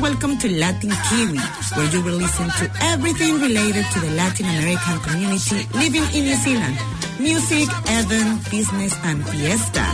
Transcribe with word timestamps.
welcome 0.00 0.38
to 0.38 0.48
Latin 0.58 0.90
Kiwi, 0.90 1.38
where 1.76 1.90
you 1.92 2.02
will 2.02 2.16
listen 2.16 2.48
to 2.48 2.70
everything 2.80 3.38
related 3.40 3.84
to 3.92 4.00
the 4.00 4.10
Latin 4.12 4.46
American 4.46 4.98
community 5.00 5.68
living 5.74 6.04
in 6.14 6.24
New 6.24 6.36
Zealand. 6.36 6.76
Music, 7.18 7.68
event, 7.86 8.50
business, 8.50 8.96
and 9.04 9.26
fiesta. 9.28 9.84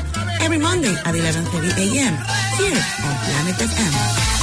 Every 0.40 0.58
Monday 0.58 0.94
at 0.94 1.14
11.30 1.14 1.74
a.m. 1.78 2.14
here 2.58 2.82
on 3.04 3.14
Planet 3.24 3.56
FM. 3.56 4.35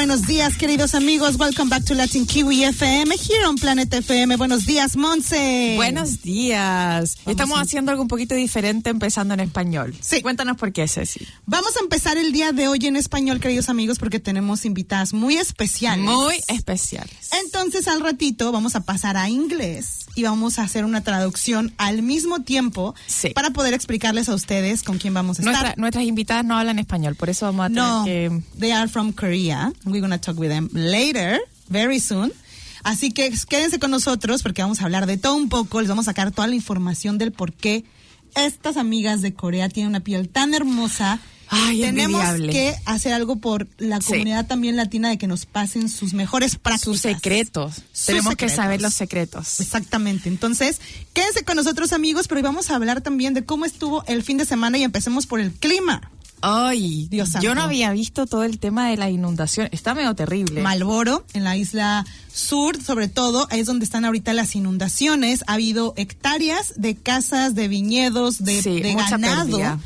Buenos 0.00 0.26
días, 0.26 0.56
queridos 0.56 0.94
amigos. 0.94 1.38
Welcome 1.38 1.68
back 1.68 1.84
to 1.84 1.94
Latin 1.94 2.24
Kiwi 2.24 2.64
FM 2.64 3.12
here 3.16 3.46
on 3.46 3.56
Planet 3.56 3.92
FM. 3.92 4.38
Buenos 4.38 4.64
días, 4.64 4.96
Monse. 4.96 5.74
Buenos 5.76 6.22
días. 6.22 7.18
Estamos 7.26 7.60
haciendo 7.60 7.90
algo 7.90 8.04
un 8.04 8.08
poquito 8.08 8.34
diferente 8.34 8.88
empezando 8.88 9.34
en 9.34 9.40
español. 9.40 9.94
Sí. 10.00 10.22
Cuéntanos 10.22 10.56
por 10.56 10.72
qué, 10.72 10.88
Ceci. 10.88 11.20
Vamos 11.44 11.76
a 11.76 11.80
empezar 11.80 12.16
el 12.16 12.32
día 12.32 12.52
de 12.52 12.66
hoy 12.66 12.78
en 12.86 12.96
español, 12.96 13.40
queridos 13.40 13.68
amigos, 13.68 13.98
porque 13.98 14.18
tenemos 14.18 14.64
invitadas 14.64 15.12
muy 15.12 15.36
especiales. 15.36 16.06
Muy 16.06 16.36
especiales. 16.48 17.28
Entonces, 17.44 17.86
al 17.86 18.00
ratito 18.00 18.52
vamos 18.52 18.76
a 18.76 18.80
pasar 18.80 19.18
a 19.18 19.28
inglés 19.28 19.99
y 20.20 20.22
vamos 20.24 20.58
a 20.58 20.62
hacer 20.62 20.84
una 20.84 21.02
traducción 21.02 21.72
al 21.78 22.02
mismo 22.02 22.40
tiempo 22.42 22.94
Sí. 23.06 23.30
para 23.30 23.50
poder 23.50 23.74
explicarles 23.74 24.28
a 24.28 24.34
ustedes 24.34 24.82
con 24.82 24.98
quién 24.98 25.14
vamos 25.14 25.38
a 25.38 25.42
estar. 25.42 25.52
Nuestra- 25.54 25.74
nuestras 25.76 26.04
invitadas 26.04 26.44
no 26.44 26.56
hablan 26.56 26.78
español, 26.78 27.14
por 27.16 27.30
eso 27.30 27.46
vamos 27.46 27.64
a 27.66 27.68
tener 27.68 27.82
No, 27.82 28.04
que... 28.04 28.42
they 28.58 28.70
are 28.72 28.88
from 28.88 29.12
Korea. 29.12 29.72
We're 29.84 30.00
going 30.00 30.10
to 30.12 30.18
talk 30.18 30.38
with 30.38 30.48
them 30.50 30.68
later, 30.72 31.40
very 31.68 31.98
soon. 32.00 32.32
Así 32.82 33.10
que 33.10 33.30
quédense 33.48 33.78
con 33.78 33.90
nosotros 33.90 34.42
porque 34.42 34.62
vamos 34.62 34.80
a 34.80 34.84
hablar 34.84 35.06
de 35.06 35.18
todo 35.18 35.34
un 35.36 35.48
poco. 35.48 35.80
Les 35.80 35.88
vamos 35.88 36.06
a 36.06 36.10
sacar 36.12 36.30
toda 36.32 36.46
la 36.48 36.54
información 36.54 37.18
del 37.18 37.30
por 37.32 37.52
qué 37.52 37.84
estas 38.34 38.76
amigas 38.76 39.20
de 39.22 39.34
Corea 39.34 39.68
tienen 39.68 39.90
una 39.90 40.00
piel 40.00 40.28
tan 40.28 40.54
hermosa. 40.54 41.18
Ay, 41.52 41.80
Tenemos 41.80 42.20
envidiable. 42.22 42.52
que 42.52 42.74
hacer 42.86 43.12
algo 43.12 43.36
por 43.36 43.66
la 43.78 44.00
Sí. 44.00 44.12
comunidad 44.12 44.46
también 44.46 44.76
latina 44.76 45.08
de 45.10 45.18
que 45.18 45.26
nos 45.26 45.46
pasen 45.46 45.88
sus 45.88 46.14
mejores 46.14 46.56
prácticas. 46.56 46.84
Sus 46.84 47.00
secretos. 47.00 47.74
Sus 47.92 48.06
Tenemos 48.06 48.36
que 48.36 48.48
saber 48.48 48.80
los 48.80 48.94
secretos. 48.94 49.58
Exactamente. 49.60 50.28
Entonces, 50.28 50.80
quédense 51.12 51.44
con 51.44 51.56
nosotros, 51.56 51.92
amigos, 51.92 52.28
pero 52.28 52.38
hoy 52.38 52.42
vamos 52.44 52.70
a 52.70 52.76
hablar 52.76 53.00
también 53.00 53.34
de 53.34 53.44
cómo 53.44 53.64
estuvo 53.64 54.04
el 54.06 54.22
fin 54.22 54.36
de 54.38 54.46
semana 54.46 54.78
y 54.78 54.84
empecemos 54.84 55.26
por 55.26 55.40
el 55.40 55.50
clima. 55.52 56.10
Ay, 56.42 57.06
Dios 57.10 57.30
santo. 57.30 57.44
yo 57.44 57.54
no 57.54 57.60
había 57.62 57.90
visto 57.92 58.24
todo 58.26 58.44
el 58.44 58.58
tema 58.58 58.88
de 58.88 58.96
la 58.96 59.10
inundación. 59.10 59.68
Está 59.72 59.92
medio 59.94 60.14
terrible. 60.14 60.62
Malboro, 60.62 61.26
en 61.34 61.44
la 61.44 61.56
isla 61.58 62.06
sur, 62.32 62.82
sobre 62.82 63.08
todo, 63.08 63.46
es 63.50 63.66
donde 63.66 63.84
están 63.84 64.06
ahorita 64.06 64.32
las 64.32 64.56
inundaciones. 64.56 65.44
Ha 65.48 65.54
habido 65.54 65.92
hectáreas 65.98 66.72
de 66.76 66.94
casas, 66.96 67.54
de 67.54 67.68
viñedos, 67.68 68.42
de, 68.42 68.62
Sí, 68.62 68.80
de 68.80 68.94
ganado 68.94 69.44
pérdida. 69.50 69.78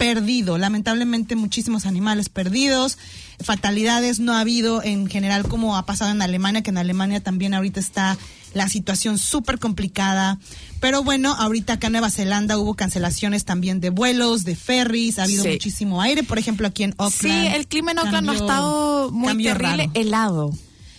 Perdido. 0.00 0.56
Lamentablemente, 0.56 1.36
muchísimos 1.36 1.84
animales 1.84 2.30
perdidos. 2.30 2.96
Fatalidades 3.40 4.18
no 4.18 4.32
ha 4.32 4.40
habido 4.40 4.82
en 4.82 5.06
general 5.08 5.46
como 5.46 5.76
ha 5.76 5.84
pasado 5.84 6.10
en 6.10 6.22
Alemania, 6.22 6.62
que 6.62 6.70
en 6.70 6.78
Alemania 6.78 7.22
también 7.22 7.52
ahorita 7.52 7.78
está 7.80 8.16
la 8.54 8.68
situación 8.70 9.18
súper 9.18 9.58
complicada. 9.58 10.38
Pero 10.80 11.04
bueno, 11.04 11.34
ahorita 11.38 11.74
acá 11.74 11.88
en 11.88 11.92
Nueva 11.92 12.10
Zelanda 12.10 12.56
hubo 12.58 12.74
cancelaciones 12.74 13.44
también 13.44 13.80
de 13.80 13.90
vuelos, 13.90 14.44
de 14.44 14.56
ferries, 14.56 15.18
ha 15.18 15.24
habido 15.24 15.44
Sí. 15.44 15.50
muchísimo 15.50 16.00
aire, 16.00 16.22
por 16.22 16.38
ejemplo, 16.38 16.66
aquí 16.66 16.82
en 16.82 16.94
Auckland. 16.96 17.12
Sí, 17.50 17.54
el 17.54 17.66
clima 17.66 17.92
en 17.92 17.98
Oakland 17.98 18.26
no 18.26 18.32
ha 18.32 18.36
estado 18.36 19.10
muy 19.10 19.42
terrible. 19.44 19.52
raro. 19.86 19.90
Helado. 19.94 20.52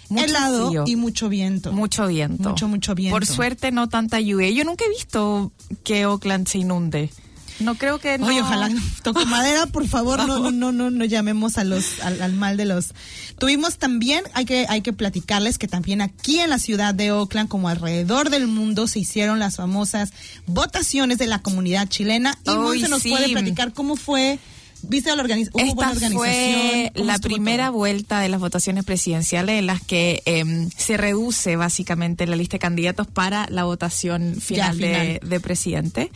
Mucho 0.10 0.26
helado 0.26 0.68
frío. 0.68 0.84
y 0.88 0.96
mucho 0.96 1.28
viento. 1.30 1.72
Mucho 1.74 2.06
viento. 2.08 2.50
Mucho, 2.50 2.68
mucho 2.68 2.94
viento. 2.96 3.16
Por 3.16 3.26
suerte 3.26 3.72
no 3.72 3.90
tanta 3.90 4.20
lluvia. 4.20 4.50
Yo 4.52 4.64
nunca 4.64 4.86
he 4.86 4.90
visto 4.90 5.52
que 5.84 6.06
Oakland 6.06 6.48
se 6.48 6.60
inunde. 6.60 7.10
No 7.60 7.76
creo 7.76 8.00
que 8.00 8.18
no. 8.18 8.28
Oye, 8.28 8.42
ojalá 8.42 8.70
toco 9.04 9.26
madera, 9.26 9.68
por 9.68 9.88
favor, 9.88 10.26
no, 10.26 10.40
no, 10.40 10.52
no, 10.52 10.72
no, 10.72 10.90
no 10.90 11.06
llamemos 11.06 11.58
a 11.58 11.64
los, 11.64 12.00
al, 12.02 12.22
al 12.22 12.34
mal 12.34 12.58
de 12.58 12.66
los. 12.66 12.94
Tuvimos 13.38 13.78
también, 13.78 14.24
hay 14.34 14.46
que, 14.46 14.66
hay 14.70 14.82
que 14.82 14.94
platicarles 14.94 15.58
que 15.58 15.68
también 15.68 16.02
aquí 16.02 16.40
en 16.40 16.50
la 16.50 16.60
ciudad 16.60 16.94
de 16.96 17.12
Oakland, 17.12 17.50
como 17.50 17.70
alrededor 17.70 18.30
del 18.30 18.48
mundo, 18.48 18.88
se 18.88 19.00
hicieron 19.00 19.40
las 19.40 19.58
famosas 19.58 20.12
votaciones 20.48 21.18
de 21.18 21.28
la 21.28 21.40
comunidad 21.40 21.88
chilena. 21.88 22.38
Y 22.46 22.50
Uy, 22.52 22.56
Monse 22.58 22.90
nos 22.90 23.02
sí. 23.04 23.10
puede 23.10 23.30
platicar 23.30 23.74
cómo 23.74 23.96
fue. 23.96 24.40
¿Viste 24.84 25.16
la 25.16 25.22
buena 25.22 25.36
Esta 25.38 25.62
organización? 25.92 26.14
fue 26.14 26.92
¿Cómo 26.96 27.06
la 27.06 27.20
primera 27.20 27.68
todo? 27.68 27.78
vuelta 27.78 28.20
de 28.20 28.30
las 28.30 28.40
votaciones 28.40 28.84
presidenciales 28.84 29.60
en 29.60 29.68
las 29.68 29.80
que 29.80 30.24
em, 30.26 30.72
se 30.76 30.98
reduce 30.98 31.56
básicamente 31.56 32.26
la 32.26 32.36
lista 32.36 32.56
de 32.56 32.60
candidatos 32.60 33.06
para 33.06 33.46
la 33.52 33.64
votación 33.64 34.38
final, 34.42 34.76
final. 34.78 34.80
De, 34.80 35.20
de 35.24 35.40
presidente. 35.40 36.12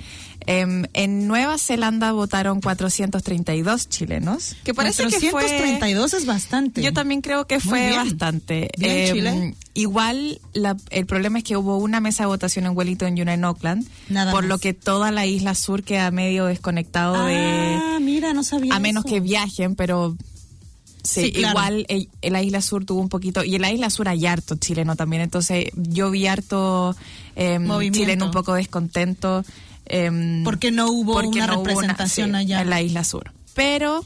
Em, 0.47 0.85
en 0.93 1.27
Nueva 1.27 1.57
Zelanda 1.57 2.11
votaron 2.11 2.61
432 2.61 3.89
chilenos, 3.89 4.55
que 4.63 4.73
parece 4.75 5.03
que 5.07 5.19
fue... 5.19 5.31
432 5.31 6.13
es 6.13 6.25
bastante. 6.25 6.83
Yo 6.83 6.93
también 6.93 7.21
creo 7.21 7.47
que 7.47 7.59
fue 7.59 7.87
bien. 7.89 7.95
bastante. 7.95 8.69
Bien, 8.77 8.97
Em, 9.07 9.13
Chile. 9.15 9.55
Igual 9.73 10.39
la- 10.53 10.77
el 10.91 11.05
problema 11.07 11.39
es 11.39 11.43
que 11.43 11.57
hubo 11.57 11.77
una 11.77 11.99
mesa 11.99 12.23
de 12.23 12.27
votación 12.27 12.65
en 12.65 12.77
Wellington 12.77 13.17
y 13.17 13.21
una 13.23 13.33
en 13.33 13.43
Auckland, 13.43 13.87
Nada 14.09 14.31
por 14.31 14.43
más. 14.43 14.49
lo 14.49 14.57
que 14.59 14.73
toda 14.73 15.11
la 15.11 15.25
isla 15.25 15.55
sur 15.55 15.83
queda 15.83 16.11
medio 16.11 16.45
desconectado 16.45 17.25
de... 17.25 17.35
Ah, 17.37 17.97
mira, 17.99 18.33
no 18.33 18.43
sabía 18.43 18.73
A 18.75 18.79
menos 18.79 19.03
eso. 19.05 19.13
que 19.15 19.19
viajen, 19.21 19.75
pero... 19.75 20.15
Sí, 21.03 21.25
Sí, 21.25 21.31
claro. 21.33 21.49
igual 21.51 21.85
eh, 21.87 22.07
en 22.23 22.33
la 22.33 22.41
isla 22.41 22.61
sur 22.61 22.83
tuvo 22.83 22.99
un 22.99 23.09
poquito, 23.09 23.43
y 23.43 23.53
en 23.55 23.61
la 23.61 23.71
isla 23.71 23.91
sur 23.91 24.09
hay 24.09 24.25
harto 24.25 24.55
chileno 24.55 24.95
también, 24.95 25.21
entonces 25.21 25.65
yo 25.75 26.09
vi 26.09 26.25
harto 26.25 26.95
eh, 27.35 27.59
chileno 27.91 28.25
un 28.25 28.31
poco 28.31 28.55
descontento. 28.55 29.45
Eh, 29.85 30.41
Porque 30.43 30.71
no 30.71 30.89
hubo 30.89 31.13
porque 31.13 31.37
una 31.39 31.47
no 31.47 31.53
hubo 31.59 31.65
representación 31.65 32.31
sí, 32.31 32.35
allá. 32.35 32.61
en 32.61 32.69
la 32.69 32.81
isla 32.81 33.03
sur. 33.03 33.31
Pero 33.53 34.05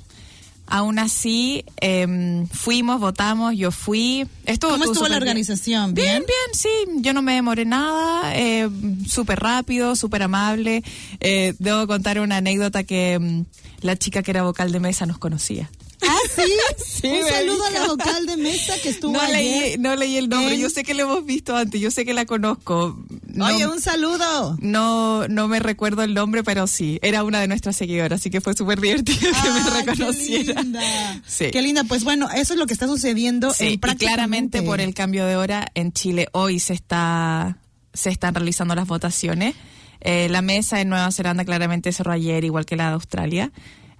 aún 0.67 0.99
así 0.99 1.65
eh, 1.81 2.45
fuimos, 2.51 2.99
votamos, 2.99 3.55
yo 3.55 3.71
fui. 3.71 4.27
Estuvo 4.45 4.71
¿Cómo 4.71 4.85
estuvo 4.85 5.07
la 5.07 5.17
organización? 5.17 5.93
Bien, 5.93 6.07
¿Bien? 6.07 6.23
bien, 6.27 6.53
sí. 6.53 7.01
Yo 7.01 7.13
no 7.13 7.21
me 7.21 7.33
demoré 7.33 7.65
nada. 7.65 8.35
Eh, 8.35 8.69
súper 9.07 9.39
rápido, 9.39 9.95
súper 9.95 10.23
amable. 10.23 10.83
Eh, 11.19 11.55
debo 11.59 11.87
contar 11.87 12.19
una 12.19 12.37
anécdota 12.37 12.83
que 12.83 13.17
mm, 13.19 13.45
la 13.81 13.97
chica 13.97 14.21
que 14.21 14.31
era 14.31 14.43
vocal 14.43 14.71
de 14.71 14.79
mesa 14.79 15.05
nos 15.05 15.17
conocía. 15.17 15.69
Ah, 16.01 16.17
sí. 16.35 17.01
Sí, 17.01 17.07
Un 17.07 17.27
saludo 17.29 17.65
a 17.65 17.69
la 17.71 17.87
vocal 17.87 18.25
de 18.25 18.37
mesa 18.37 18.73
que 18.81 18.89
estuvo 18.89 19.13
No 19.13 19.25
leí, 19.27 19.75
no 19.79 19.95
leí 19.95 20.17
el 20.17 20.29
nombre. 20.29 20.55
en- 20.55 20.61
Yo 20.61 20.69
sé 20.69 20.83
que 20.83 20.93
lo 20.93 21.03
hemos 21.03 21.25
visto 21.25 21.55
antes. 21.55 21.79
Yo 21.79 21.91
sé 21.91 22.05
que 22.05 22.13
la 22.13 22.25
conozco. 22.25 22.97
No, 23.27 23.45
Oye, 23.45 23.67
un 23.67 23.79
saludo. 23.81 24.57
no, 24.61 25.27
no 25.27 25.47
me 25.47 25.59
recuerdo 25.59 26.03
el 26.03 26.13
nombre, 26.13 26.43
pero 26.43 26.67
sí. 26.67 26.99
Era 27.01 27.23
una 27.23 27.39
de 27.41 27.47
nuestras 27.47 27.75
seguidoras, 27.75 28.19
así 28.21 28.29
que 28.29 28.41
fue 28.41 28.53
súper 28.53 28.79
divertido 28.81 29.19
que 29.19 29.49
me 29.49 29.59
Ay, 29.59 29.85
reconociera. 29.85 30.53
Qué 30.55 30.61
linda. 30.63 31.21
Sí. 31.27 31.51
Qué 31.51 31.61
linda. 31.61 31.83
Pues 31.83 32.03
bueno, 32.03 32.29
eso 32.31 32.53
es 32.53 32.59
lo 32.59 32.65
que 32.65 32.73
está 32.73 32.87
sucediendo 32.87 33.53
Sí, 33.53 33.65
en 33.67 33.73
y 33.73 33.77
prácticamente 33.77 34.59
claramente 34.59 34.61
por 34.63 34.81
el 34.81 34.93
cambio 34.93 35.25
de 35.25 35.35
hora 35.35 35.67
en 35.75 35.91
Chile 35.93 36.27
hoy 36.33 36.59
se 36.59 36.73
está 36.73 37.57
se 37.93 38.09
están 38.09 38.35
realizando 38.35 38.75
las 38.75 38.87
votaciones. 38.87 39.55
Eh, 40.01 40.27
la 40.29 40.41
mesa 40.41 40.79
en 40.79 40.87
Nueva 40.89 41.11
Zelanda 41.11 41.43
claramente 41.43 41.91
cerró 41.91 42.13
ayer, 42.13 42.43
igual 42.45 42.65
que 42.65 42.75
la 42.77 42.87
de 42.87 42.93
Australia. 42.93 43.51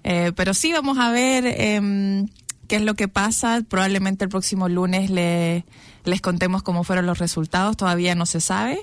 Eh, 0.04 0.32
pero 0.34 0.54
sí 0.54 0.72
vamos 0.72 0.98
a 0.98 1.10
ver 1.10 1.44
em, 1.46 2.28
qué 2.68 2.76
es 2.76 2.82
lo 2.82 2.94
que 2.94 3.08
pasa. 3.08 3.62
Probablemente 3.68 4.24
el 4.24 4.30
próximo 4.30 4.68
lunes 4.68 5.10
le- 5.10 5.64
les 6.04 6.20
contemos 6.20 6.62
cómo 6.62 6.84
fueron 6.84 7.06
los 7.06 7.18
resultados. 7.18 7.76
Todavía 7.76 8.14
no 8.14 8.26
se 8.26 8.40
sabe. 8.40 8.80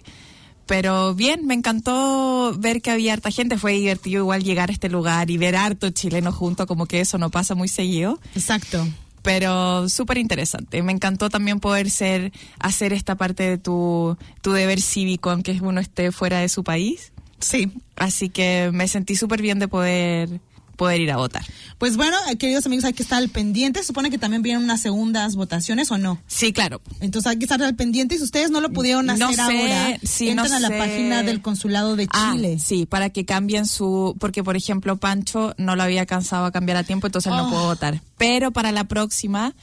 Pero 0.66 1.16
bien, 1.16 1.48
me 1.48 1.54
encantó 1.54 2.54
ver 2.60 2.81
que 2.81 2.92
había 2.92 3.14
harta 3.14 3.31
gente. 3.31 3.58
Fue 3.58 3.72
divertido 3.74 4.19
igual 4.24 4.44
llegar 4.44 4.69
a 4.69 4.74
este 4.74 4.90
lugar 4.90 5.30
y 5.31 5.38
ver 5.38 5.56
harto 5.56 5.90
chileno 5.92 6.31
junto, 6.34 6.68
como 6.68 6.86
que 6.88 7.00
eso 7.00 7.18
no 7.18 7.30
pasa 7.31 7.56
muy 7.56 7.69
seguido 7.69 8.19
Exacto. 8.36 8.86
pero 9.22 9.88
súper 9.88 10.18
interesante. 10.18 10.84
Me 10.84 10.92
encantó 10.92 11.30
también 11.30 11.62
poder 11.62 11.90
ser, 11.90 12.34
hacer 12.60 12.92
esta 12.92 13.16
parte 13.16 13.44
de 13.44 13.58
tu, 13.58 14.18
tu 14.42 14.52
deber 14.52 14.81
cívico, 14.81 15.30
aunque 15.31 15.58
uno 15.62 15.80
esté 15.80 16.12
fuera 16.12 16.40
de 16.40 16.50
su 16.50 16.66
país. 16.66 17.14
Sí. 17.40 17.72
Así 17.96 18.28
que 18.30 18.69
me 18.74 18.90
sentí 18.90 19.16
súper 19.16 19.42
bien 19.42 19.60
de 19.60 19.68
poder, 19.69 20.42
poder 20.77 21.01
ir 21.01 21.12
a 21.12 21.18
votar. 21.18 21.44
Pues 21.77 21.97
bueno, 21.97 22.15
eh, 22.31 22.38
queridos 22.38 22.65
amigos, 22.65 22.85
hay 22.85 22.94
que 22.94 23.03
estar 23.03 23.18
al 23.18 23.27
pendiente. 23.29 23.79
Se 23.81 23.88
supone 23.88 24.09
que 24.09 24.18
también 24.18 24.41
vienen 24.41 24.63
unas 24.63 24.81
segundas 24.81 25.35
votaciones 25.35 25.91
o 25.91 25.97
no. 25.97 26.19
Sí, 26.27 26.53
claro. 26.53 26.81
Entonces 27.01 27.29
hay 27.29 27.38
que 27.38 27.45
estar 27.45 27.62
al 27.62 27.75
pendiente. 27.75 28.15
Y 28.15 28.18
si 28.19 28.24
ustedes 28.24 28.50
no 28.51 28.62
lo 28.62 28.71
pudieron 28.71 29.06
No 29.07 29.13
hacer 29.13 29.35
sé, 29.35 29.41
ahora, 29.41 30.00
sí, 30.03 30.29
entren 30.29 30.50
no 30.51 30.56
a 30.57 30.59
la 30.62 30.68
sé. 30.69 30.77
página 30.77 31.24
del 31.24 31.41
consulado 31.41 31.95
de 31.97 32.07
Ah, 32.13 32.31
Chile. 32.33 32.57
sí, 32.59 32.85
para 32.85 33.09
que 33.09 33.25
cambien 33.25 33.65
su, 33.65 34.15
porque 34.19 34.44
por 34.44 34.56
ejemplo 34.56 34.95
Pancho 34.97 35.53
no 35.57 35.75
lo 35.75 35.83
había 35.83 36.01
alcanzado 36.01 36.45
a 36.45 36.51
cambiar 36.51 36.77
a 36.77 36.83
tiempo, 36.83 37.07
entonces 37.07 37.31
Oh. 37.33 37.35
no 37.35 37.50
puedo 37.50 37.65
votar. 37.65 38.01
Pero 38.18 38.51
para 38.51 38.71
la 38.71 38.85
próxima, 38.85 39.53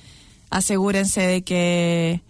asegúrense 0.50 1.20
de 1.22 1.43
que, 1.43 2.20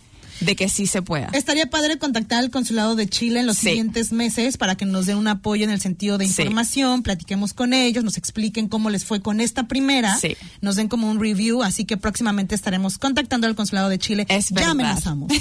de 0.40 0.56
que 0.56 0.68
sí 0.68 0.86
se 0.86 1.02
pueda. 1.02 1.28
Estaría 1.32 1.70
padre 1.70 1.98
contactar 1.98 2.38
al 2.40 2.50
consulado 2.50 2.94
de 2.96 3.08
Chile 3.08 3.40
en 3.40 3.46
los 3.46 3.58
Sí. 3.58 3.68
siguientes 3.68 4.12
meses 4.12 4.56
para 4.56 4.76
que 4.76 4.84
nos 4.84 5.06
den 5.06 5.16
un 5.16 5.28
apoyo 5.28 5.64
en 5.64 5.70
el 5.70 5.80
sentido 5.80 6.18
de 6.18 6.26
Sí. 6.26 6.42
información, 6.42 7.02
platiquemos 7.02 7.52
con 7.54 7.72
ellos, 7.72 8.04
nos 8.04 8.16
expliquen 8.16 8.68
cómo 8.68 8.90
les 8.90 9.04
fue 9.04 9.20
con 9.20 9.40
esta 9.40 9.68
primera, 9.68 10.16
Sí. 10.18 10.36
nos 10.60 10.76
den 10.76 10.88
como 10.88 11.10
un 11.10 11.20
review, 11.20 11.62
así 11.62 11.84
que 11.84 11.96
próximamente 11.96 12.54
estaremos 12.54 12.98
contactando 12.98 13.46
al 13.46 13.54
consulado 13.54 13.88
de 13.88 13.98
Chile. 13.98 14.26
Es 14.28 14.48
ya 14.50 14.54
verdad. 14.56 14.70
amenazamos. 14.72 15.30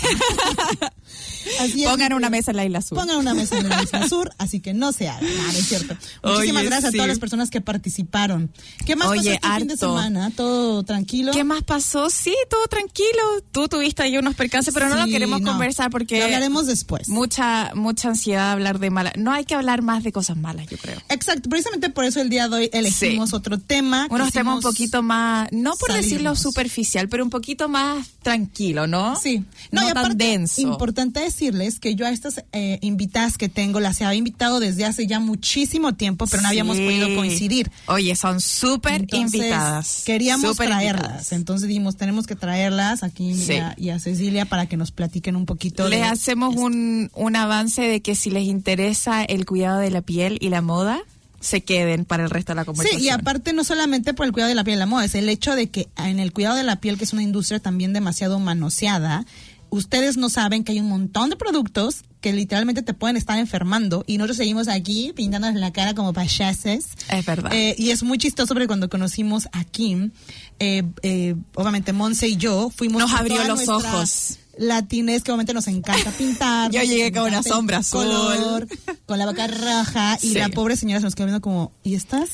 Así 1.60 1.84
es, 1.84 1.90
Pongan 1.90 2.14
una 2.14 2.30
mesa 2.30 2.52
en 2.52 2.58
la 2.58 2.66
isla 2.66 2.82
sur. 2.82 2.98
Pongan 2.98 3.18
una 3.18 3.34
mesa 3.34 3.58
en 3.60 3.68
la 3.70 3.82
isla 3.84 4.08
sur, 4.10 4.32
así 4.38 4.60
que 4.62 4.74
no 4.74 4.92
se 4.92 5.10
haga. 5.10 5.22
No, 5.22 5.44
no 5.44 5.50
es 5.60 5.68
cierto. 5.68 5.96
Muchísimas 6.24 6.62
Oye, 6.62 6.70
gracias 6.70 6.90
a 6.90 6.92
todas 6.94 7.08
las 7.08 7.20
personas 7.20 7.50
que 7.50 7.62
participaron. 7.62 8.52
¿Qué 8.86 8.96
más 8.96 9.10
Oye, 9.10 9.36
pasó 9.40 9.48
este 9.54 9.60
fin 9.60 9.68
de 9.68 9.78
semana? 9.78 10.32
¿Todo 10.36 10.84
tranquilo? 10.84 11.32
¿Qué 11.34 11.44
más 11.44 11.64
pasó? 11.64 12.10
Sí, 12.10 12.34
todo 12.50 12.66
tranquilo. 12.68 13.44
Tú 13.52 13.68
tuviste 13.68 14.04
ahí 14.04 14.18
unos 14.18 14.36
percances, 14.36 14.74
pero 14.74 14.83
no 14.90 14.96
lo 14.96 15.06
queremos 15.06 15.42
no. 15.42 15.52
conversar 15.52 15.90
porque 15.90 16.20
Lo 16.20 16.26
hablaremos 16.26 16.66
después. 16.68 17.08
mucha 17.10 17.72
mucha 17.76 18.10
ansiedad 18.10 18.52
hablar 18.52 18.80
de 18.80 18.90
malas. 18.90 19.14
No 19.18 19.32
hay 19.32 19.46
que 19.46 19.56
hablar 19.56 19.82
más 19.82 20.04
de 20.04 20.12
cosas 20.12 20.38
malas, 20.38 20.68
yo 20.68 20.78
creo. 20.78 21.00
Exacto, 21.10 21.50
precisamente 21.50 21.90
por 21.90 22.06
eso 22.06 22.22
el 22.22 22.30
día 22.30 22.48
de 22.50 22.56
hoy 22.56 22.70
elegimos 22.74 23.30
Sí. 23.30 23.36
otro 23.36 23.58
tema. 23.58 24.08
Unos 24.10 24.32
temas 24.32 24.56
un 24.58 24.62
poquito 24.62 25.02
más, 25.04 25.48
no 25.52 25.74
por 25.76 25.94
decirlo 25.94 26.36
superficial, 26.36 27.10
pero 27.10 27.24
un 27.24 27.30
poquito 27.30 27.70
más 27.70 28.08
tranquilo, 28.22 28.88
¿no? 28.88 29.16
Sí, 29.16 29.44
no, 29.72 29.88
y 29.90 29.94
tan 29.94 30.18
denso. 30.18 30.62
Importante 30.62 31.20
decirles 31.22 31.80
que 31.80 31.96
yo 31.96 32.06
a 32.06 32.12
estas 32.12 32.44
eh, 32.54 32.80
invitadas 32.82 33.38
que 33.38 33.50
tengo 33.50 33.80
las 33.80 34.02
había 34.02 34.16
invitado 34.18 34.60
desde 34.60 34.86
hace 34.86 35.08
ya 35.08 35.20
muchísimo 35.20 35.94
tiempo, 35.94 36.26
pero 36.28 36.42
no 36.42 36.48
habíamos 36.50 36.78
podido 36.78 37.14
coincidir. 37.16 37.72
Oye, 37.88 38.16
son 38.16 38.42
súper 38.42 39.06
invitadas. 39.12 40.04
Queríamos 40.06 40.56
traerlas. 40.58 40.84
invitadas. 40.84 41.32
Entonces 41.34 41.68
dijimos, 41.68 41.96
tenemos 41.98 42.28
que 42.28 42.36
traerlas 42.36 43.04
aquí 43.04 43.30
y 43.32 43.36
Sí. 43.36 43.54
a- 43.54 43.76
y 43.78 43.90
a 43.90 44.00
Cecilia 44.00 44.46
para 44.46 44.66
que 44.68 44.73
nos 44.78 44.92
platiquen 44.92 45.36
un 45.36 45.46
poquito 45.46 45.88
Les 45.90 46.00
de 46.00 46.06
hacemos 46.06 46.56
un, 46.56 47.12
un 47.14 47.36
avance 47.36 47.82
de 47.82 48.02
que 48.02 48.16
si 48.16 48.30
les 48.30 48.44
interesa 48.44 49.24
el 49.24 49.46
cuidado 49.46 49.80
de 49.80 49.92
la 49.92 50.02
piel 50.02 50.38
y 50.42 50.50
la 50.50 50.62
moda, 50.62 51.02
se 51.44 51.62
queden 51.64 52.06
para 52.06 52.24
el 52.24 52.30
resto 52.30 52.54
de 52.54 52.56
la 52.56 52.66
conversación. 52.66 53.02
Sí, 53.02 53.08
y 53.08 53.10
aparte 53.10 53.54
no 53.54 53.64
solamente 53.64 54.14
por 54.14 54.26
el 54.26 54.32
cuidado 54.32 54.50
de 54.50 54.56
la 54.56 54.64
piel 54.64 54.78
y 54.78 54.80
la 54.80 54.86
moda, 54.86 55.06
es 55.06 55.16
el 55.16 55.30
hecho 55.30 55.56
de 55.56 55.70
que 55.70 55.90
en 55.98 56.20
el 56.20 56.32
cuidado 56.32 56.56
de 56.56 56.64
la 56.64 56.78
piel, 56.78 56.98
que 56.98 57.04
es 57.04 57.14
una 57.14 57.24
industria 57.24 57.60
también 57.60 57.94
demasiado 57.94 58.40
manoseada, 58.40 59.26
ustedes 59.70 60.18
no 60.18 60.30
saben 60.30 60.64
que 60.64 60.72
hay 60.72 60.80
un 60.80 60.88
montón 60.88 61.30
de 61.30 61.36
productos 61.36 62.04
que 62.22 62.32
literalmente 62.32 62.82
te 62.82 62.94
pueden 62.94 63.18
estar 63.18 63.38
enfermando 63.38 64.06
y 64.08 64.18
nosotros 64.18 64.38
seguimos 64.38 64.70
aquí 64.70 65.12
pintándonos 65.14 65.60
la 65.60 65.74
cara 65.74 65.94
como 65.94 66.14
payases. 66.14 66.88
Es 67.10 67.26
verdad. 67.26 67.52
Eh, 67.54 67.76
y 67.78 67.90
es 67.90 68.02
muy 68.04 68.18
chistoso 68.18 68.54
porque 68.54 68.68
cuando 68.68 68.88
conocimos 68.88 69.50
a 69.52 69.66
Kim, 69.66 70.12
eh, 70.60 70.84
eh, 71.02 71.36
obviamente 71.56 71.92
Monse 71.92 72.30
y 72.30 72.38
yo 72.38 72.70
fuimos... 72.70 73.02
Nos 73.02 73.14
abrió 73.14 73.44
los 73.44 73.66
nuestra 73.66 73.76
ojos. 73.76 74.38
Latinez 74.58 75.24
que 75.24 75.32
obviamente 75.32 75.54
nos 75.54 75.68
encanta 75.68 76.12
pintar. 76.18 76.72
Yo 76.72 76.82
llegué 76.84 77.12
con 77.12 77.24
una 77.24 77.44
sombra 77.44 77.78
azul. 77.80 78.04
color, 78.06 78.68
con 79.06 79.18
la 79.20 79.26
boca 79.26 79.48
roja 79.48 80.18
y 80.22 80.30
Sí. 80.30 80.34
la 80.36 80.50
pobre 80.50 80.76
señora 80.76 81.00
se 81.00 81.06
nos 81.06 81.16
quedó 81.16 81.26
viendo 81.28 81.42
como, 81.42 81.72
¿y 81.84 81.96
estás? 81.96 82.30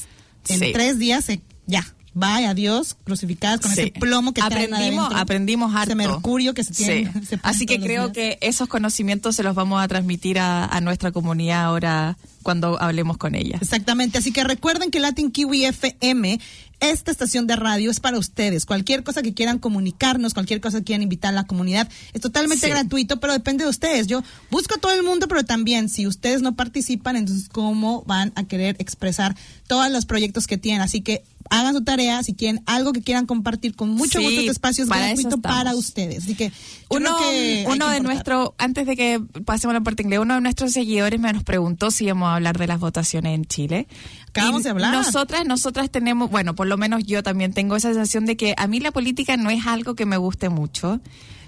En 0.48 0.60
Sí. 0.60 0.72
tres 0.74 0.98
días, 1.00 1.25
se- 1.25 1.41
ya, 1.67 1.86
bye, 2.19 2.45
adiós, 2.45 2.95
crucificadas 3.03 3.61
con 3.61 3.71
Sí. 3.73 3.81
ese 3.81 3.91
plomo 3.91 4.33
que 4.33 4.41
aprendimos, 4.41 5.05
adentro, 5.05 5.17
aprendimos 5.17 5.75
harto. 5.75 5.89
Ese 5.91 5.95
mercurio 5.95 6.53
que 6.53 6.63
se 6.63 6.73
tiene. 6.73 7.11
Sí. 7.13 7.19
se 7.29 7.38
pone 7.38 7.51
Así 7.51 7.65
que 7.65 7.79
creo 7.79 8.11
que 8.11 8.38
esos 8.41 8.67
conocimientos 8.67 9.35
se 9.35 9.43
los 9.43 9.55
vamos 9.55 9.81
a 9.81 9.88
transmitir 9.88 10.39
a, 10.39 10.65
a 10.65 10.81
nuestra 10.81 11.11
comunidad 11.11 11.61
ahora 11.63 12.17
cuando 12.43 12.81
hablemos 12.81 13.17
con 13.17 13.35
ella. 13.35 13.57
Exactamente, 13.61 14.17
así 14.17 14.31
que 14.31 14.43
recuerden 14.43 14.91
que 14.91 14.99
Latin 14.99 15.29
Kiwi 15.31 15.65
FM, 15.65 16.39
esta 16.79 17.11
estación 17.11 17.45
de 17.47 17.57
radio 17.57 17.91
es 17.91 17.99
para 17.99 18.17
ustedes. 18.17 18.65
Cualquier 18.65 19.03
cosa 19.03 19.21
que 19.21 19.33
quieran 19.33 19.59
comunicarnos, 19.59 20.33
cualquier 20.33 20.61
cosa 20.61 20.77
que 20.79 20.85
quieran 20.85 21.03
invitar 21.03 21.29
a 21.33 21.35
la 21.35 21.43
comunidad, 21.43 21.89
es 22.13 22.21
totalmente 22.21 22.65
Sí. 22.67 22.71
gratuito, 22.71 23.19
pero 23.19 23.33
depende 23.33 23.65
de 23.65 23.69
ustedes. 23.69 24.07
Yo 24.07 24.23
busco 24.49 24.75
a 24.75 24.77
todo 24.79 24.93
el 24.93 25.03
mundo, 25.03 25.27
pero 25.27 25.43
también 25.43 25.89
si 25.89 26.07
ustedes 26.07 26.41
no 26.41 26.55
participan, 26.55 27.17
entonces 27.17 27.49
cómo 27.49 28.03
van 28.07 28.31
a 28.35 28.45
querer 28.45 28.77
expresar 28.79 29.35
todos 29.67 29.91
los 29.91 30.05
proyectos 30.05 30.47
que 30.47 30.57
tienen. 30.57 30.81
Así 30.81 31.01
que 31.01 31.23
hagan 31.50 31.74
su 31.74 31.84
tarea, 31.84 32.22
si 32.24 32.34
quieren 32.34 32.62
algo 32.65 32.94
que 32.94 33.01
quieran 33.01 33.25
compartir 33.25 33.75
con 33.75 33.89
mucho 33.89 34.20
Sí, 34.20 34.24
gusto, 34.25 34.39
este 34.41 34.51
espacio 34.51 34.84
es 34.84 34.89
para 34.89 35.08
gratuito 35.08 35.38
para 35.39 35.75
ustedes. 35.75 36.24
Así 36.24 36.36
que 36.36 36.51
Uno, 36.89 37.15
que 37.18 37.65
uno 37.68 37.89
de 37.89 38.00
nuestros, 38.01 38.51
antes 38.58 38.86
de 38.86 38.96
que 38.96 39.20
pasemos 39.46 39.72
a 39.75 39.79
la 39.79 39.84
parte 39.84 40.03
inglés, 40.03 40.20
uno 40.20 40.36
de 40.36 40.41
nuestros 40.41 40.72
seguidores 40.74 41.20
me 41.20 41.32
nos 41.34 41.44
preguntó 41.44 41.91
si 41.91 42.06
íbamos 42.06 42.27
a 42.29 42.36
hablar 42.36 42.58
de 42.58 42.68
las 42.68 42.79
votaciones 42.79 43.36
en 43.36 43.46
Chile. 43.46 43.88
Acabamos 44.29 44.62
Y 44.62 44.63
de 44.65 44.70
hablar. 44.70 44.94
Nosotras, 44.94 45.46
nosotras 45.46 45.89
tenemos, 45.89 46.29
bueno, 46.29 46.56
por 46.56 46.68
lo 46.68 46.77
menos 46.77 47.03
yo 47.06 47.24
también 47.24 47.53
tengo 47.53 47.75
esa 47.75 47.89
sensación 47.89 48.25
de 48.25 48.38
que 48.38 48.53
a 48.58 48.68
mí 48.68 48.79
la 48.79 48.91
política 48.91 49.36
no 49.38 49.50
es 49.50 49.65
algo 49.65 49.96
que 49.96 50.06
me 50.06 50.18
guste 50.18 50.50
mucho. 50.50 51.00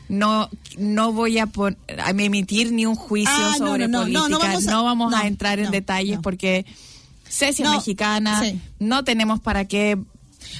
No, 0.09 0.49
no 0.77 1.13
voy 1.13 1.37
a, 1.37 1.45
pon- 1.45 1.77
a 2.03 2.09
emitir 2.09 2.73
ni 2.73 2.85
un 2.85 2.95
juicio 2.95 3.31
Ah, 3.33 3.55
sobre 3.57 3.87
no, 3.87 4.05
no, 4.07 4.27
no, 4.27 4.37
política. 4.37 4.37
no 4.37 4.39
vamos 4.39 4.67
a- 4.67 4.81
vamos 4.81 5.13
a 5.13 5.19
no, 5.21 5.25
entrar 5.25 5.59
en 5.59 5.71
detalles 5.71 6.19
porque 6.21 6.65
Ceci 7.31 7.63
es 7.63 7.69
No, 7.69 7.75
mexicana, 7.75 8.39
sí. 8.41 8.59
no 8.79 9.03
tenemos 9.03 9.39
para 9.39 9.65
qué 9.65 9.97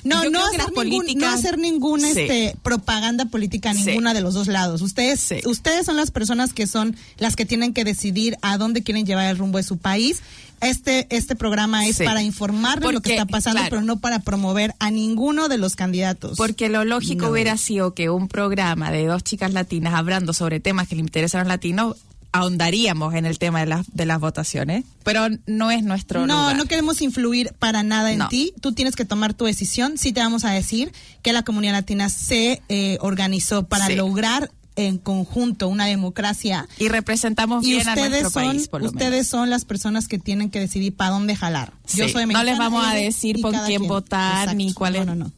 No, 0.03 0.23
no 0.29 0.45
hacer, 0.45 0.59
ningún- 0.59 0.73
políticas- 0.75 1.15
no 1.21 1.27
hacer 1.29 1.57
ninguna 1.57 2.13
Sí. 2.13 2.19
este, 2.21 2.55
propaganda 2.63 3.25
política 3.25 3.71
a 3.71 3.73
Sí. 3.73 3.83
ninguna 3.85 4.13
de 4.13 4.21
los 4.21 4.33
dos 4.33 4.47
lados. 4.47 4.81
Ustedes, 4.81 5.19
Sí. 5.19 5.41
ustedes 5.45 5.85
son 5.85 5.97
las 5.97 6.11
personas 6.11 6.53
que 6.53 6.67
son 6.67 6.95
las 7.17 7.35
que 7.35 7.45
tienen 7.45 7.73
que 7.73 7.83
decidir 7.83 8.37
a 8.41 8.57
dónde 8.57 8.83
quieren 8.83 9.05
llevar 9.05 9.25
el 9.25 9.37
rumbo 9.37 9.57
de 9.57 9.63
su 9.63 9.77
país. 9.77 10.19
Este, 10.61 11.07
este 11.09 11.35
programa 11.35 11.87
es 11.87 11.97
para 11.97 12.21
informar 12.21 12.79
de 12.79 12.91
lo 12.93 13.01
que 13.01 13.13
está 13.13 13.25
pasando, 13.25 13.57
claro. 13.61 13.69
pero 13.71 13.81
no 13.81 13.99
para 13.99 14.19
promover 14.19 14.75
a 14.77 14.91
ninguno 14.91 15.49
de 15.49 15.57
los 15.57 15.75
candidatos. 15.75 16.37
Porque 16.37 16.69
lo 16.69 16.85
lógico 16.85 17.25
No. 17.25 17.31
hubiera 17.31 17.57
sido 17.57 17.95
que 17.95 18.11
un 18.11 18.27
programa 18.27 18.91
de 18.91 19.07
dos 19.07 19.23
chicas 19.23 19.51
latinas 19.53 19.95
hablando 19.95 20.33
sobre 20.33 20.59
temas 20.59 20.87
que 20.87 20.93
le 20.95 21.01
interesan 21.01 21.41
a 21.41 21.43
los 21.45 21.49
latinos, 21.49 21.97
ahondaríamos 22.31 23.13
en 23.15 23.25
el 23.25 23.38
tema 23.39 23.59
de, 23.61 23.65
las 23.67 23.85
de 23.93 24.05
las 24.05 24.19
votaciones, 24.19 24.85
pero 25.03 25.27
no 25.47 25.71
es 25.71 25.83
nuestro 25.83 26.25
no, 26.25 26.35
lugar. 26.41 26.55
no 26.57 26.65
queremos 26.65 27.01
influir 27.01 27.53
para 27.59 27.83
nada 27.83 28.11
en 28.11 28.19
No. 28.19 28.27
ti. 28.29 28.53
Tú 28.61 28.71
tienes 28.73 28.95
que 28.95 29.05
tomar 29.05 29.33
tu 29.33 29.45
decisión. 29.45 29.97
Sí 29.97 30.13
te 30.13 30.19
vamos 30.21 30.45
a 30.45 30.51
decir 30.51 30.91
que 31.21 31.33
la 31.33 31.43
comunidad 31.43 31.73
latina 31.73 32.09
se 32.09 32.61
eh, 32.69 32.97
organizó 33.01 33.67
para 33.67 33.88
Sí. 33.88 33.95
lograr 33.95 34.51
en 34.77 34.97
conjunto 34.97 35.67
una 35.67 35.85
democracia. 35.85 36.67
Y 36.79 36.88
representamos 36.88 37.65
Y 37.65 37.71
bien 37.71 37.89
a 37.89 37.95
nuestro 37.95 38.29
son, 38.29 38.45
país, 38.45 38.67
por 38.69 38.81
lo 38.81 38.88
ustedes 38.88 39.11
menos. 39.11 39.27
son 39.27 39.50
las 39.50 39.65
personas 39.65 40.07
que 40.07 40.17
tienen 40.17 40.50
que 40.50 40.61
decidir 40.61 40.95
para 40.95 41.11
dónde 41.11 41.35
jalar. 41.35 41.73
Yo 41.93 42.07
soy 42.07 42.25
No 42.25 42.41
les 42.43 42.55
mexicana, 42.55 42.57
vamos 42.57 42.85
a 42.88 42.93
decir 42.95 43.41
por 43.41 43.53
quién 43.65 43.85
votar, 43.88 44.55
ni 44.55 44.73
cuál 44.73 44.95
es- 44.95 45.05
No, 45.05 45.15
no, 45.15 45.25
no. 45.25 45.31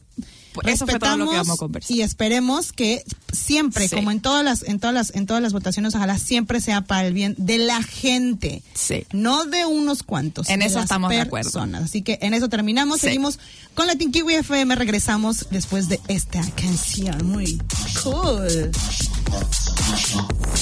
Eso 0.64 0.86
fue 0.86 0.98
todo 0.98 1.16
lo 1.16 1.30
que 1.30 1.36
vamos 1.36 1.56
a 1.56 1.58
conversar. 1.58 1.96
Y 1.96 2.02
esperemos 2.02 2.72
que 2.72 3.04
siempre, 3.32 3.88
Sí. 3.88 3.96
como 3.96 4.10
en 4.10 4.20
todas 4.20 4.44
las, 4.44 4.62
en 4.62 4.78
todas 4.78 4.94
las, 4.94 5.14
en 5.14 5.26
todas 5.26 5.42
las 5.42 5.52
votaciones, 5.52 5.94
ojalá 5.94 6.18
siempre 6.18 6.60
sea 6.60 6.82
para 6.82 7.06
el 7.06 7.12
bien 7.14 7.34
de 7.38 7.58
la 7.58 7.82
gente. 7.82 8.62
Sí. 8.74 9.06
No 9.12 9.44
de 9.44 9.66
unos 9.66 10.02
cuantos. 10.02 10.48
En 10.48 10.60
de 10.60 10.66
eso 10.66 10.76
las 10.76 10.84
estamos 10.84 11.10
de 11.10 11.20
acuerdo. 11.20 11.66
Así 11.82 12.02
que 12.02 12.18
en 12.22 12.34
eso 12.34 12.48
terminamos. 12.48 13.00
Sí. 13.00 13.06
Seguimos 13.08 13.38
con 13.74 13.86
la 13.86 13.96
Tinkiwi 13.96 14.34
FM. 14.34 14.74
Regresamos 14.76 15.46
después 15.50 15.88
de 15.88 16.00
esta 16.08 16.40
canción. 16.52 17.26
Muy 17.26 17.58
cool. 18.02 18.70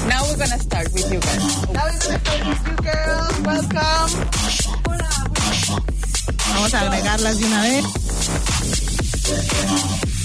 Now 0.09 0.25
we're 0.25 0.37
gonna 0.37 0.59
start 0.59 0.93
with 0.95 1.05
you 1.13 1.21
guys. 1.21 1.39
Now 1.73 1.85
we're 1.85 1.99
gonna 1.99 2.19
start 2.21 2.47
with 2.47 2.59
you 2.67 2.77
girls. 2.83 3.41
Welcome. 3.45 4.27
Vamos 6.55 6.75
a 6.75 6.81
agregarlas 6.81 7.39
de 7.39 7.45
una 7.47 7.63
vez. 7.63 7.85
Welcome 9.25 10.22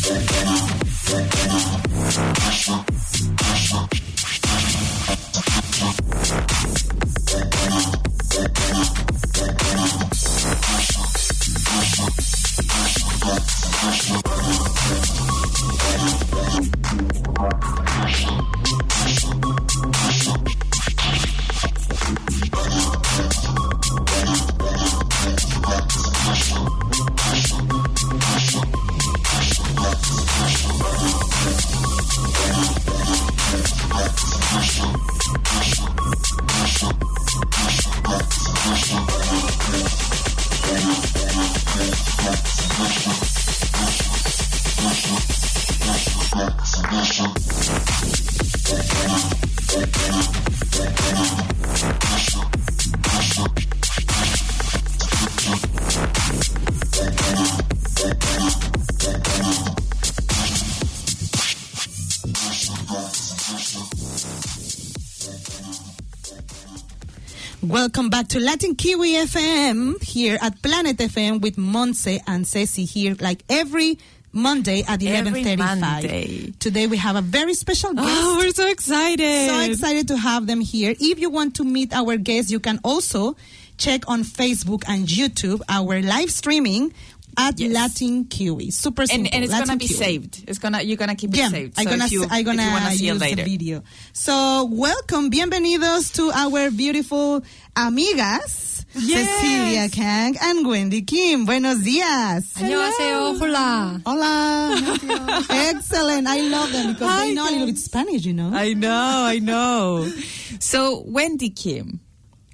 back 68.27 68.39
to 68.39 68.43
Latin 68.43 68.75
Kiwi 68.75 69.13
FM 69.13 70.03
here 70.03 70.37
at 70.41 70.61
Planet 70.61 70.97
FM 70.97 71.39
with 71.39 71.55
Monse 71.55 72.19
and 72.27 72.45
Ceci 72.45 72.83
here 72.83 73.15
like 73.21 73.43
every 73.49 73.99
Monday 74.33 74.83
at 74.87 74.99
11:35. 74.99 76.59
Today 76.59 76.87
we 76.87 76.97
have 76.97 77.15
a 77.15 77.21
very 77.21 77.53
special 77.53 77.91
oh, 77.91 77.93
guest. 77.93 78.07
Oh, 78.09 78.37
we're 78.37 78.51
so 78.51 78.67
excited. 78.69 79.49
so 79.49 79.59
excited 79.61 80.07
to 80.09 80.17
have 80.17 80.45
them 80.45 80.59
here. 80.59 80.93
If 80.99 81.19
you 81.19 81.29
want 81.29 81.55
to 81.55 81.63
meet 81.63 81.93
our 81.93 82.17
guests, 82.17 82.51
you 82.51 82.59
can 82.59 82.79
also 82.83 83.37
check 83.77 84.09
on 84.09 84.23
Facebook 84.23 84.83
and 84.87 85.07
YouTube 85.07 85.61
our 85.69 86.01
live 86.01 86.31
streaming 86.31 86.93
at 87.36 87.58
Yes. 87.58 87.72
Latin 87.72 88.24
Kiwi. 88.26 88.70
Super 88.70 89.06
simple. 89.06 89.26
and, 89.26 89.34
and 89.34 89.44
it's 89.44 89.52
Latin 89.52 89.68
gonna 89.68 89.78
be 89.78 89.88
Kiwi. 89.88 89.98
saved. 89.98 90.44
It's 90.46 90.58
gonna 90.58 90.82
you're 90.82 90.98
gonna 90.98 91.14
keep 91.16 91.30
it 91.32 91.36
Yeah, 91.38 91.48
saved. 91.48 91.78
I'm 91.78 91.84
So 91.84 91.90
gonna, 91.90 92.04
if 92.04 92.12
you, 92.12 92.26
I'm 92.30 92.44
gonna 92.44 92.62
if 92.62 92.66
you 92.68 92.72
wanna 92.74 92.90
see 92.92 93.06
use 93.06 93.16
it 93.16 93.20
later. 93.20 93.36
the 93.36 93.50
video. 93.50 93.82
So, 94.12 94.68
welcome, 94.70 95.30
bienvenidos 95.30 96.12
to 96.16 96.30
our 96.32 96.70
beautiful 96.70 97.42
amigas, 97.74 98.84
Yes. 98.94 99.24
Cecilia 99.40 99.88
Kang 99.88 100.36
and 100.42 100.66
Wendy 100.68 101.00
Kim. 101.00 101.46
Buenos 101.46 101.78
días. 101.80 102.44
안녕하세요. 102.60 103.38
Hola. 103.40 104.00
Hola. 104.04 105.46
Excellent. 105.48 106.28
I 106.28 106.40
love 106.42 106.70
them 106.72 106.92
because 106.92 107.08
Hi, 107.08 107.28
they 107.28 107.34
know 107.34 107.44
a 107.44 107.50
little 107.50 107.66
guys. 107.68 107.74
bit 107.74 107.78
Spanish, 107.78 108.24
you 108.26 108.34
know. 108.34 108.50
I 108.52 108.74
know, 108.74 109.24
I 109.24 109.38
know. 109.38 110.12
So 110.60 111.02
Wendy 111.06 111.48
Kim, 111.48 112.00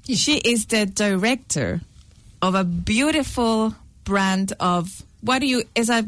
she 0.06 0.38
is 0.38 0.66
the 0.66 0.87
director 0.87 1.80
of 2.40 2.54
a 2.54 2.62
beautiful 2.62 3.75
brand 4.03 4.53
of 4.60 5.03
what 5.22 5.39
do 5.39 5.48
you 5.48 5.63
is 5.75 5.89
a 5.89 6.05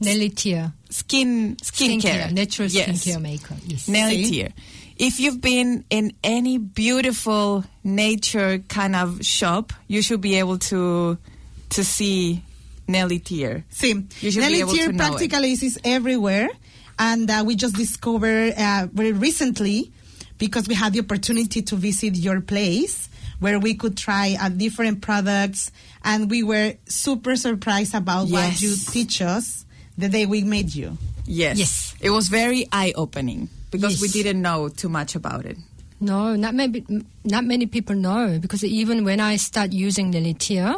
Nellie 0.00 0.30
Tier. 0.30 0.72
skin 0.90 1.56
skincare, 1.56 2.30
Natural 2.32 2.68
Yes. 2.68 3.04
skincare 3.04 3.20
maker. 3.20 3.56
Yes. 3.66 3.88
Nellie 3.88 4.24
Tier. 4.24 4.50
If 4.96 5.20
you've 5.20 5.40
been 5.40 5.84
in 5.90 6.12
any 6.24 6.58
beautiful 6.58 7.64
nature 7.84 8.58
kind 8.68 8.94
of 8.96 9.24
shop, 9.24 9.72
you 9.86 10.02
should 10.02 10.20
be 10.20 10.36
able 10.36 10.58
to 10.70 11.18
to 11.70 11.84
see 11.84 12.42
Nellie 12.86 13.18
Tier. 13.18 13.64
Sí, 13.72 13.94
Nelly 14.36 14.62
be 14.64 14.70
Tier 14.72 14.86
to 14.86 14.92
know 14.92 15.04
it. 15.04 15.08
practically 15.08 15.52
is 15.52 15.78
everywhere, 15.84 16.48
and 16.98 17.30
uh, 17.30 17.42
we 17.46 17.54
just 17.56 17.74
discovered 17.76 18.54
uh, 18.56 18.86
very 18.92 19.12
recently 19.12 19.90
because 20.38 20.66
we 20.68 20.74
had 20.74 20.92
the 20.92 21.00
opportunity 21.00 21.62
to 21.62 21.76
visit 21.76 22.16
your 22.16 22.40
place 22.40 23.08
where 23.40 23.58
we 23.58 23.74
could 23.74 23.96
try 23.96 24.36
uh, 24.40 24.48
different 24.48 25.00
products, 25.00 25.70
and 26.02 26.30
we 26.30 26.42
were 26.42 26.74
super 26.86 27.36
surprised 27.36 27.94
about 27.94 28.28
what 28.28 28.60
you 28.60 28.74
teach 28.76 29.22
us 29.22 29.64
the 29.96 30.08
day 30.08 30.26
we 30.26 30.42
met 30.42 30.74
you. 30.74 30.96
Yes. 31.26 31.58
Yes. 31.58 31.94
It 32.00 32.10
was 32.10 32.28
very 32.28 32.66
eye 32.72 32.92
opening 32.96 33.48
because 33.70 34.00
we 34.00 34.08
didn't 34.08 34.40
know 34.40 34.68
too 34.68 34.88
much 34.88 35.14
about 35.14 35.44
it. 35.44 35.58
No, 36.00 36.36
not 36.36 36.54
maybe 36.54 36.84
not 37.24 37.44
many 37.44 37.66
people 37.66 37.96
know 37.96 38.38
because 38.38 38.62
even 38.64 39.04
when 39.04 39.18
I 39.18 39.36
start 39.36 39.72
using 39.72 40.10
Nellie 40.10 40.34
Tier, 40.34 40.76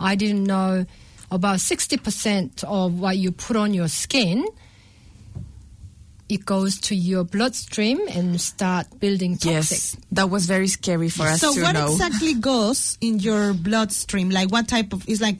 I 0.00 0.14
didn't 0.14 0.44
know 0.44 0.86
about 1.30 1.58
60% 1.58 2.64
of 2.64 2.98
what 2.98 3.16
you 3.16 3.32
put 3.32 3.56
on 3.56 3.74
your 3.74 3.88
skin 3.88 4.46
it 6.32 6.46
goes 6.46 6.80
to 6.80 6.94
your 6.94 7.24
bloodstream 7.24 8.00
and 8.08 8.40
start 8.40 8.86
building 8.98 9.36
toxic. 9.36 9.78
Yes. 9.78 9.96
That 10.12 10.30
was 10.30 10.46
very 10.46 10.68
scary 10.68 11.10
for 11.10 11.24
us 11.24 11.40
so, 11.40 11.54
to 11.54 11.62
what 11.62 11.72
know. 11.72 11.92
exactly 11.92 12.34
goes 12.34 12.96
in 13.00 13.18
your 13.18 13.52
bloodstream? 13.52 14.30
Like, 14.30 14.50
what 14.50 14.66
type 14.66 14.92
of 14.92 15.06
is 15.08 15.20
like? 15.20 15.36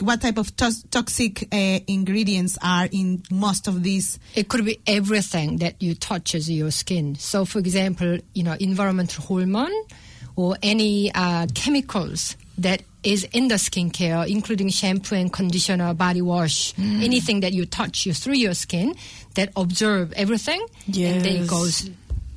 What 0.00 0.20
type 0.20 0.38
of 0.38 0.56
tos- 0.56 0.82
toxic 0.90 1.46
uh, 1.52 1.78
ingredients 1.86 2.58
are 2.60 2.88
in 2.90 3.22
most 3.30 3.68
of 3.68 3.84
these 3.84 4.18
It 4.34 4.48
could 4.48 4.64
be 4.64 4.80
everything 4.88 5.58
that 5.58 5.80
you 5.80 5.94
touches 5.94 6.50
your 6.50 6.72
skin. 6.72 7.14
So, 7.14 7.44
for 7.44 7.60
example, 7.60 8.18
you 8.34 8.42
know, 8.42 8.56
environmental 8.58 9.22
hormone 9.22 9.72
or 10.34 10.56
any 10.64 11.12
uh, 11.14 11.46
chemicals 11.54 12.36
that 12.58 12.82
is 13.04 13.26
in 13.32 13.48
the 13.48 13.56
skincare, 13.56 14.26
including 14.26 14.68
shampoo 14.70 15.14
and 15.16 15.30
conditioner, 15.32 15.94
body 15.94 16.22
wash, 16.22 16.72
Mm. 16.76 17.02
anything 17.04 17.40
that 17.40 17.52
you 17.52 17.66
touch 17.66 18.06
you 18.06 18.12
through 18.14 18.36
your 18.36 18.54
skin 18.54 18.94
that 19.34 19.50
absorb 19.56 20.12
everything, 20.16 20.60
and 20.86 20.94
then 21.22 21.26
it 21.36 21.40
Yes. 21.42 21.48
goes 21.50 21.90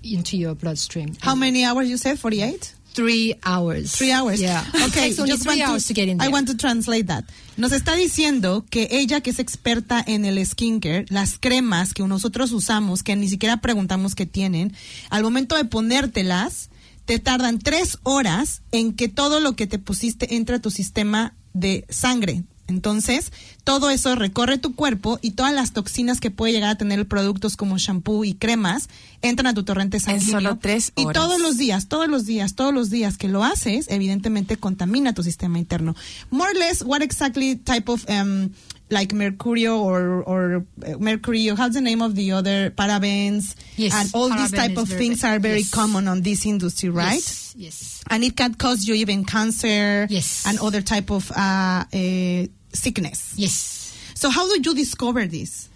into 0.03 0.37
your 0.37 0.55
bloodstream. 0.55 1.15
How 1.21 1.35
many 1.35 1.63
hours 1.65 1.89
you 1.89 1.97
said? 1.97 2.17
48? 2.19 2.73
Three 2.93 3.35
hours. 3.45 3.91
Three 3.91 4.11
hours. 4.11 4.39
Yeah. 4.41 4.63
Okay. 4.87 5.13
just 5.13 5.43
three 5.43 5.61
hours 5.61 5.85
to, 5.85 5.93
get 5.93 6.07
in 6.09 6.17
there. 6.17 6.27
I 6.27 6.31
want 6.31 6.47
to 6.47 6.55
translate 6.57 7.05
that. 7.07 7.25
Nos 7.55 7.71
está 7.71 7.93
diciendo 7.95 8.65
que 8.71 8.87
ella, 8.89 9.21
que 9.21 9.29
es 9.31 9.37
experta 9.39 10.03
en 10.07 10.25
el 10.25 10.43
skincare, 10.43 11.05
las 11.09 11.37
cremas 11.37 11.93
que 11.93 12.01
nosotros 12.07 12.51
usamos, 12.53 13.03
que 13.03 13.15
ni 13.15 13.29
siquiera 13.29 13.57
preguntamos 13.57 14.15
qué 14.15 14.25
tienen, 14.25 14.73
al 15.11 15.21
momento 15.21 15.55
de 15.55 15.65
ponértelas, 15.65 16.69
te 17.07 17.19
tardan 17.19 17.57
tres 17.57 17.97
horas 18.03 18.61
en 18.71 18.93
que 18.93 19.07
todo 19.07 19.39
lo 19.39 19.55
que 19.55 19.65
te 19.65 19.79
pusiste 19.79 20.35
entre 20.35 20.57
a 20.57 20.59
tu 20.59 20.69
sistema 20.69 21.33
de 21.53 21.85
sangre. 21.89 22.43
Entonces, 22.67 23.31
todo 23.63 23.89
eso 23.89 24.13
recorre 24.15 24.57
tu 24.57 24.75
cuerpo 24.75 25.19
y 25.21 25.31
todas 25.31 25.53
las 25.53 25.71
toxinas 25.71 26.19
que 26.19 26.31
puede 26.31 26.51
llegar 26.51 26.69
a 26.71 26.75
tener 26.77 27.07
productos 27.07 27.55
como 27.55 27.77
shampoo 27.77 28.25
y 28.25 28.33
cremas 28.33 28.89
entran 29.21 29.47
a 29.47 29.53
tu 29.53 29.63
torrente 29.63 30.01
sanguíneo. 30.01 30.31
solo 30.41 30.57
tres 30.61 30.91
Y 30.97 31.05
horas. 31.05 31.13
todos 31.23 31.39
los 31.39 31.55
días, 31.57 31.87
todos 31.87 32.09
los 32.09 32.25
días, 32.25 32.55
todos 32.55 32.73
los 32.73 32.89
días 32.89 33.17
que 33.17 33.29
lo 33.29 33.45
haces, 33.45 33.85
evidentemente 33.87 34.57
contamina 34.57 35.13
tu 35.13 35.23
sistema 35.23 35.57
interno. 35.59 35.95
More 36.29 36.51
or 36.51 36.57
less, 36.57 36.81
what 36.83 37.01
exactly 37.01 37.55
type 37.55 37.89
of 37.89 38.03
um, 38.09 38.49
like 38.89 39.09
mercurio 39.09 39.79
or 39.81 40.23
or 40.23 40.65
uh, 40.85 40.97
mercury? 40.99 41.47
How's 41.47 41.73
the 41.73 41.81
name 41.81 42.01
of 42.01 42.15
the 42.15 42.31
other 42.31 42.69
parabens? 42.71 43.55
Yes, 43.75 43.93
and 43.93 44.09
all 44.13 44.29
these 44.29 44.51
type 44.51 44.77
of 44.77 44.87
things 44.89 45.23
are 45.23 45.39
very 45.39 45.59
Yes. 45.59 45.71
common 45.71 46.07
on 46.07 46.21
this 46.21 46.45
industry, 46.45 46.89
right? 46.89 47.15
Yes. 47.15 47.53
yes. 47.57 48.03
and 48.09 48.23
it 48.23 48.37
can 48.37 48.53
cause 48.55 48.87
you 48.87 48.95
even 48.95 49.25
cancer 49.25 50.07
Yes. 50.09 50.45
and 50.47 50.57
other 50.59 50.81
type 50.81 51.11
of 51.11 51.29
uh, 51.31 51.83
uh, 51.91 52.45
sickness. 52.73 53.33
Yes. 53.35 53.93
So 54.15 54.29
how 54.29 54.47
did 54.53 54.65
you 54.65 54.73
discover 54.73 55.25
this? 55.27 55.69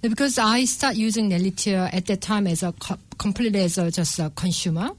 Because 0.00 0.38
I 0.38 0.64
start 0.66 0.94
using 0.96 1.28
Nellie 1.30 1.50
Tier 1.50 1.88
at 1.92 2.06
that 2.06 2.20
time 2.20 2.46
as 2.46 2.62
a 2.62 2.72
co- 2.72 2.98
completely 3.18 3.60
as 3.62 3.78
a, 3.78 3.90
just 3.90 4.18
a 4.20 4.30
consumer, 4.30 4.90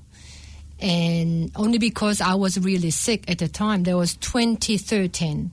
and 0.81 1.51
only 1.55 1.77
because 1.77 2.19
I 2.19 2.33
was 2.35 2.59
really 2.59 2.91
sick 2.91 3.29
at 3.29 3.38
the 3.39 3.47
time. 3.47 3.83
That 3.83 3.95
was 3.95 4.15
2013, 4.15 5.51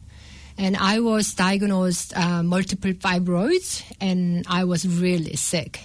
and 0.58 0.76
I 0.76 1.00
was 1.00 1.34
diagnosed 1.34 2.16
uh, 2.16 2.42
multiple 2.42 2.92
fibroids, 2.92 3.82
and 4.00 4.44
I 4.48 4.64
was 4.64 4.86
really 4.86 5.36
sick. 5.36 5.80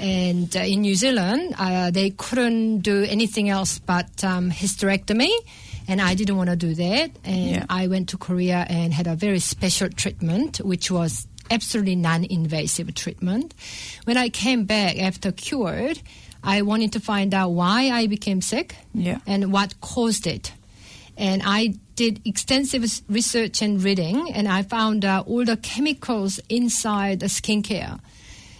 And 0.00 0.54
uh, 0.56 0.60
in 0.60 0.80
New 0.82 0.94
Zealand, 0.94 1.54
uh, 1.58 1.90
they 1.90 2.10
couldn't 2.10 2.78
do 2.80 3.04
anything 3.04 3.48
else 3.48 3.78
but 3.78 4.22
um, 4.24 4.50
hysterectomy. 4.50 5.30
And 5.90 6.00
I 6.02 6.14
didn't 6.14 6.36
want 6.36 6.50
to 6.50 6.56
do 6.56 6.74
that. 6.74 7.10
And 7.24 7.50
Yeah. 7.50 7.64
I 7.70 7.86
went 7.86 8.10
to 8.10 8.18
Korea 8.18 8.66
and 8.68 8.92
had 8.92 9.06
a 9.06 9.14
very 9.16 9.38
special 9.40 9.88
treatment, 9.88 10.58
which 10.58 10.90
was 10.90 11.26
absolutely 11.50 11.96
non-invasive 11.96 12.94
treatment. 12.94 13.54
When 14.04 14.18
I 14.18 14.28
came 14.28 14.64
back 14.66 14.98
after 14.98 15.32
cured, 15.32 16.00
I 16.44 16.60
wanted 16.62 16.92
to 16.92 17.00
find 17.00 17.32
out 17.32 17.50
why 17.52 17.88
I 17.90 18.06
became 18.06 18.42
sick 18.42 18.76
Yeah. 18.94 19.18
and 19.26 19.50
what 19.50 19.80
caused 19.80 20.26
it. 20.26 20.52
And 21.18 21.42
I 21.44 21.74
did 21.96 22.20
extensive 22.24 22.84
research 23.08 23.60
and 23.60 23.82
reading, 23.82 24.30
and 24.32 24.46
I 24.46 24.62
found 24.62 25.04
out 25.04 25.26
all 25.26 25.44
the 25.44 25.56
chemicals 25.56 26.38
inside 26.48 27.18
the 27.20 27.26
skincare, 27.26 27.98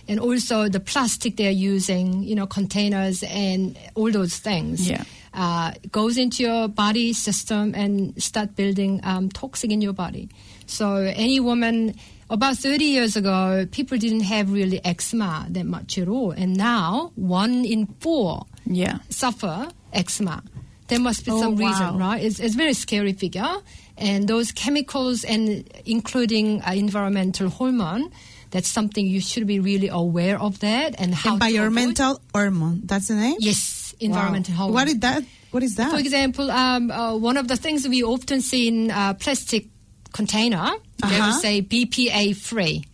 and 0.09 0.19
also 0.19 0.69
the 0.69 0.81
plastic 0.81 1.37
they're 1.37 1.53
using, 1.53 2.25
you 2.25 2.35
know, 2.35 2.47
containers 2.49 3.23
and 3.23 3.79
all 3.95 4.11
those 4.11 4.37
things. 4.39 4.91
Yeah. 4.91 5.05
Uh, 5.35 5.71
goes 5.93 6.19
into 6.19 6.43
your 6.43 6.67
body 6.67 7.13
system 7.13 7.73
and 7.77 8.21
start 8.21 8.57
building 8.57 8.99
um, 9.05 9.29
toxic 9.29 9.71
in 9.71 9.81
your 9.81 9.93
body. 9.93 10.29
So 10.67 10.95
any 11.15 11.39
woman, 11.39 11.95
about 12.29 12.57
30 12.57 12.85
years 12.85 13.15
ago, 13.17 13.67
people 13.71 13.99
didn't 13.99 14.23
have 14.23 14.51
really 14.51 14.85
eczema 14.85 15.47
that 15.51 15.65
much 15.65 15.97
at 15.97 16.09
all, 16.09 16.33
and 16.33 16.57
now 16.57 17.13
one 17.15 17.65
in 17.65 17.87
four 18.01 18.47
Yeah. 18.67 18.99
suffer 19.11 19.69
eczema. 19.93 20.43
There 20.89 20.99
must 21.01 21.25
be 21.25 21.31
Oh, 21.31 21.41
some 21.41 21.57
wow. 21.57 21.69
reason, 21.69 21.99
right? 21.99 22.23
It's, 22.23 22.41
it's 22.41 22.55
a 22.55 22.57
very 22.59 22.73
scary 22.75 23.13
figure. 23.13 23.55
And 23.97 24.27
those 24.29 24.53
chemicals, 24.53 25.25
and 25.25 25.69
including 25.85 26.63
uh, 26.63 26.73
environmental 26.73 27.49
hormone, 27.51 28.11
that's 28.51 28.69
something 28.69 29.07
you 29.07 29.21
should 29.21 29.47
be 29.47 29.61
really 29.61 29.89
aware 29.89 30.41
of 30.41 30.61
that 30.61 30.95
and 30.99 31.15
how. 31.15 31.35
Environmental 31.35 32.21
hormone. 32.35 32.81
That's 32.85 33.09
the 33.09 33.15
name. 33.15 33.37
Yes, 33.41 33.95
environmental 34.01 34.53
Wow. 34.55 34.59
hormone. 34.59 34.75
What 34.75 34.89
is 34.89 34.99
that? 35.01 35.25
What 35.51 35.63
is 35.63 35.75
that? 35.77 35.91
For 35.91 35.99
example, 35.99 36.51
um, 36.51 36.91
uh, 36.91 37.17
one 37.17 37.37
of 37.37 37.49
the 37.49 37.57
things 37.57 37.87
we 37.89 38.03
often 38.03 38.41
see 38.41 38.69
in 38.69 38.91
uh, 38.91 39.15
plastic 39.15 39.67
container, 40.13 40.71
they 41.03 41.17
will 41.21 41.23
Uh-huh. 41.29 41.41
say 41.41 41.61
BPA 41.63 42.35
free. 42.37 42.85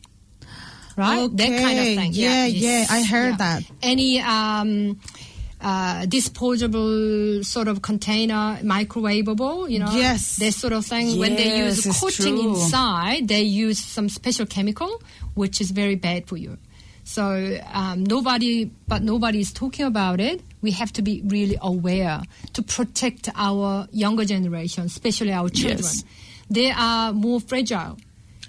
Right? 0.97 1.19
okay. 1.23 1.35
That 1.37 1.63
kind 1.63 1.79
of 1.79 1.85
thing. 1.87 2.11
Yeah, 2.15 2.47
yes. 2.47 2.89
yeah, 2.91 2.97
I 2.97 3.03
heard 3.05 3.39
that. 3.39 3.63
Any 3.83 4.21
um, 4.21 5.01
uh, 5.65 6.05
disposable 6.07 7.43
sort 7.43 7.69
of 7.69 7.81
container, 7.83 8.59
microwavable, 8.63 9.71
you 9.71 9.79
know, 9.79 9.91
Yes. 9.93 10.37
that 10.37 10.53
sort 10.53 10.73
of 10.75 10.85
thing. 10.85 11.19
when 11.19 11.35
they 11.37 11.59
use 11.65 11.81
coating 12.01 12.37
true. 12.37 12.55
inside, 12.55 13.29
they 13.29 13.43
use 13.43 13.79
some 13.79 14.09
special 14.09 14.47
chemical, 14.47 15.03
which 15.35 15.61
is 15.61 15.71
very 15.71 15.95
bad 15.95 16.27
for 16.27 16.37
you. 16.37 16.59
So 17.05 17.59
um, 17.73 18.05
nobody, 18.05 18.71
but 18.89 19.03
nobody 19.03 19.41
is 19.41 19.53
talking 19.53 19.85
about 19.87 20.21
it. 20.21 20.43
We 20.63 20.71
have 20.73 20.93
to 20.95 21.03
be 21.03 21.23
really 21.27 21.57
aware 21.61 22.21
to 22.55 22.63
protect 22.63 23.29
our 23.35 23.87
younger 23.91 24.25
generation, 24.25 24.85
especially 24.85 25.33
our 25.33 25.49
children. 25.49 25.79
Yes. 25.83 26.05
They 26.51 26.71
are 26.71 27.13
more 27.13 27.41
fragile. 27.41 27.97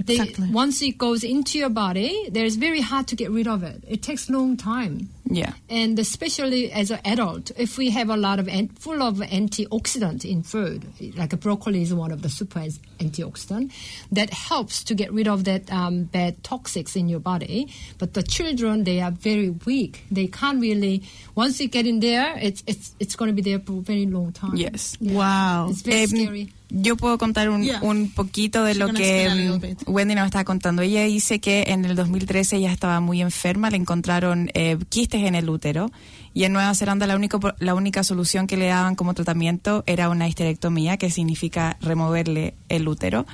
They, 0.04 0.16
Exactly. 0.20 0.50
once 0.52 0.82
it 0.82 0.98
goes 0.98 1.24
into 1.24 1.58
your 1.58 1.70
body, 1.70 2.28
there 2.30 2.44
is 2.46 2.58
very 2.58 2.82
hard 2.82 3.08
to 3.08 3.16
get 3.16 3.32
rid 3.32 3.48
of 3.48 3.64
it. 3.64 3.84
It 3.88 4.02
takes 4.02 4.28
a 4.30 4.34
long 4.34 4.58
time 4.58 5.10
Yeah. 5.28 5.54
and 5.70 5.98
especially 5.98 6.72
as 6.72 6.92
an 6.92 7.00
adult, 7.04 7.52
if 7.58 7.78
we 7.78 7.90
have 7.90 8.10
a 8.10 8.16
lot 8.18 8.40
of 8.40 8.48
an- 8.48 8.70
full 8.70 9.02
of 9.02 9.16
antioxidant 9.18 10.24
in 10.24 10.44
food, 10.44 10.86
like 11.18 11.34
a 11.34 11.38
broccoli 11.38 11.82
is 11.82 11.94
one 11.94 12.12
of 12.12 12.22
the 12.22 12.30
super 12.30 12.60
antioxidant 13.00 13.72
that 14.12 14.30
helps 14.32 14.84
to 14.84 14.94
get 14.96 15.12
rid 15.12 15.28
of 15.28 15.44
that 15.46 15.72
um, 15.72 16.04
bad 16.04 16.42
toxics 16.44 16.96
in 16.96 17.10
your 17.10 17.20
body. 17.20 17.68
But 17.98 18.14
the 18.14 18.24
children, 18.24 18.84
they 18.84 19.02
are 19.02 19.12
very 19.12 19.50
weak. 19.50 20.04
They 20.12 20.28
can't 20.28 20.62
really. 20.62 21.04
Once 21.36 21.60
you 21.60 21.68
get 21.68 21.86
in 21.88 22.00
there, 22.02 22.38
it's 22.40 22.64
it's 22.68 22.94
it's 23.00 23.16
going 23.16 23.30
to 23.30 23.34
be 23.34 23.42
there 23.42 23.60
for 23.60 23.74
a 23.74 23.82
very 23.82 24.06
long 24.06 24.32
time. 24.32 24.56
Yes. 24.56 24.98
Wow. 25.02 25.70
It's 25.70 25.82
very 25.82 26.02
Em, 26.04 26.08
scary. 26.08 26.54
Yo 26.70 26.98
puedo 26.98 27.18
contar 27.18 27.50
un, 27.50 27.64
Yeah. 27.64 27.80
un 27.82 28.12
poquito 28.12 28.64
de 28.64 28.76
lo 28.76 28.92
que. 28.94 29.76
Wendy 29.86 30.16
nos 30.16 30.26
estaba 30.26 30.44
contando. 30.44 30.82
Ella 30.82 31.04
dice 31.04 31.40
que 31.40 31.66
en 31.68 31.86
el 31.86 31.96
2013 31.96 32.58
ella 32.58 32.72
estaba 32.72 33.00
muy 33.00 33.22
enferma, 33.22 33.70
le 33.70 33.78
encontraron 33.78 34.50
eh, 34.54 34.78
quistes 34.90 35.24
en 35.24 35.36
el 35.36 35.50
útero 35.50 35.92
y 36.34 36.44
en 36.44 36.54
Nueva 36.54 36.74
Zelanda 36.76 37.08
la, 37.08 37.16
único, 37.16 37.40
la 37.60 37.76
única 37.76 38.04
solución 38.04 38.46
que 38.46 38.58
le 38.58 38.68
daban 38.68 38.96
como 38.96 39.14
tratamiento 39.14 39.84
era 39.88 40.10
una 40.10 40.28
histerectomía, 40.28 40.98
que 40.98 41.10
significa 41.10 41.78
removerle 41.82 42.56
el 42.68 42.88
útero. 42.88 43.26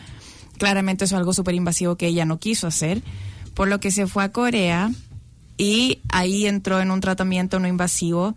Claramente 0.58 1.06
eso 1.06 1.16
es 1.16 1.20
algo 1.20 1.34
súper 1.34 1.56
invasivo 1.56 1.96
que 1.96 2.08
ella 2.08 2.26
no 2.26 2.38
quiso 2.38 2.68
hacer, 2.68 3.02
por 3.56 3.68
lo 3.68 3.80
que 3.80 3.90
se 3.92 4.06
fue 4.06 4.24
a 4.24 4.32
Corea 4.32 4.92
y 5.58 6.00
ahí 6.10 6.46
entró 6.46 6.80
en 6.80 6.92
un 6.92 7.02
tratamiento 7.02 7.60
no 7.60 7.68
invasivo 7.68 8.36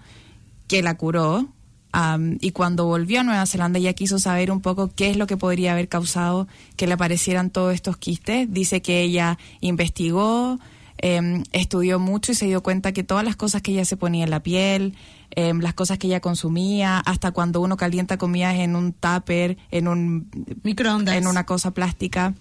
que 0.67 0.83
la 0.83 0.95
curó. 0.97 1.47
Am, 1.95 2.39
y 2.41 2.51
cuando 2.51 2.85
volvió 2.87 3.21
a 3.21 3.23
Nueva 3.23 3.47
Zelanda 3.47 3.79
ella 3.79 3.93
quiso 3.93 4.19
saber 4.19 4.51
un 4.51 4.61
poco 4.61 4.91
qué 4.95 5.11
es 5.11 5.17
lo 5.17 5.27
que 5.27 5.37
podría 5.37 5.73
haber 5.73 5.89
causado 5.89 6.49
que 6.77 6.87
le 6.87 6.95
aparecieran 6.95 7.51
todos 7.51 7.73
estos 7.73 7.97
quistes. 7.97 8.53
Dice 8.53 8.83
que 8.83 9.01
ella 9.03 9.39
investigó, 9.61 10.59
em, 10.99 11.45
estudió 11.53 11.99
mucho 11.99 12.33
y 12.33 12.35
se 12.35 12.47
dio 12.47 12.63
cuenta 12.63 12.93
que 12.93 13.05
todas 13.05 13.25
las 13.25 13.37
cosas 13.37 13.63
que 13.63 13.73
ella 13.73 13.85
se 13.85 13.97
ponía 13.97 14.25
en 14.25 14.31
la 14.31 14.41
piel, 14.41 14.95
em, 15.31 15.61
las 15.61 15.75
cosas 15.75 15.99
que 15.99 16.09
ella 16.09 16.21
consumía, 16.21 16.99
hasta 16.99 17.31
cuando 17.31 17.61
uno 17.61 17.77
calienta 17.77 18.19
comidas 18.19 18.57
en 18.57 18.75
un 18.75 18.93
tupper, 18.93 19.57
en 19.71 19.89
un 19.89 20.29
Microondas. 20.65 21.15
en 21.15 21.27
una 21.29 21.47
cosa 21.47 21.71
plástica, 21.71 22.35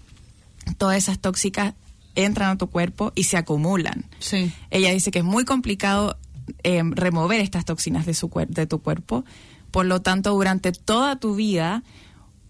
todas 0.78 0.96
esas 0.96 1.20
tóxicas 1.20 1.74
entran 2.16 2.50
a 2.50 2.58
tu 2.58 2.68
cuerpo 2.68 3.12
y 3.14 3.24
se 3.24 3.36
acumulan. 3.36 4.04
Sí. 4.18 4.52
Ella 4.70 4.90
dice 4.90 5.10
que 5.10 5.20
es 5.20 5.24
muy 5.24 5.44
complicado 5.44 6.16
eh, 6.62 6.82
remover 6.84 7.40
estas 7.40 7.64
toxinas 7.64 8.06
de, 8.06 8.14
su 8.14 8.28
cuer- 8.28 8.48
de 8.48 8.66
tu 8.66 8.80
cuerpo. 8.80 9.24
Por 9.70 9.86
lo 9.86 10.00
tanto, 10.02 10.30
durante 10.32 10.72
toda 10.72 11.16
tu 11.16 11.34
vida, 11.34 11.82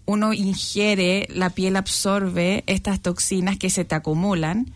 uno 0.05 0.33
ingiere, 0.33 1.27
la 1.33 1.49
piel 1.49 1.75
absorbe 1.75 2.63
estas 2.67 3.01
toxinas 3.01 3.57
que 3.57 3.69
se 3.69 3.85
te 3.85 3.95
acumulan 3.95 4.71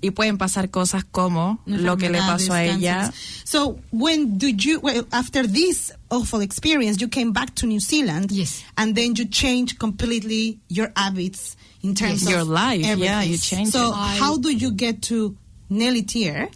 y 0.00 0.10
pueden 0.12 0.38
pasar 0.38 0.70
cosas 0.70 1.02
como 1.04 1.58
lo 1.66 1.96
que 1.96 2.08
le 2.10 2.18
pasó 2.18 2.52
a 2.52 2.62
ella. 2.64 3.12
So 3.44 3.78
when 3.90 4.38
did 4.38 4.58
you 4.58 4.78
well, 4.80 5.06
after 5.10 5.50
this 5.50 5.92
awful 6.10 6.40
experience 6.40 7.00
you 7.00 7.08
came 7.08 7.32
back 7.32 7.52
to 7.56 7.66
New 7.66 7.80
Zealand 7.80 8.30
Yes. 8.30 8.62
and 8.76 8.94
then 8.94 9.14
you 9.16 9.24
changed 9.24 9.78
completely 9.78 10.60
your 10.68 10.92
habits 10.94 11.56
in 11.82 11.94
terms 11.94 12.22
Yes. 12.22 12.26
of 12.26 12.30
Your 12.30 12.44
life, 12.44 12.80
yeah, 12.84 12.92
everything. 12.92 13.30
you 13.32 13.38
changed 13.38 13.72
So 13.72 13.88
it. 13.88 14.20
How 14.20 14.36
do 14.36 14.50
you 14.50 14.70
get 14.70 15.00
to 15.08 15.34
Nelly 15.68 16.02
Tier? 16.02 16.48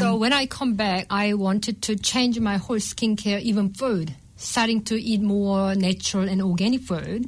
So 0.00 0.16
when 0.16 0.32
I 0.32 0.46
come 0.46 0.74
back, 0.74 1.06
I 1.10 1.34
wanted 1.34 1.82
to 1.82 1.96
change 1.96 2.38
my 2.40 2.56
whole 2.56 2.76
skincare, 2.76 3.40
even 3.40 3.72
food, 3.72 4.14
starting 4.36 4.82
to 4.84 5.00
eat 5.00 5.20
more 5.20 5.74
natural 5.74 6.28
and 6.28 6.42
organic 6.42 6.82
food, 6.82 7.26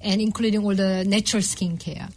and 0.00 0.20
including 0.20 0.62
all 0.64 0.74
the 0.74 1.04
natural 1.04 1.42
skincare. 1.42 2.10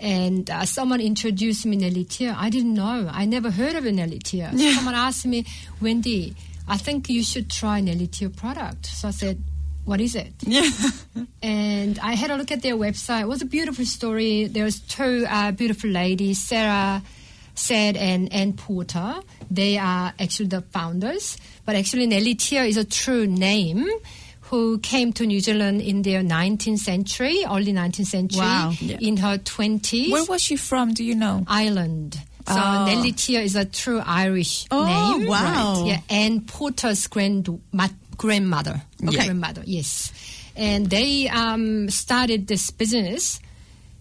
And 0.00 0.50
uh, 0.50 0.64
someone 0.66 1.00
introduced 1.00 1.64
me 1.66 1.76
Nellie 1.76 2.04
Tier. 2.04 2.34
I 2.36 2.50
didn't 2.50 2.74
know. 2.74 3.08
I 3.10 3.24
never 3.24 3.50
heard 3.50 3.74
of 3.74 3.84
Nellie 3.84 4.18
Tier. 4.18 4.50
Someone 4.74 4.94
asked 4.94 5.24
me, 5.26 5.46
Wendy, 5.80 6.34
I 6.68 6.76
think 6.76 7.08
you 7.08 7.22
should 7.22 7.50
try 7.50 7.80
Nellie 7.80 8.08
Tier 8.08 8.28
product. 8.28 8.86
So 8.86 9.08
I 9.08 9.12
said, 9.12 9.42
what 9.84 10.00
is 10.00 10.14
it? 10.14 10.32
Yeah. 10.40 10.68
and 11.42 11.98
I 11.98 12.14
had 12.14 12.30
a 12.30 12.36
look 12.36 12.50
at 12.50 12.62
their 12.62 12.74
website. 12.76 13.22
It 13.22 13.28
was 13.28 13.42
a 13.42 13.46
beautiful 13.46 13.84
story. 13.84 14.46
There 14.46 14.64
was 14.64 14.80
two 14.80 15.26
uh, 15.28 15.52
beautiful 15.52 15.90
ladies, 15.90 16.42
Sarah 16.42 17.02
Said 17.54 17.96
and 17.96 18.32
Ann 18.32 18.52
Porter. 18.54 19.14
They 19.50 19.78
are 19.78 20.12
actually 20.18 20.48
the 20.48 20.62
founders, 20.62 21.36
but 21.64 21.76
actually 21.76 22.06
Nellie 22.06 22.34
Tier 22.34 22.64
is 22.64 22.76
a 22.76 22.84
true 22.84 23.26
name, 23.26 23.86
who 24.42 24.78
came 24.78 25.12
to 25.14 25.24
New 25.26 25.40
Zealand 25.40 25.80
in 25.80 26.02
the 26.02 26.14
19th 26.14 26.78
century, 26.80 27.44
early 27.48 27.72
19th 27.72 28.06
century, 28.06 28.40
Wow. 28.40 28.72
Yeah. 28.80 28.98
in 29.00 29.16
her 29.18 29.38
20s. 29.38 30.10
Where 30.10 30.24
was 30.24 30.42
she 30.42 30.56
from? 30.56 30.92
Do 30.94 31.02
you 31.04 31.14
know? 31.14 31.44
Ireland. 31.46 32.18
So 32.46 32.54
Oh. 32.56 32.84
Nellie 32.84 33.12
Tier 33.12 33.40
is 33.40 33.56
a 33.56 33.64
true 33.64 34.02
Irish 34.04 34.66
Oh, 34.70 34.84
name. 35.18 35.26
wow. 35.28 35.76
Right. 35.82 35.86
Yeah, 35.86 36.00
Anne 36.14 36.40
Porter's 36.42 37.06
grand 37.06 37.48
ma- 37.72 37.88
grandmother. 38.18 38.82
Okay. 39.02 39.16
Grandmother, 39.24 39.62
yes. 39.64 40.12
And 40.54 40.90
they 40.90 41.26
um, 41.28 41.88
started 41.88 42.46
this 42.46 42.70
business 42.70 43.40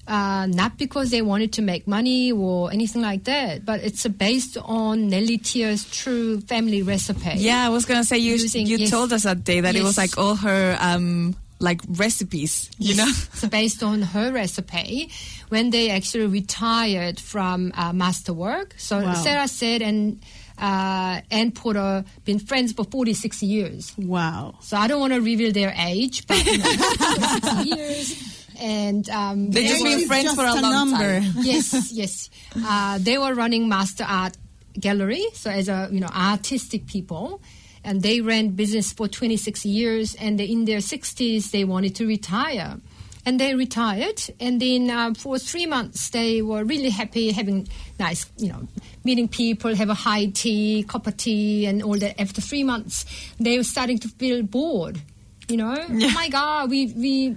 uh, 0.08 0.46
not 0.48 0.78
because 0.78 1.12
they 1.12 1.22
wanted 1.22 1.54
to 1.54 1.62
make 1.62 1.88
money 1.88 2.32
or 2.32 2.72
anything 2.72 3.02
like 3.02 3.24
that, 3.26 3.64
but 3.66 3.82
it's 3.82 4.06
based 4.08 4.58
on 4.58 5.08
Nellie 5.08 5.38
Tier's 5.38 5.90
true 5.90 6.42
family 6.42 6.82
recipe. 6.84 7.32
Yeah, 7.36 7.66
I 7.66 7.70
was 7.70 7.86
gonna 7.86 8.04
say 8.04 8.18
you 8.18 8.34
Using- 8.34 8.68
you 8.68 8.78
yes. 8.78 8.90
told 8.90 9.14
us 9.14 9.24
that 9.24 9.44
day 9.44 9.62
that 9.62 9.76
it 9.76 9.84
was 9.84 9.98
like 9.98 10.18
all 10.18 10.36
her 10.36 10.78
um 10.82 11.36
like 11.60 11.80
recipes, 11.88 12.70
you 12.78 12.96
know. 12.96 13.10
so 13.34 13.48
based 13.48 13.82
on 13.84 14.02
her 14.02 14.34
recipe 14.34 15.10
when 15.48 15.70
they 15.70 15.90
actually 15.90 16.28
retired 16.28 17.18
from 17.20 17.72
uh, 17.76 17.94
masterwork. 17.94 18.74
So 18.78 19.02
Wow. 19.02 19.14
Sarah 19.14 19.48
said 19.48 19.82
and 19.82 20.20
uh, 20.58 21.22
Anne 21.32 21.52
Porter 21.52 22.04
been 22.26 22.40
friends 22.40 22.74
for 22.74 22.84
46 22.84 23.42
years. 23.44 23.94
Wow. 23.98 24.56
So 24.60 24.76
I 24.76 24.88
don't 24.88 25.00
want 25.00 25.14
to 25.14 25.22
reveal 25.22 25.54
their 25.54 25.74
age, 25.78 26.28
but 26.28 26.46
you 26.46 26.58
know, 26.58 26.66
46 26.74 27.66
years. 27.66 28.33
And 28.60 29.10
um, 29.10 29.52
They 29.52 29.68
just 29.68 29.84
been 29.84 30.08
friends 30.08 30.24
just 30.26 30.36
for 30.36 30.46
a 30.46 30.52
a 30.54 30.62
long 30.62 30.72
number. 30.92 31.20
time. 31.22 31.34
yes, 31.42 31.92
yes. 31.94 32.30
Uh, 32.56 32.98
they 33.02 33.18
were 33.18 33.34
running 33.34 33.68
Master 33.70 34.06
Art 34.08 34.38
Gallery, 34.80 35.24
so 35.34 35.50
as 35.52 35.70
a 35.70 35.90
you 35.92 36.00
know 36.00 36.08
artistic 36.08 36.86
people, 36.88 37.42
and 37.84 38.02
they 38.02 38.22
ran 38.22 38.50
business 38.50 38.92
for 38.94 39.08
26 39.08 39.66
years. 39.66 40.16
And 40.16 40.40
they, 40.40 40.46
in 40.46 40.66
their 40.66 40.80
60s, 40.80 41.52
they 41.52 41.64
wanted 41.64 41.96
to 41.96 42.08
retire, 42.08 42.78
and 43.26 43.40
they 43.40 43.54
retired. 43.56 44.22
And 44.40 44.60
then 44.62 44.90
uh, 44.90 45.14
for 45.14 45.38
three 45.38 45.66
months, 45.66 46.10
they 46.10 46.42
were 46.42 46.64
really 46.64 46.90
happy, 46.90 47.32
having 47.32 47.68
nice, 48.00 48.26
you 48.38 48.50
know, 48.50 48.68
meeting 49.04 49.28
people, 49.28 49.76
have 49.76 49.90
a 49.90 49.94
high 49.94 50.28
tea, 50.28 50.84
cup 50.88 51.06
of 51.08 51.18
tea, 51.18 51.66
and 51.66 51.84
all 51.84 51.98
that. 52.00 52.20
After 52.20 52.42
three 52.42 52.64
months, 52.64 53.06
they 53.40 53.58
were 53.58 53.64
starting 53.64 54.00
to 54.00 54.08
feel 54.08 54.42
bored. 54.44 55.02
You 55.50 55.58
know, 55.58 55.74
Yeah. 55.92 56.08
oh 56.10 56.12
my 56.16 56.30
God, 56.30 56.70
we 56.72 56.88
we 56.96 57.36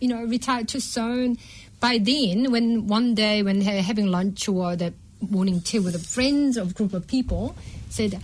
you 0.00 0.08
know, 0.08 0.22
retired 0.24 0.68
too 0.68 0.80
soon. 0.80 1.38
By 1.80 1.98
then, 1.98 2.50
when 2.50 2.86
one 2.88 3.14
day 3.14 3.42
when 3.42 3.60
they're 3.60 3.82
having 3.82 4.06
lunch 4.08 4.48
or 4.48 4.74
the 4.76 4.92
morning 5.20 5.60
tea 5.60 5.78
with 5.78 5.94
a 5.94 5.98
friends 5.98 6.56
or 6.58 6.62
a 6.62 6.66
group 6.66 6.92
of 6.92 7.06
people, 7.06 7.54
said 7.90 8.20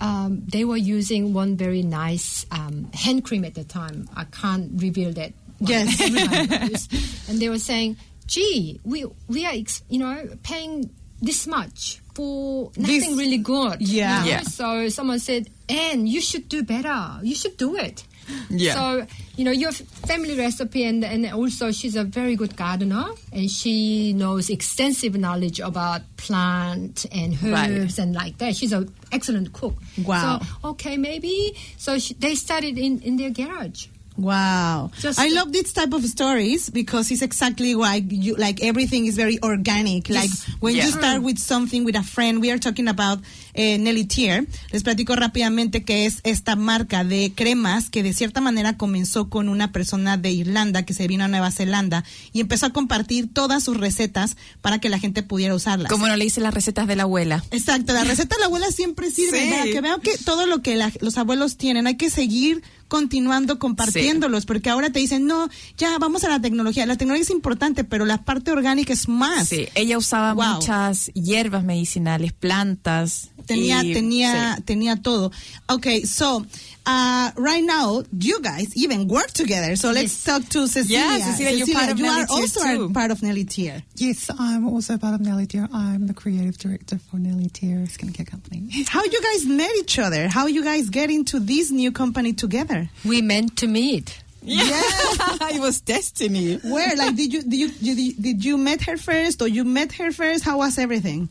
um, 0.00 0.42
they 0.46 0.64
were 0.64 0.76
using 0.76 1.32
one 1.34 1.56
very 1.56 1.82
nice 1.82 2.46
um, 2.50 2.90
hand 2.94 3.24
cream 3.24 3.44
at 3.44 3.54
the 3.54 3.64
time. 3.64 4.08
I 4.16 4.24
can't 4.24 4.80
reveal 4.80 5.12
that. 5.12 5.32
one. 5.58 5.68
Yes. 5.70 6.88
And 7.28 7.38
they 7.38 7.48
were 7.48 7.58
saying, 7.58 7.96
"Gee, 8.26 8.80
we 8.84 9.04
we 9.28 9.44
are 9.46 9.52
ex- 9.52 9.82
you 9.88 9.98
know 9.98 10.28
paying 10.42 10.90
this 11.20 11.46
much 11.46 12.00
for 12.14 12.72
nothing 12.76 13.00
This- 13.00 13.18
really 13.18 13.38
good." 13.38 13.82
Yeah. 13.82 14.24
you 14.24 14.24
know? 14.24 14.30
Yeah. 14.30 14.42
So 14.42 14.88
someone 14.88 15.18
said, 15.20 15.50
"Anne, 15.68 16.06
you 16.06 16.20
should 16.20 16.48
do 16.48 16.62
better. 16.62 17.18
You 17.22 17.34
should 17.34 17.56
do 17.56 17.76
it." 17.76 18.04
Yeah. 18.50 18.74
So 18.74 19.06
you 19.36 19.44
know 19.44 19.50
your 19.52 19.72
family 19.72 20.36
recipe, 20.36 20.84
and 20.84 21.04
and 21.04 21.26
also 21.32 21.70
she's 21.72 21.96
a 21.96 22.04
very 22.04 22.36
good 22.36 22.56
gardener, 22.56 23.06
and 23.32 23.50
she 23.50 24.12
knows 24.12 24.50
extensive 24.50 25.16
knowledge 25.16 25.60
about 25.60 26.02
plant 26.16 27.06
and 27.12 27.40
Right. 27.42 27.70
herbs 27.70 27.98
and 27.98 28.14
like 28.14 28.38
that. 28.38 28.56
She's 28.56 28.72
an 28.72 28.92
excellent 29.12 29.52
cook. 29.52 29.74
Wow. 30.04 30.40
So 30.40 30.68
okay, 30.70 30.96
maybe 30.96 31.56
so 31.76 31.98
she, 31.98 32.14
they 32.14 32.34
started 32.34 32.76
in 32.78 33.00
in 33.02 33.16
their 33.16 33.30
garage. 33.30 33.86
Wow. 34.20 34.90
Just- 35.00 35.18
I 35.18 35.28
love 35.30 35.50
this 35.52 35.72
type 35.72 35.92
of 35.94 36.04
stories 36.04 36.70
because 36.70 37.10
it's 37.12 37.22
exactly 37.22 37.74
why 37.74 38.04
you 38.08 38.36
like 38.36 38.62
everything 38.64 39.06
is 39.06 39.16
very 39.16 39.38
organic. 39.42 40.08
Like 40.10 40.30
when 40.60 40.74
Yeah. 40.76 40.86
you 40.86 40.92
start 40.92 41.22
with 41.22 41.38
something 41.38 41.84
with 41.84 41.96
a 41.96 42.02
friend, 42.02 42.40
we 42.40 42.50
are 42.50 42.58
talking 42.60 42.88
about 42.88 43.20
eh, 43.54 43.78
Nelly 43.78 44.04
Tier. 44.04 44.46
Les 44.72 44.82
platico 44.82 45.16
rápidamente 45.16 45.82
que 45.82 46.06
es 46.06 46.20
esta 46.22 46.54
marca 46.54 47.02
de 47.02 47.32
cremas 47.34 47.90
que 47.90 48.02
de 48.02 48.12
cierta 48.12 48.40
manera 48.40 48.76
comenzó 48.76 49.28
con 49.28 49.48
una 49.48 49.72
persona 49.72 50.16
de 50.16 50.30
Irlanda 50.30 50.84
que 50.84 50.94
se 50.94 51.08
vino 51.08 51.24
a 51.24 51.28
Nueva 51.28 51.50
Zelanda 51.50 52.04
y 52.32 52.40
empezó 52.40 52.66
a 52.66 52.70
compartir 52.70 53.32
todas 53.32 53.64
sus 53.64 53.76
recetas 53.76 54.36
para 54.60 54.78
que 54.78 54.88
la 54.88 54.98
gente 54.98 55.22
pudiera 55.22 55.54
usarlas. 55.54 55.90
Como 55.90 56.06
no 56.06 56.16
le 56.16 56.24
hice 56.26 56.40
las 56.40 56.54
recetas 56.54 56.86
de 56.86 56.94
la 56.96 57.02
abuela. 57.04 57.42
Exacto, 57.50 57.92
la 57.92 58.04
receta 58.04 58.36
de 58.36 58.40
la 58.40 58.46
abuela 58.46 58.70
siempre 58.70 59.10
sirve. 59.10 59.42
Sí. 59.44 59.50
Para 59.50 59.64
que 59.64 59.80
vean 59.80 60.00
que 60.00 60.16
todo 60.18 60.46
lo 60.46 60.62
que 60.62 60.76
la- 60.76 60.92
los 61.00 61.18
abuelos 61.18 61.56
tienen, 61.56 61.86
hay 61.86 61.96
que 61.96 62.10
seguir 62.10 62.62
continuando 62.90 63.58
compartiéndolos, 63.58 64.44
porque 64.44 64.68
ahora 64.68 64.90
te 64.90 64.98
dicen, 64.98 65.24
no, 65.24 65.48
ya 65.78 65.96
vamos 65.98 66.24
a 66.24 66.28
la 66.28 66.40
tecnología. 66.42 66.84
La 66.84 66.96
tecnología 66.96 67.22
es 67.22 67.30
importante, 67.30 67.84
pero 67.84 68.04
la 68.04 68.24
parte 68.24 68.50
orgánica 68.50 68.92
es 68.92 69.08
más. 69.08 69.48
Sí, 69.48 69.68
ella 69.74 69.96
usaba 69.96 70.34
Wow. 70.34 70.56
muchas 70.56 71.10
hierbas 71.14 71.64
medicinales, 71.64 72.32
plantas. 72.32 73.30
Tenía, 73.46 73.82
y- 73.84 73.92
tenía, 73.94 74.56
sí. 74.56 74.62
tenía 74.64 74.96
todo. 74.96 75.30
Okay, 75.68 76.04
so, 76.04 76.44
uh, 76.90 77.30
right 77.36 77.62
now, 77.62 78.02
you 78.18 78.40
guys 78.40 78.68
even 78.76 79.06
work 79.08 79.30
together. 79.42 79.76
So 79.76 79.88
let's 79.92 80.14
Yes. 80.14 80.24
talk 80.24 80.42
to 80.54 80.66
Cecilia. 80.66 80.98
Yeah, 80.98 81.18
Cecilia, 81.30 81.56
you're 81.64 81.76
part 81.78 81.90
of 81.90 81.98
you 81.98 82.04
Nelly 82.06 82.22
are 82.22 82.26
Tier 82.26 82.36
also 82.36 82.60
too. 82.64 82.84
a 82.84 82.90
part 82.90 83.10
of 83.10 83.22
Nellie 83.22 83.44
Tier. 83.44 83.82
Yes, 83.96 84.30
I'm 84.38 84.66
also 84.68 84.98
part 84.98 85.14
of 85.14 85.20
Nellie 85.20 85.46
Tier. 85.46 85.68
I'm 85.72 86.06
the 86.06 86.14
creative 86.14 86.56
director 86.58 86.98
for 86.98 87.16
Nellie 87.18 87.48
Tier 87.58 87.78
Skincare 87.94 88.26
Company. 88.26 88.60
How 88.88 89.04
you 89.04 89.20
guys 89.22 89.46
met 89.46 89.72
each 89.82 89.98
other? 89.98 90.28
How 90.28 90.46
you 90.46 90.62
guys 90.64 90.90
get 90.90 91.08
into 91.10 91.38
this 91.38 91.70
new 91.70 91.92
company 91.92 92.32
together? 92.32 92.88
We 93.04 93.22
meant 93.22 93.56
to 93.58 93.66
meet. 93.66 94.22
Yeah, 94.42 94.64
it 95.54 95.60
was 95.60 95.80
destiny. 95.82 96.56
Where? 96.74 96.96
Like, 96.96 97.14
did 97.14 97.30
you 97.34 97.42
did 97.42 97.54
you 97.62 97.68
did 97.70 97.98
you, 97.98 98.12
did 98.14 98.38
you 98.44 98.56
met 98.56 98.80
her 98.88 98.96
first, 98.96 99.42
or 99.42 99.48
you 99.48 99.64
met 99.64 99.92
her 100.00 100.10
first? 100.12 100.44
How 100.44 100.56
was 100.58 100.78
everything? 100.78 101.28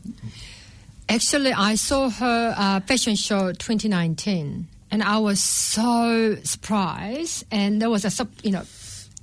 Actually, 1.08 1.52
I 1.52 1.74
saw 1.74 2.08
her 2.08 2.54
uh, 2.56 2.78
fashion 2.86 3.16
show 3.16 3.50
2019, 3.52 4.68
and 4.90 5.02
I 5.02 5.18
was 5.18 5.40
so 5.42 6.36
surprised. 6.42 7.44
And 7.50 7.80
there 7.80 7.90
was 7.90 8.04
a, 8.04 8.28
you 8.42 8.50
know, 8.52 8.62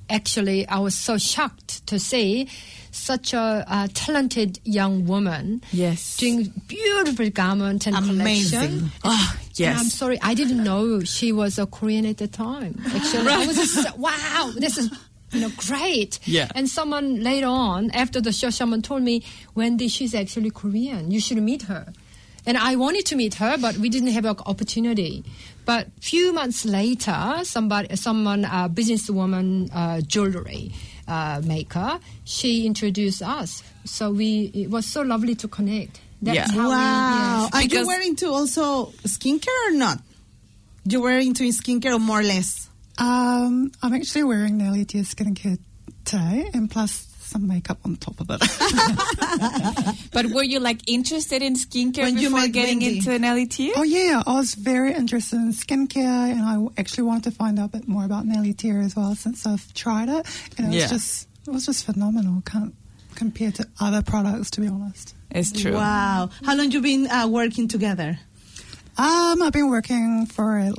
actually, 0.09 0.67
I 0.67 0.79
was 0.79 0.95
so 0.95 1.17
shocked 1.17 1.85
to 1.87 1.99
see 1.99 2.47
such 2.91 3.33
a, 3.33 3.63
uh 3.67 3.87
talented 3.93 4.59
young 4.63 5.05
woman 5.05 5.61
Yes. 5.71 6.17
doing 6.17 6.51
beautiful 6.67 7.29
garment 7.29 7.85
and 7.85 7.95
Amazing. 7.95 8.59
collection. 8.59 8.91
Oh, 9.03 9.35
And 9.59 9.77
I'm 9.77 9.85
sorry, 9.89 10.17
I 10.21 10.33
didn't 10.33 10.63
know 10.63 11.01
she 11.03 11.31
was 11.31 11.59
a 11.59 11.65
Korean 11.67 12.05
at 12.05 12.17
the 12.17 12.27
time. 12.27 12.79
Actually, 12.95 13.29
I 13.29 13.45
was 13.45 13.55
just, 13.55 13.97
wow, 13.97 14.51
this 14.57 14.77
is 14.77 14.89
you 15.31 15.41
know 15.41 15.51
great. 15.57 16.19
Yeah. 16.25 16.47
And 16.55 16.69
someone 16.69 17.21
later 17.21 17.47
on, 17.47 17.91
after 17.91 18.19
the 18.21 18.31
show, 18.31 18.49
someone 18.49 18.81
told 18.81 19.03
me, 19.03 19.23
Wendy, 19.55 19.89
she's 19.89 20.15
actually 20.15 20.49
Korean. 20.51 21.11
You 21.11 21.19
should 21.19 21.37
meet 21.37 21.63
her. 21.63 21.91
And 22.47 22.57
I 22.57 22.77
wanted 22.77 23.05
to 23.07 23.15
meet 23.15 23.35
her, 23.35 23.57
but 23.59 23.75
we 23.77 23.89
didn't 23.89 24.13
have 24.13 24.25
an 24.25 24.37
opportunity. 24.45 25.23
But 25.65 25.87
few 26.01 26.31
months 26.31 26.63
later, 26.65 27.39
somebody, 27.43 27.93
someone, 27.97 28.45
a 28.45 28.69
businesswoman, 28.69 29.69
uh, 29.73 29.99
jewelry 30.01 30.71
uh, 31.09 31.41
maker, 31.45 31.99
she 32.23 32.65
introduced 32.65 33.21
us. 33.21 33.61
So 33.83 34.11
we, 34.11 34.49
it 34.53 34.69
was 34.69 34.85
so 34.85 35.01
lovely 35.01 35.35
to 35.35 35.47
connect. 35.49 35.99
That's 36.21 36.37
Yeah. 36.37 36.47
how 36.61 36.69
Wow. 36.69 36.71
we, 36.71 37.43
yes. 37.43 37.53
Are 37.53 37.61
you 37.63 37.69
Because- 37.69 37.87
were 37.87 38.01
into 38.01 38.27
also 38.31 38.85
skincare 39.03 39.67
or 39.67 39.73
not? 39.75 39.99
You 40.85 41.01
were 41.01 41.19
into 41.19 41.43
skincare 41.51 41.95
or 41.95 41.99
more 41.99 42.21
or 42.21 42.23
less? 42.23 42.69
Um, 42.97 43.71
I'm 43.83 43.93
actually 43.93 44.23
wearing 44.23 44.57
Nellie 44.57 44.85
Tier 44.85 45.03
Skincare 45.03 45.59
today, 46.05 46.49
and 46.53 46.71
plus 46.71 47.05
some 47.27 47.47
makeup 47.47 47.77
on 47.85 47.95
top 47.97 48.19
of 48.19 48.27
it. 48.31 48.41
But 50.11 50.27
were 50.27 50.43
you 50.43 50.59
like 50.59 50.81
interested 50.89 51.41
in 51.41 51.53
skincare 51.55 52.03
When 52.03 52.17
you 52.17 52.29
before 52.29 52.41
met 52.41 52.51
getting 52.53 52.79
Wendy. 52.79 52.97
into 52.97 53.19
Nellie 53.19 53.45
Tier? 53.45 53.73
oh 53.75 53.83
yeah, 53.83 54.23
I 54.25 54.33
was 54.33 54.55
very 54.55 54.93
interested 54.93 55.35
in 55.37 55.51
skincare, 55.51 56.31
and 56.31 56.41
I 56.41 56.55
actually 56.79 57.03
wanted 57.03 57.25
to 57.25 57.31
find 57.31 57.59
out 57.59 57.65
a 57.73 57.77
bit 57.79 57.87
more 57.87 58.05
about 58.05 58.25
Nellie 58.25 58.53
Tier 58.53 58.79
as 58.81 58.95
well 58.95 59.13
since 59.15 59.45
I've 59.45 59.73
tried 59.73 60.09
it, 60.09 60.25
and 60.57 60.73
it 60.73 60.75
was 60.75 60.89
just 60.89 61.27
it 61.47 61.51
was 61.51 61.65
just 61.65 61.85
phenomenal. 61.85 62.41
Can't 62.45 62.73
compare 63.15 63.51
to 63.51 63.65
other 63.79 64.01
products, 64.01 64.49
to 64.51 64.61
be 64.61 64.67
honest. 64.67 65.13
It's 65.31 65.51
true. 65.51 65.73
Wow. 65.73 66.29
How 66.45 66.55
long 66.55 66.71
you 66.71 66.81
been 66.81 67.07
uh, 67.07 67.27
working 67.27 67.67
together? 67.67 68.19
Um, 68.97 69.41
I've 69.43 69.53
been 69.53 69.69
working 69.69 70.25
for 70.25 70.57
uh, 70.59 70.71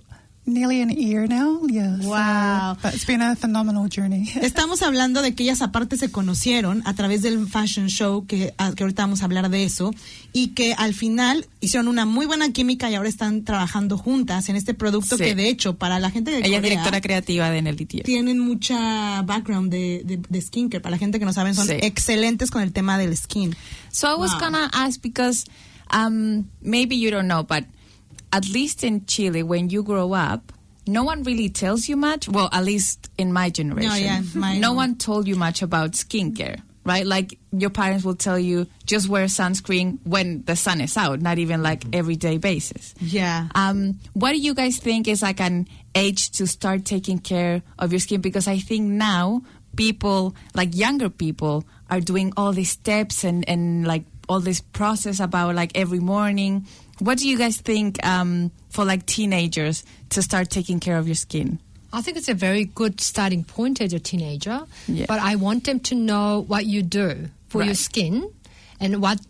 nearly 0.48 0.80
an 0.82 0.90
year 0.90 1.28
now. 1.28 1.60
Yeah. 1.68 2.00
so- 2.00 2.08
Wow. 2.08 2.76
but 2.82 2.94
it's 2.94 3.04
been 3.06 3.22
a 3.22 3.36
phenomenal 3.36 3.88
journey. 3.88 4.28
Estamos 4.42 4.82
hablando 4.82 5.22
de 5.22 5.34
que 5.34 5.44
ellas 5.44 5.62
aparte 5.62 5.96
se 5.96 6.10
conocieron 6.10 6.82
a 6.86 6.94
través 6.94 7.22
del 7.22 7.46
fashion 7.46 7.88
show, 7.88 8.26
que, 8.26 8.54
a- 8.58 8.72
que 8.72 8.82
ahorita 8.84 9.02
vamos 9.02 9.22
a 9.22 9.26
hablar 9.26 9.48
de 9.50 9.64
eso, 9.64 9.92
y 10.32 10.48
que 10.48 10.74
al 10.74 10.94
final 10.94 11.46
hicieron 11.60 11.88
una 11.88 12.06
muy 12.06 12.26
buena 12.26 12.50
química 12.52 12.90
y 12.90 12.94
ahora 12.94 13.08
están 13.08 13.44
trabajando 13.44 13.98
juntas 13.98 14.48
en 14.48 14.56
este 14.56 14.74
producto 14.74 15.16
Sí. 15.16 15.24
que 15.24 15.34
de 15.34 15.48
hecho 15.48 15.76
para 15.76 15.98
la 16.00 16.10
gente 16.10 16.30
de 16.30 16.38
Ella 16.38 16.46
es 16.46 16.52
Corea 16.56 16.60
directora 16.70 17.00
creativa 17.00 17.50
de 17.50 17.62
Nelly 17.62 17.86
Tier. 17.86 18.04
tienen 18.04 18.38
mucha 18.38 19.22
background 19.22 19.70
de, 19.70 20.02
de, 20.04 20.20
de 20.28 20.40
skincare. 20.40 20.80
Para 20.80 20.92
la 20.92 20.98
gente 20.98 21.18
que 21.18 21.24
no 21.24 21.32
saben, 21.32 21.54
son 21.54 21.66
Sí. 21.68 21.74
excelentes 21.80 22.50
con 22.50 22.62
el 22.62 22.72
tema 22.72 22.96
del 22.98 23.16
skin. 23.16 23.54
So 23.90 24.08
I 24.08 24.18
was 24.18 24.32
Wow. 24.32 24.40
gonna 24.40 24.70
ask 24.72 25.00
because 25.02 25.44
um, 25.92 26.44
maybe 26.60 26.98
you 26.98 27.10
don't 27.10 27.26
know, 27.28 27.42
but 27.44 27.64
at 28.32 28.48
least 28.48 28.84
in 28.84 29.06
Chile, 29.06 29.42
when 29.42 29.70
you 29.70 29.82
grow 29.82 30.12
up, 30.12 30.52
no 30.86 31.04
one 31.04 31.22
really 31.22 31.48
tells 31.48 31.88
you 31.88 31.96
much. 31.96 32.28
Well, 32.28 32.48
at 32.52 32.64
least 32.64 33.10
in 33.18 33.32
my 33.32 33.50
generation, 33.50 34.02
yeah, 34.04 34.22
mine- 34.34 34.60
no 34.60 34.72
one 34.72 34.96
told 34.96 35.28
you 35.28 35.36
much 35.36 35.60
about 35.62 35.92
skincare, 35.92 36.60
right? 36.84 37.04
Like 37.06 37.38
your 37.52 37.68
parents 37.70 38.04
will 38.04 38.14
tell 38.16 38.38
you 38.38 38.66
just 38.86 39.08
wear 39.08 39.26
sunscreen 39.26 39.98
when 40.04 40.44
the 40.44 40.56
sun 40.56 40.80
is 40.80 40.96
out, 40.96 41.20
not 41.20 41.38
even 41.38 41.62
like 41.62 41.84
everyday 41.94 42.38
basis. 42.38 42.94
Yeah. 43.00 43.48
Um, 43.54 43.98
what 44.14 44.32
do 44.32 44.38
you 44.38 44.54
guys 44.54 44.78
think 44.78 45.08
is 45.08 45.20
like 45.20 45.40
an 45.40 45.68
age 45.94 46.30
to 46.32 46.46
start 46.46 46.86
taking 46.86 47.18
care 47.18 47.62
of 47.78 47.92
your 47.92 48.00
skin? 48.00 48.22
Because 48.22 48.48
I 48.48 48.58
think 48.58 48.84
now 48.88 49.42
people, 49.76 50.34
like 50.54 50.74
younger 50.74 51.10
people, 51.10 51.64
are 51.90 52.00
doing 52.00 52.32
all 52.36 52.52
these 52.52 52.70
steps 52.70 53.24
and, 53.24 53.46
and 53.48 53.86
like 53.86 54.04
all 54.28 54.40
this 54.40 54.60
process 54.60 55.20
about 55.20 55.54
like 55.54 55.72
every 55.76 56.00
morning. 56.00 56.66
What 56.98 57.18
do 57.18 57.28
you 57.28 57.38
guys 57.38 57.56
think 57.58 58.04
um, 58.04 58.50
for 58.70 58.84
like 58.84 59.06
teenagers 59.06 59.84
to 60.10 60.22
start 60.22 60.50
taking 60.50 60.80
care 60.80 60.98
of 60.98 61.06
your 61.06 61.14
skin? 61.14 61.58
I 61.92 62.02
think 62.02 62.16
it's 62.16 62.28
a 62.28 62.34
very 62.34 62.64
good 62.64 63.00
starting 63.00 63.44
point 63.44 63.80
as 63.80 63.92
a 63.92 63.98
teenager. 63.98 64.60
Yeah. 64.86 65.06
But 65.08 65.20
I 65.20 65.36
want 65.36 65.64
them 65.64 65.80
to 65.80 65.94
know 65.94 66.44
what 66.46 66.66
you 66.66 66.82
do 66.82 67.28
for 67.48 67.62
your 67.62 67.74
skin 67.74 68.30
and 68.80 69.00
what 69.00 69.20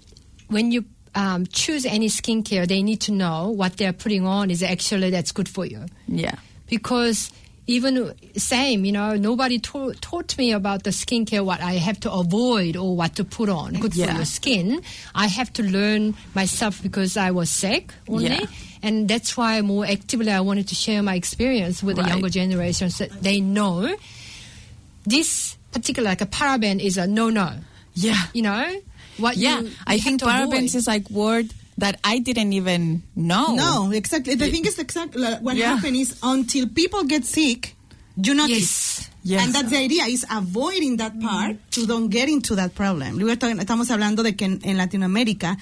when 0.48 0.72
you 0.72 0.85
um, 1.14 1.46
choose 1.46 1.87
any 1.87 2.09
skincare, 2.09 2.66
they 2.66 2.83
need 2.83 3.00
to 3.02 3.12
know 3.12 3.50
what 3.50 3.76
they're 3.76 3.92
putting 3.92 4.26
on 4.26 4.50
is 4.50 4.62
actually 4.62 5.11
that's 5.11 5.33
good 5.33 5.48
for 5.48 5.64
you. 5.64 5.87
Yeah. 6.07 6.37
Because 6.66 7.31
even 7.68 8.12
same, 8.37 8.85
you 8.87 8.92
know, 8.92 9.14
nobody 9.14 9.59
to- 9.61 9.92
taught 10.00 10.37
me 10.38 10.52
about 10.52 10.83
the 10.85 10.90
skincare, 10.90 11.44
what 11.44 11.61
I 11.61 11.74
have 11.74 12.00
to 12.00 12.11
avoid 12.11 12.76
or 12.76 12.96
what 12.96 13.14
to 13.16 13.24
put 13.24 13.48
on. 13.50 13.74
Good 13.74 13.92
for 13.92 14.00
your 14.00 14.24
skin. 14.24 14.83
I 15.14 15.26
have 15.28 15.52
to 15.52 15.62
learn 15.62 16.14
myself 16.35 16.83
because 16.83 17.16
I 17.16 17.31
was 17.31 17.50
sick 17.50 17.92
only. 18.09 18.24
Yeah. 18.31 18.46
And 18.83 19.07
that's 19.07 19.37
why 19.37 19.61
more 19.61 19.85
actively 19.85 20.33
I 20.33 20.40
wanted 20.40 20.68
to 20.68 20.74
share 20.74 21.02
my 21.02 21.14
experience 21.14 21.83
with 21.83 21.98
Right. 21.98 22.04
the 22.07 22.11
younger 22.11 22.31
generations 22.31 22.98
that 22.98 23.11
they 23.22 23.40
know 23.40 23.94
this 25.07 25.57
particular, 25.72 26.09
like 26.09 26.20
a 26.22 26.26
paraben 26.26 26.81
is 26.83 26.96
a 26.96 27.07
no-no. 27.07 27.52
Yeah. 27.94 28.16
You 28.33 28.42
know? 28.42 28.81
What 29.18 29.37
Yeah. 29.37 29.61
you, 29.61 29.66
you 29.66 29.72
I 29.87 29.98
think 29.98 30.22
parabens 30.22 30.72
avoid. 30.72 30.74
is 30.74 30.87
like 30.87 31.11
word 31.11 31.50
that 31.79 31.99
I 32.05 32.19
didn't 32.21 32.53
even 32.53 33.03
know. 33.14 33.55
No, 33.55 33.91
exactly. 33.93 34.35
The 34.37 34.51
thing 34.51 34.67
is 34.67 34.79
exactly 34.79 35.23
what 35.41 35.57
Yeah. 35.57 35.77
happened 35.77 35.97
is 35.97 36.17
until 36.23 36.69
people 36.69 37.05
get 37.07 37.25
sick, 37.25 37.77
you 38.17 38.35
notice. 38.35 38.59
Yes. 38.59 39.11
Yes. 39.25 39.45
And 39.45 39.55
that's 39.55 39.71
the 39.71 39.77
idea 39.79 40.07
is 40.07 40.25
avoiding 40.31 40.97
that 40.99 41.12
part 41.21 41.57
to 41.73 41.87
don't 41.87 42.09
get 42.11 42.29
into 42.29 42.55
that 42.57 42.73
problem. 42.73 43.19
Estamos 43.61 43.91
hablando 43.91 44.23
de 44.23 44.35
que 44.37 44.47
en, 44.47 44.61
en 44.62 44.77
Latinoamérica, 44.77 45.59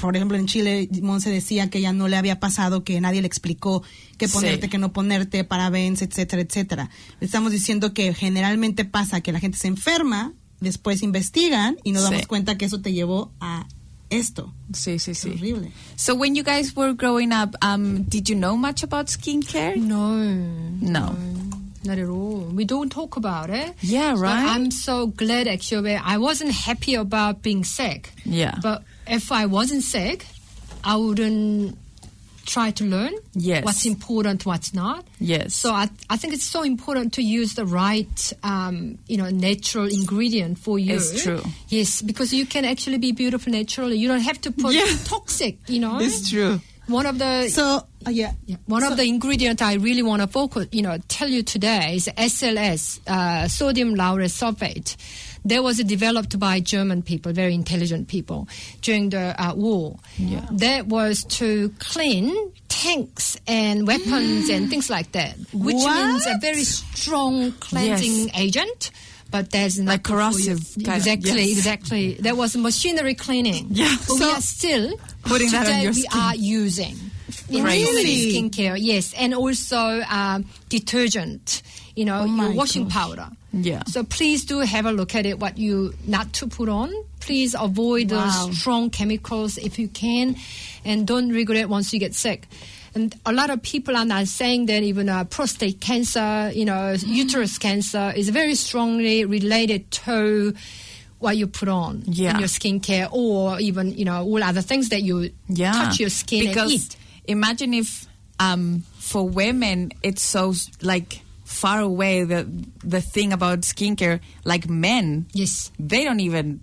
por 0.00 0.16
ejemplo 0.16 0.38
en 0.38 0.46
Chile, 0.46 0.88
Monse 1.02 1.28
decía 1.30 1.68
que 1.68 1.80
ya 1.82 1.92
no 1.92 2.08
le 2.08 2.16
había 2.16 2.40
pasado, 2.40 2.84
que 2.84 2.98
nadie 3.00 3.20
le 3.20 3.26
explicó 3.26 3.82
Sí. 4.18 4.26
ponerte, 4.32 4.68
qué 4.70 4.78
no 4.78 4.92
ponerte, 4.92 5.44
parabens, 5.44 6.00
etcétera, 6.02 6.40
etcétera. 6.42 6.88
Estamos 7.20 7.52
diciendo 7.52 7.92
que 7.92 8.14
generalmente 8.14 8.84
pasa 8.86 9.20
que 9.20 9.32
la 9.32 9.38
gente 9.40 9.58
se 9.58 9.68
enferma, 9.68 10.32
después 10.60 11.02
investigan 11.02 11.76
y 11.84 11.92
nos 11.92 12.04
Sí. 12.04 12.10
damos 12.10 12.26
cuenta 12.26 12.56
que 12.56 12.64
eso 12.64 12.80
te 12.80 12.92
llevó 12.92 13.32
a 13.40 13.66
esto. 14.10 14.52
Sí, 14.72 14.98
sí, 14.98 15.14
sí. 15.14 15.38
Horrible. 15.38 15.70
So 15.96 16.14
when 16.14 16.34
you 16.34 16.42
guys 16.42 16.74
were 16.74 16.92
growing 16.94 17.32
up, 17.32 17.54
um, 17.62 18.02
did 18.04 18.28
you 18.28 18.36
know 18.36 18.56
much 18.56 18.82
about 18.82 19.06
skincare? 19.06 19.76
No. 19.76 20.16
No. 20.80 21.14
Not 21.84 21.98
at 21.98 22.08
all. 22.08 22.48
We 22.52 22.64
don't 22.64 22.90
talk 22.90 23.16
about 23.16 23.50
it. 23.50 23.74
Yeah, 23.80 24.14
So 24.14 24.20
right? 24.22 24.44
I'm 24.48 24.70
so 24.70 25.06
glad 25.06 25.46
actually. 25.46 25.94
I 25.96 26.18
wasn't 26.18 26.52
happy 26.52 26.94
about 26.94 27.42
being 27.42 27.64
sick. 27.64 28.12
Yeah. 28.24 28.56
But 28.62 28.82
if 29.06 29.30
I 29.32 29.46
wasn't 29.46 29.82
sick, 29.84 30.26
I 30.84 30.96
wouldn't 30.96 31.78
try 32.48 32.70
to 32.72 32.84
learn 32.84 33.12
Yes. 33.34 33.62
what's 33.64 33.84
important, 33.86 34.44
what's 34.46 34.72
not. 34.72 35.04
Yes. 35.20 35.54
So 35.54 35.70
I, 35.72 35.88
I 36.10 36.16
think 36.16 36.32
it's 36.34 36.44
so 36.56 36.62
important 36.64 37.12
to 37.14 37.22
use 37.22 37.54
the 37.54 37.66
right, 37.66 38.32
um, 38.42 38.98
you 39.06 39.16
know, 39.20 39.28
natural 39.30 39.86
ingredient 39.86 40.58
for 40.58 40.78
you. 40.78 40.96
It's 40.96 41.22
true. 41.22 41.42
Yes, 41.68 42.02
because 42.02 42.32
you 42.32 42.46
can 42.46 42.64
actually 42.64 42.98
be 42.98 43.12
beautiful 43.12 43.52
naturally. 43.52 43.98
You 43.98 44.08
don't 44.08 44.26
have 44.30 44.40
to 44.42 44.50
put 44.50 44.72
Yeah. 44.74 44.86
toxic, 45.04 45.58
you 45.68 45.78
know. 45.80 46.00
It's 46.00 46.30
true. 46.30 46.60
One 46.88 47.04
of 47.04 47.18
the 47.18 47.48
So, 47.50 47.84
uh, 48.06 48.10
yeah. 48.10 48.32
yeah. 48.46 48.56
One 48.64 48.82
of 48.82 48.96
the 48.96 49.04
ingredients 49.04 49.60
I 49.60 49.74
really 49.74 50.02
want 50.02 50.22
to 50.22 50.26
focus, 50.28 50.68
you 50.72 50.80
know, 50.80 50.96
tell 51.08 51.28
you 51.28 51.42
today 51.42 51.96
is 51.96 52.08
SLS, 52.16 53.00
uh, 53.06 53.46
sodium 53.46 53.94
lauryl 53.94 54.30
sulfate. 54.30 54.96
That 55.44 55.62
was 55.62 55.78
developed 55.78 56.38
by 56.38 56.60
German 56.60 57.02
people, 57.02 57.32
very 57.32 57.54
intelligent 57.54 58.08
people, 58.08 58.48
during 58.82 59.10
the 59.10 59.34
uh, 59.42 59.54
war. 59.54 59.98
Yeah. 60.18 60.46
That 60.52 60.86
was 60.88 61.24
to 61.38 61.70
clean 61.78 62.52
tanks 62.68 63.36
and 63.46 63.86
weapons 63.86 64.48
and 64.50 64.68
things 64.70 64.90
like 64.90 65.12
that, 65.12 65.36
which 65.52 65.76
means 65.76 66.26
a 66.26 66.38
very 66.40 66.64
strong 66.64 67.52
cleansing 67.52 68.30
agent. 68.34 68.90
But 69.30 69.50
there's 69.50 69.78
not 69.78 69.92
Like 69.92 70.02
good 70.04 70.08
for 70.32 70.38
you. 70.38 70.56
corrosive 70.56 70.84
kind 70.84 70.88
of- 70.88 71.06
exactly, 71.06 71.42
yes. 71.44 71.58
exactly. 71.58 72.14
That 72.14 72.36
was 72.38 72.56
machinery 72.56 73.14
cleaning. 73.14 73.68
Yeah. 73.70 73.94
but 74.00 74.08
we 74.14 74.18
So- 74.20 74.30
are 74.32 74.40
still 74.40 74.96
Putting 75.22 75.50
that 75.50 75.66
on 75.68 75.82
your 75.82 75.92
we 75.92 76.00
skin. 76.02 76.18
are 76.20 76.34
using 76.34 76.96
in 77.50 77.62
so 77.62 77.68
skincare. 77.68 78.76
Yes, 78.80 79.12
and 79.14 79.34
also 79.34 80.00
um, 80.08 80.46
detergent. 80.70 81.62
You 81.94 82.04
know, 82.06 82.20
Oh 82.22 82.42
your 82.42 82.52
washing 82.52 82.84
gosh. 82.84 82.92
powder. 82.92 83.28
Yeah. 83.52 83.82
So 83.86 84.04
please 84.04 84.44
do 84.44 84.60
have 84.60 84.84
a 84.86 84.92
look 84.92 85.14
at 85.14 85.24
it. 85.26 85.38
What 85.38 85.56
you 85.58 85.94
not 86.06 86.32
to 86.34 86.46
put 86.46 86.68
on. 86.68 86.92
Please 87.20 87.54
avoid 87.58 88.10
Wow. 88.10 88.24
those 88.46 88.58
strong 88.58 88.90
chemicals 88.90 89.58
if 89.58 89.78
you 89.78 89.88
can, 89.88 90.36
and 90.84 91.06
don't 91.06 91.30
regret 91.30 91.68
once 91.68 91.92
you 91.92 91.98
get 91.98 92.14
sick. 92.14 92.46
And 92.94 93.14
a 93.26 93.32
lot 93.32 93.50
of 93.50 93.62
people 93.62 93.96
are 93.96 94.04
now 94.04 94.24
saying 94.24 94.66
that 94.66 94.82
even 94.82 95.08
uh, 95.08 95.24
prostate 95.24 95.80
cancer, 95.80 96.50
you 96.54 96.64
know, 96.64 96.92
uterus 97.06 97.58
cancer 97.58 98.12
is 98.16 98.28
very 98.30 98.54
strongly 98.54 99.24
related 99.24 99.90
to 99.90 100.54
what 101.18 101.36
you 101.36 101.46
put 101.46 101.68
on 101.68 102.02
Yeah. 102.06 102.30
in 102.34 102.38
your 102.38 102.48
skincare, 102.48 103.08
or 103.12 103.58
even 103.60 103.96
you 103.96 104.04
know 104.04 104.24
all 104.24 104.42
other 104.42 104.62
things 104.62 104.90
that 104.90 105.02
you 105.02 105.30
Yeah. 105.48 105.72
touch 105.72 106.00
your 106.00 106.10
skin 106.10 106.46
because 106.48 106.70
and 106.72 106.80
eat. 106.80 106.96
imagine 107.26 107.74
if 107.74 108.06
um, 108.40 108.84
for 108.98 109.28
women 109.28 109.90
it's 110.02 110.22
so 110.22 110.54
like 110.80 111.20
far 111.48 111.80
away 111.80 112.24
the 112.24 112.44
the 112.84 113.00
thing 113.00 113.32
about 113.32 113.60
skincare 113.62 114.20
like 114.44 114.68
men 114.68 115.24
Yes. 115.32 115.70
they 115.78 116.04
don't 116.04 116.20
even 116.20 116.60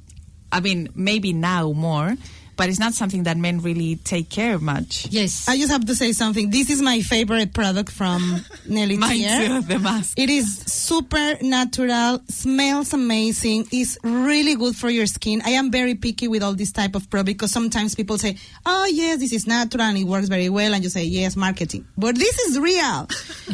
I 0.52 0.60
mean 0.62 0.90
maybe 0.94 1.34
now 1.34 1.72
more 1.74 2.16
but 2.56 2.70
it's 2.70 2.80
not 2.80 2.94
something 2.94 3.24
that 3.24 3.38
men 3.38 3.60
really 3.62 3.98
take 3.98 4.30
care 4.30 4.56
of 4.56 4.62
much. 4.62 5.08
Yes. 5.10 5.48
I 5.48 5.58
just 5.58 5.72
have 5.72 5.86
to 5.86 5.96
say 5.96 6.12
something. 6.14 6.50
This 6.50 6.70
is 6.70 6.82
my 6.82 7.02
favorite 7.02 7.54
product 7.54 7.92
from 7.92 8.42
Nelly 8.68 8.98
Mine 8.98 9.18
Tier. 9.18 9.48
too, 9.48 9.62
the 9.62 9.80
mask. 9.80 10.18
It 10.18 10.30
is 10.30 10.58
super 10.66 11.38
natural, 11.42 12.20
smells 12.30 12.94
amazing, 12.94 13.68
is 13.72 13.98
really 14.04 14.56
good 14.56 14.76
for 14.76 14.90
your 14.90 15.06
skin. 15.06 15.42
I 15.46 15.52
am 15.52 15.72
very 15.72 15.96
picky 15.96 16.28
with 16.28 16.44
all 16.44 16.54
this 16.54 16.72
type 16.72 16.96
of 16.96 17.10
product 17.10 17.28
because 17.38 17.52
sometimes 17.52 17.96
people 17.96 18.18
say, 18.18 18.38
"Oh 18.66 18.86
yes, 18.86 19.20
this 19.20 19.32
is 19.34 19.48
natural 19.48 19.84
and 19.84 19.98
it 19.98 20.04
works 20.06 20.28
very 20.28 20.50
well," 20.50 20.74
and 20.74 20.84
you 20.84 20.90
say, 20.90 21.04
"Yes, 21.04 21.36
marketing." 21.36 21.86
But 21.98 22.16
this 22.16 22.38
is 22.40 22.60
real. 22.60 23.08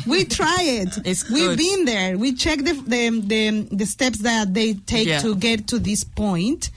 we 0.07 0.25
try 0.39 0.57
it. 0.61 0.89
It's 1.05 1.29
We've 1.29 1.49
good. 1.49 1.57
been 1.57 1.85
there. 1.85 2.17
We 2.17 2.33
check 2.33 2.59
the 2.59 2.73
the 2.73 3.09
the, 3.21 3.75
the 3.75 3.85
steps 3.85 4.19
that 4.19 4.53
they 4.53 4.73
take 4.73 5.07
Yeah. 5.07 5.19
to 5.21 5.35
get 5.35 5.67
to 5.67 5.79
this 5.79 6.03
point. 6.03 6.21
point, 6.21 6.69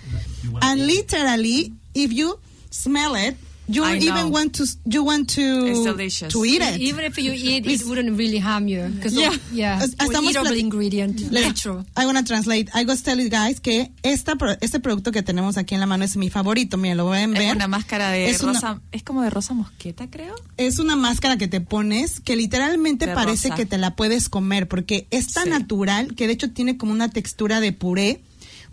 and 0.63 0.87
literally, 0.87 1.73
if 1.95 2.13
you 2.13 2.39
smell 2.71 3.15
it. 3.17 3.37
You 3.67 3.83
I 3.83 3.97
even 3.97 4.15
know. 4.15 4.29
want 4.29 4.53
to 4.57 4.65
you 4.85 5.03
want 5.03 5.31
to 5.37 5.41
It's 5.41 5.85
delicious. 5.85 6.31
to 6.35 6.45
eat 6.45 6.61
it. 6.61 6.79
Even 6.83 7.03
if 7.07 7.17
you 7.17 7.33
eat, 7.33 7.67
it 7.67 7.83
wouldn't 7.87 8.15
really 8.19 8.39
harm 8.39 8.69
you 8.69 8.83
because 8.95 9.15
Yeah. 9.15 9.33
yeah, 9.55 9.81
eatable 10.23 10.53
ingredient, 10.55 11.33
natural. 11.33 11.87
I 11.97 12.05
want 12.05 12.19
to 12.19 12.25
translate. 12.25 12.69
I 12.75 12.85
gotta 12.85 13.03
tell 13.03 13.19
you 13.19 13.31
guys 13.31 13.61
que 13.61 13.91
esta, 14.03 14.37
pro- 14.37 14.59
este 14.61 14.81
producto 14.81 15.13
que 15.13 15.23
tenemos 15.23 15.57
aquí 15.57 15.73
en 15.73 15.81
la 15.81 15.87
mano 15.87 16.05
es 16.05 16.15
mi 16.19 16.29
favorito. 16.29 16.77
Miren, 16.77 16.99
lo 16.99 17.07
pueden 17.07 17.33
ver. 17.33 17.43
Es 17.45 17.55
una 17.57 17.69
máscara 17.69 18.11
de 18.11 18.29
Es 18.29 18.43
una- 18.43 18.53
rosa, 18.53 18.83
es 18.93 19.03
como 19.03 19.23
de 19.23 19.31
rosa 19.31 19.55
mosqueta, 19.55 20.11
creo. 20.11 20.35
es 20.59 20.79
una 20.79 20.95
máscara 20.95 21.39
que 21.39 21.49
te 21.49 21.63
pones 21.63 22.21
que 22.21 22.37
literalmente 22.37 23.07
De 23.07 23.15
parece 23.15 23.49
rosa. 23.49 23.57
que 23.57 23.65
te 23.65 23.79
la 23.79 23.97
puedes 23.97 24.29
comer 24.29 24.69
porque 24.69 25.07
es 25.11 25.33
tan 25.33 25.45
Sí. 25.45 25.51
natural 25.51 26.15
que 26.15 26.27
de 26.27 26.35
hecho 26.35 26.51
tiene 26.51 26.77
como 26.77 26.93
una 26.93 27.09
textura 27.09 27.61
de 27.61 27.73
puré. 27.73 28.21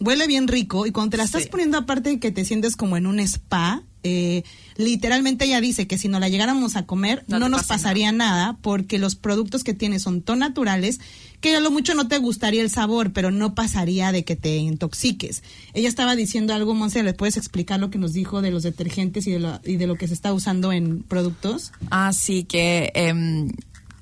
Huele 0.02 0.28
bien 0.28 0.48
rico 0.48 0.86
y 0.86 0.92
cuando 0.92 1.12
te 1.12 1.18
la 1.18 1.24
estás 1.24 1.44
Sí. 1.44 1.50
poniendo 1.50 1.78
aparte 1.78 2.10
de 2.10 2.20
que 2.20 2.32
te 2.32 2.44
sientes 2.44 2.76
como 2.76 2.98
en 2.98 3.06
un 3.08 3.20
spa, 3.20 3.84
eh, 4.04 4.42
literalmente 4.78 5.46
ella 5.46 5.62
dice 5.62 5.86
que 5.86 6.00
si 6.00 6.08
no 6.08 6.20
la 6.20 6.28
llegáramos 6.28 6.76
a 6.76 6.88
comer 6.88 7.24
No 7.28 7.38
nos 7.38 7.62
pasa 7.62 7.76
pasaría 7.76 8.12
nada. 8.12 8.58
porque 8.62 8.98
los 8.98 9.16
productos 9.16 9.64
que 9.64 9.76
tiene 9.76 10.00
son 10.00 10.24
tan 10.24 10.40
naturales 10.40 11.00
que 11.40 11.56
a 11.56 11.60
lo 11.60 11.70
mucho 11.70 11.94
no 11.94 12.08
te 12.08 12.18
gustaría 12.18 12.62
el 12.64 12.72
sabor, 12.72 13.14
pero 13.14 13.30
no 13.30 13.54
pasaría 13.54 14.12
de 14.12 14.24
que 14.26 14.36
te 14.36 14.56
intoxiques. 14.58 15.44
Ella 15.74 15.88
estaba 15.90 16.16
diciendo 16.16 16.54
algo, 16.56 16.74
Monse, 16.74 17.04
¿le 17.04 17.14
puedes 17.14 17.38
explicar 17.38 17.80
lo 17.80 17.92
que 17.92 18.00
nos 18.00 18.14
dijo 18.14 18.42
de 18.42 18.50
los 18.52 18.64
detergentes 18.64 19.28
y 19.28 19.32
de 19.32 19.40
lo, 19.40 19.60
y 19.64 19.76
de 19.78 19.86
lo 19.88 19.96
que 19.96 20.08
se 20.08 20.16
está 20.16 20.34
usando 20.34 20.72
en 20.72 21.04
productos? 21.04 21.72
Así 21.92 22.44
que 22.44 22.92
um, 23.14 23.52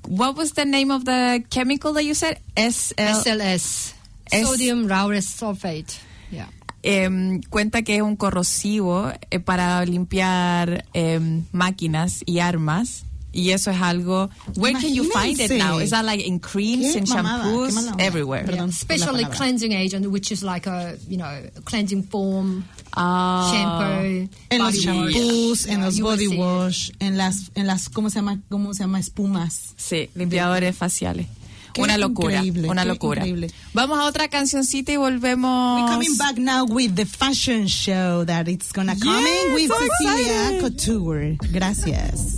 what 0.08 0.34
was 0.36 0.54
the 0.54 0.64
name 0.64 0.90
of 0.92 1.04
the 1.04 1.44
chemical 1.50 1.92
that 1.92 2.02
you 2.02 2.14
said? 2.14 2.38
SLS, 2.56 3.94
Es- 4.30 4.46
sodium 4.46 4.86
lauryl 4.86 5.22
sulfate. 5.22 5.94
Yeah. 6.30 6.48
em, 6.82 7.40
cuenta 7.50 7.82
que 7.82 7.96
es 7.96 8.02
un 8.02 8.16
corrosivo 8.16 9.12
eh, 9.30 9.38
para 9.40 9.84
limpiar 9.84 10.84
em, 10.94 11.44
máquinas 11.52 12.22
y 12.26 12.38
armas 12.38 13.04
Y 13.32 13.50
eso 13.52 13.70
es 13.70 13.80
algo. 13.80 14.28
Where 14.56 14.72
can 14.76 14.92
you 14.92 15.04
find 15.04 15.38
it 15.38 15.52
Imagínense. 15.52 15.58
now? 15.58 15.78
Is 15.78 15.90
that 15.90 16.04
like 16.04 16.20
in 16.26 16.40
creams 16.40 16.96
and 16.96 17.06
shampoos 17.06 17.76
everywhere? 18.00 18.44
La 18.56 18.64
Especially 18.64 19.24
cleansing 19.26 19.70
agent, 19.72 20.04
which 20.08 20.32
is 20.32 20.42
like 20.42 20.66
a 20.68 20.96
you 21.08 21.16
know 21.16 21.30
cleansing 21.64 22.02
foam, 22.02 22.64
Ah. 22.96 23.48
shampoo, 23.52 24.28
En 24.50 24.58
los 24.58 24.74
body 24.74 24.78
wash. 24.78 25.14
shampoos, 25.14 25.66
en 25.66 25.70
Yeah, 25.78 25.84
los 25.84 25.96
you 25.96 26.04
will 26.06 26.16
body 26.16 26.36
wash, 26.36 26.90
en 26.98 27.16
las, 27.16 27.52
en 27.54 27.66
las, 27.68 27.88
¿cómo 27.88 28.10
se 28.10 28.16
llama? 28.16 28.40
¿Cómo 28.48 28.74
se 28.74 28.82
llama? 28.82 28.98
Espumas. 28.98 29.74
Sí, 29.76 30.10
limpiadores 30.16 30.76
faciales. 30.76 31.28
Qué 31.72 31.82
una 31.82 31.96
locura, 31.98 32.36
increíble, 32.36 32.68
una 32.68 32.84
locura. 32.84 33.20
increíble. 33.26 33.52
Vamos 33.74 33.98
a 33.98 34.04
otra 34.04 34.28
cancioncita 34.28 34.92
y 34.92 34.96
volvemos. 34.96 35.80
We're 35.82 35.92
coming 35.92 36.16
back 36.16 36.36
now 36.38 36.64
with 36.66 36.94
the 36.94 37.06
fashion 37.06 37.66
show 37.68 38.24
that 38.26 38.48
it's 38.48 38.72
gonna 38.72 38.96
come 38.98 39.20
Yes, 39.22 39.46
in 39.46 39.54
with 39.54 39.68
so 39.68 39.74
Cecilia. 39.78 40.60
Couture. 40.60 41.36
Gracias. 41.52 42.36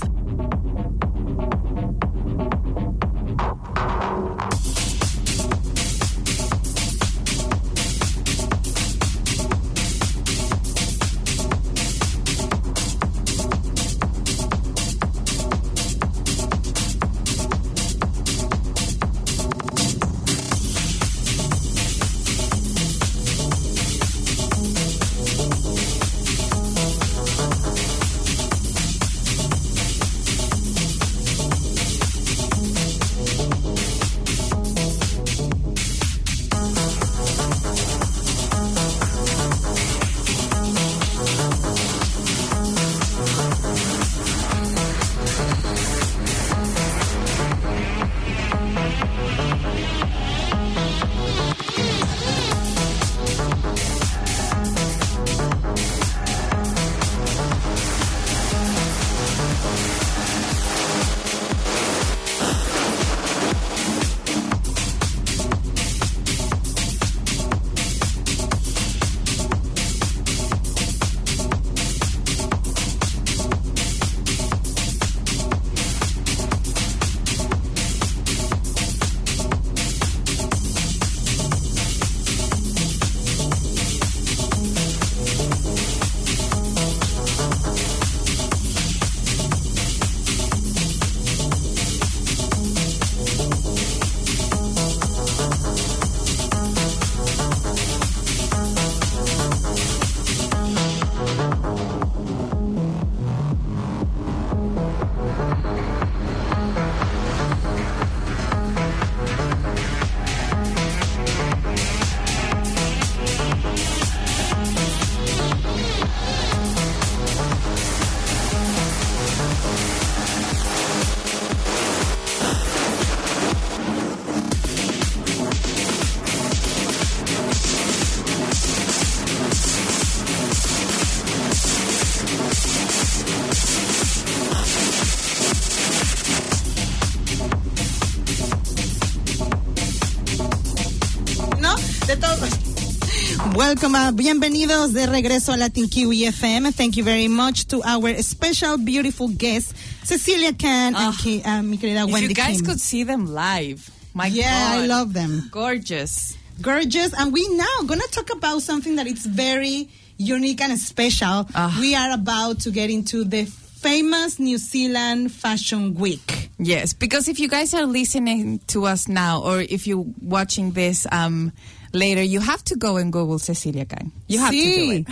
Welcome, 143.72 143.94
uh, 143.94 144.12
bienvenidos 144.12 144.92
de 144.92 145.06
regreso 145.06 145.50
a 145.50 145.56
Latin 145.56 145.88
Kiwi 145.88 146.26
FM. 146.26 146.74
Thank 146.74 146.98
you 146.98 147.04
very 147.04 147.26
much 147.26 147.66
to 147.68 147.82
our 147.82 148.22
special, 148.22 148.76
beautiful 148.76 149.28
guest, 149.28 149.74
Cecilia 150.04 150.52
Kang 150.52 150.94
and 150.94 151.16
Ki- 151.16 151.42
uh, 151.42 151.62
mi 151.62 151.78
querida 151.78 152.06
If 152.06 152.20
you 152.20 152.34
guys 152.34 152.58
Kim. 152.58 152.66
could 152.66 152.78
see 152.78 153.02
them 153.02 153.32
live. 153.32 153.90
My 154.12 154.26
yeah, 154.26 154.74
God. 154.76 154.82
I 154.82 154.86
love 154.86 155.14
them. 155.14 155.48
Gorgeous. 155.50 156.36
Gorgeous. 156.60 157.14
And 157.18 157.32
we 157.32 157.48
now 157.56 157.86
gonna 157.86 158.06
talk 158.10 158.28
about 158.34 158.60
something 158.60 158.96
that 158.96 159.06
is 159.06 159.24
very 159.24 159.88
unique 160.18 160.60
and 160.60 160.78
special. 160.78 161.48
Ah. 161.54 161.74
We 161.80 161.94
are 161.94 162.12
about 162.12 162.60
to 162.60 162.70
get 162.70 162.90
into 162.90 163.24
the 163.24 163.46
famous 163.46 164.38
New 164.38 164.58
Zealand 164.58 165.32
Fashion 165.32 165.94
Week. 165.94 166.50
Yes, 166.58 166.92
because 166.92 167.26
if 167.26 167.40
you 167.40 167.48
guys 167.48 167.72
are 167.72 167.86
listening 167.86 168.60
to 168.66 168.84
us 168.84 169.08
now, 169.08 169.40
or 169.42 169.62
if 169.62 169.86
you're 169.86 170.04
watching 170.20 170.72
this 170.72 171.06
um, 171.10 171.52
later, 171.94 172.22
you 172.22 172.40
have 172.40 172.62
to 172.64 172.76
go 172.76 172.96
and 172.96 173.12
Google 173.12 173.38
Cecilia 173.38 173.84
Kang. 173.84 174.12
You 174.28 174.38
have 174.38 174.50
to 174.50 174.56
do 174.56 174.90
it. 174.90 175.06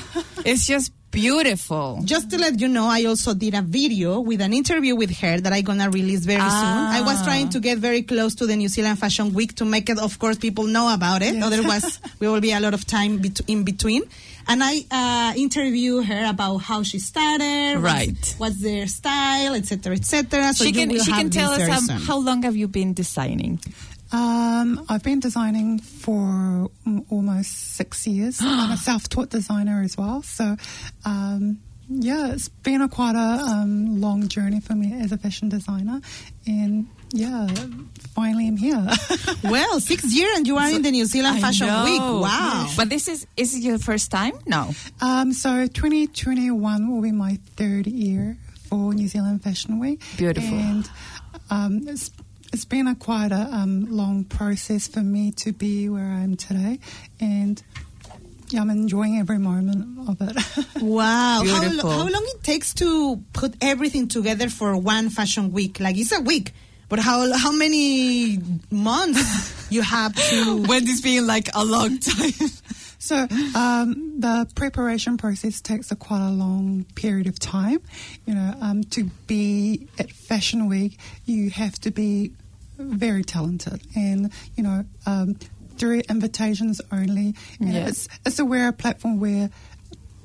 It's 0.44 0.66
just 0.66 0.92
beautiful. 1.10 2.00
Just 2.04 2.30
to 2.30 2.38
let 2.38 2.60
you 2.60 2.68
know, 2.68 2.86
I 2.86 3.04
also 3.04 3.34
did 3.34 3.54
a 3.54 3.62
video 3.62 4.20
with 4.20 4.40
an 4.40 4.52
interview 4.52 4.94
with 4.94 5.10
her 5.18 5.40
that 5.40 5.52
I'm 5.52 5.62
gonna 5.64 5.90
release 5.90 6.24
very 6.24 6.40
Ah. 6.40 6.60
soon. 6.60 7.02
I 7.02 7.04
was 7.04 7.22
trying 7.24 7.48
to 7.50 7.60
get 7.60 7.78
very 7.78 8.02
close 8.02 8.34
to 8.36 8.46
the 8.46 8.56
New 8.56 8.68
Zealand 8.68 8.98
Fashion 8.98 9.32
Week 9.34 9.54
to 9.56 9.64
make 9.64 9.90
it, 9.90 9.98
of 9.98 10.18
course, 10.18 10.36
people 10.38 10.64
know 10.64 10.92
about 10.92 11.22
it. 11.22 11.42
Otherwise, 11.42 11.98
we 12.20 12.28
will 12.28 12.40
be 12.40 12.52
a 12.52 12.60
lot 12.60 12.74
of 12.74 12.86
time 12.86 13.18
bet- 13.18 13.40
in 13.48 13.64
between. 13.64 14.02
And 14.48 14.62
I 14.64 14.84
uh, 14.90 15.32
interview 15.36 16.02
her 16.02 16.24
about 16.28 16.58
how 16.58 16.82
she 16.82 16.98
started, 16.98 17.78
Right. 17.78 18.34
What's, 18.38 18.60
their 18.62 18.86
style, 18.88 19.54
etc., 19.54 19.94
etc. 19.94 20.52
So 20.54 20.64
she 20.64 20.72
can 20.72 20.90
she 20.98 21.10
can 21.12 21.30
tell 21.30 21.52
us 21.52 21.88
um, 21.90 22.00
how 22.00 22.18
long 22.18 22.42
have 22.42 22.56
you 22.56 22.66
been 22.68 22.92
designing? 22.94 23.60
Um, 24.12 24.84
I've 24.88 25.02
been 25.02 25.20
designing 25.20 25.78
for 25.78 26.70
almost 27.10 27.74
six 27.76 28.06
years. 28.06 28.38
I'm 28.42 28.72
a 28.72 28.76
self-taught 28.76 29.30
designer 29.30 29.82
as 29.82 29.96
well. 29.96 30.22
So, 30.22 30.56
um, 31.04 31.58
yeah, 31.88 32.32
it's 32.32 32.48
been 32.48 32.80
a 32.82 32.88
quite 32.88 33.16
a 33.16 33.42
um, 33.42 34.00
long 34.00 34.28
journey 34.28 34.60
for 34.60 34.74
me 34.74 34.92
as 35.00 35.12
a 35.12 35.18
fashion 35.18 35.48
designer. 35.48 36.00
And 36.46 36.86
yeah, 37.12 37.48
finally 38.14 38.46
I'm 38.46 38.56
here. 38.56 38.86
Well, 39.42 39.80
six 39.80 40.04
years 40.14 40.36
and 40.36 40.46
you 40.46 40.56
are 40.58 40.68
in 40.70 40.82
the 40.82 40.90
New 40.90 41.04
Zealand 41.06 41.38
I 41.38 41.40
Fashion 41.40 41.66
know. 41.66 41.84
Week. 41.84 42.00
Wow. 42.00 42.68
But 42.76 42.88
this 42.90 43.08
is 43.08 43.26
is 43.36 43.54
it 43.54 43.60
your 43.60 43.78
first 43.78 44.10
time? 44.10 44.32
No. 44.46 44.70
um, 45.00 45.32
so 45.32 45.66
2021 45.66 46.90
will 46.90 47.00
be 47.00 47.10
my 47.10 47.38
third 47.56 47.86
year 47.86 48.36
for 48.68 48.92
New 48.94 49.08
Zealand 49.08 49.42
Fashion 49.42 49.80
Week. 49.80 50.00
Beautiful. 50.16 50.56
And 50.58 50.90
um, 51.50 51.88
it's, 51.88 52.10
it's 52.52 52.64
been 52.64 52.86
a 52.86 52.94
quite 52.94 53.32
a 53.32 53.48
um, 53.52 53.86
long 53.90 54.24
process 54.24 54.88
for 54.88 55.00
me 55.00 55.30
to 55.32 55.52
be 55.52 55.88
where 55.88 56.04
I 56.04 56.20
am 56.20 56.36
today. 56.36 56.78
And 57.20 57.62
yeah, 58.48 58.60
I'm 58.60 58.70
enjoying 58.70 59.18
every 59.18 59.38
moment 59.38 60.08
of 60.08 60.20
it. 60.20 60.36
Wow. 60.82 61.44
How, 61.46 61.60
Beautiful. 61.60 61.90
lo- 61.90 61.96
how 61.98 62.08
long 62.08 62.24
it 62.34 62.42
takes 62.42 62.72
to 62.74 63.22
put 63.32 63.54
everything 63.60 64.08
together 64.08 64.48
for 64.48 64.76
one 64.76 65.10
fashion 65.10 65.52
week? 65.52 65.78
Like 65.78 65.96
it's 65.98 66.10
a 66.10 66.20
week, 66.20 66.52
but 66.88 66.98
how 66.98 67.36
how 67.36 67.52
many 67.52 68.38
months 68.70 69.66
you 69.70 69.82
have 69.82 70.14
to 70.14 70.62
When 70.62 70.84
this 70.86 71.02
being 71.02 71.26
like 71.26 71.48
a 71.54 71.64
long 71.64 71.98
time. 71.98 72.32
So 73.02 73.16
um, 73.56 74.20
the 74.20 74.46
preparation 74.54 75.16
process 75.16 75.62
takes 75.62 75.90
a 75.90 75.96
quite 75.96 76.20
a 76.20 76.30
long 76.30 76.84
period 76.94 77.26
of 77.26 77.38
time. 77.38 77.80
You 78.26 78.34
know, 78.34 78.54
um, 78.60 78.84
to 78.84 79.04
be 79.26 79.88
at 79.98 80.12
Fashion 80.12 80.68
Week, 80.68 80.98
you 81.24 81.48
have 81.48 81.78
to 81.80 81.90
be 81.90 82.32
very 82.80 83.22
talented, 83.24 83.80
and 83.94 84.32
you 84.56 84.62
know, 84.62 84.84
um, 85.06 85.34
through 85.76 86.02
invitations 86.08 86.80
only. 86.92 87.34
Know, 87.58 87.72
Yes. 87.72 87.88
it's 87.88 88.08
it's 88.26 88.38
a 88.38 88.44
wear 88.44 88.72
platform 88.72 89.20
where 89.20 89.50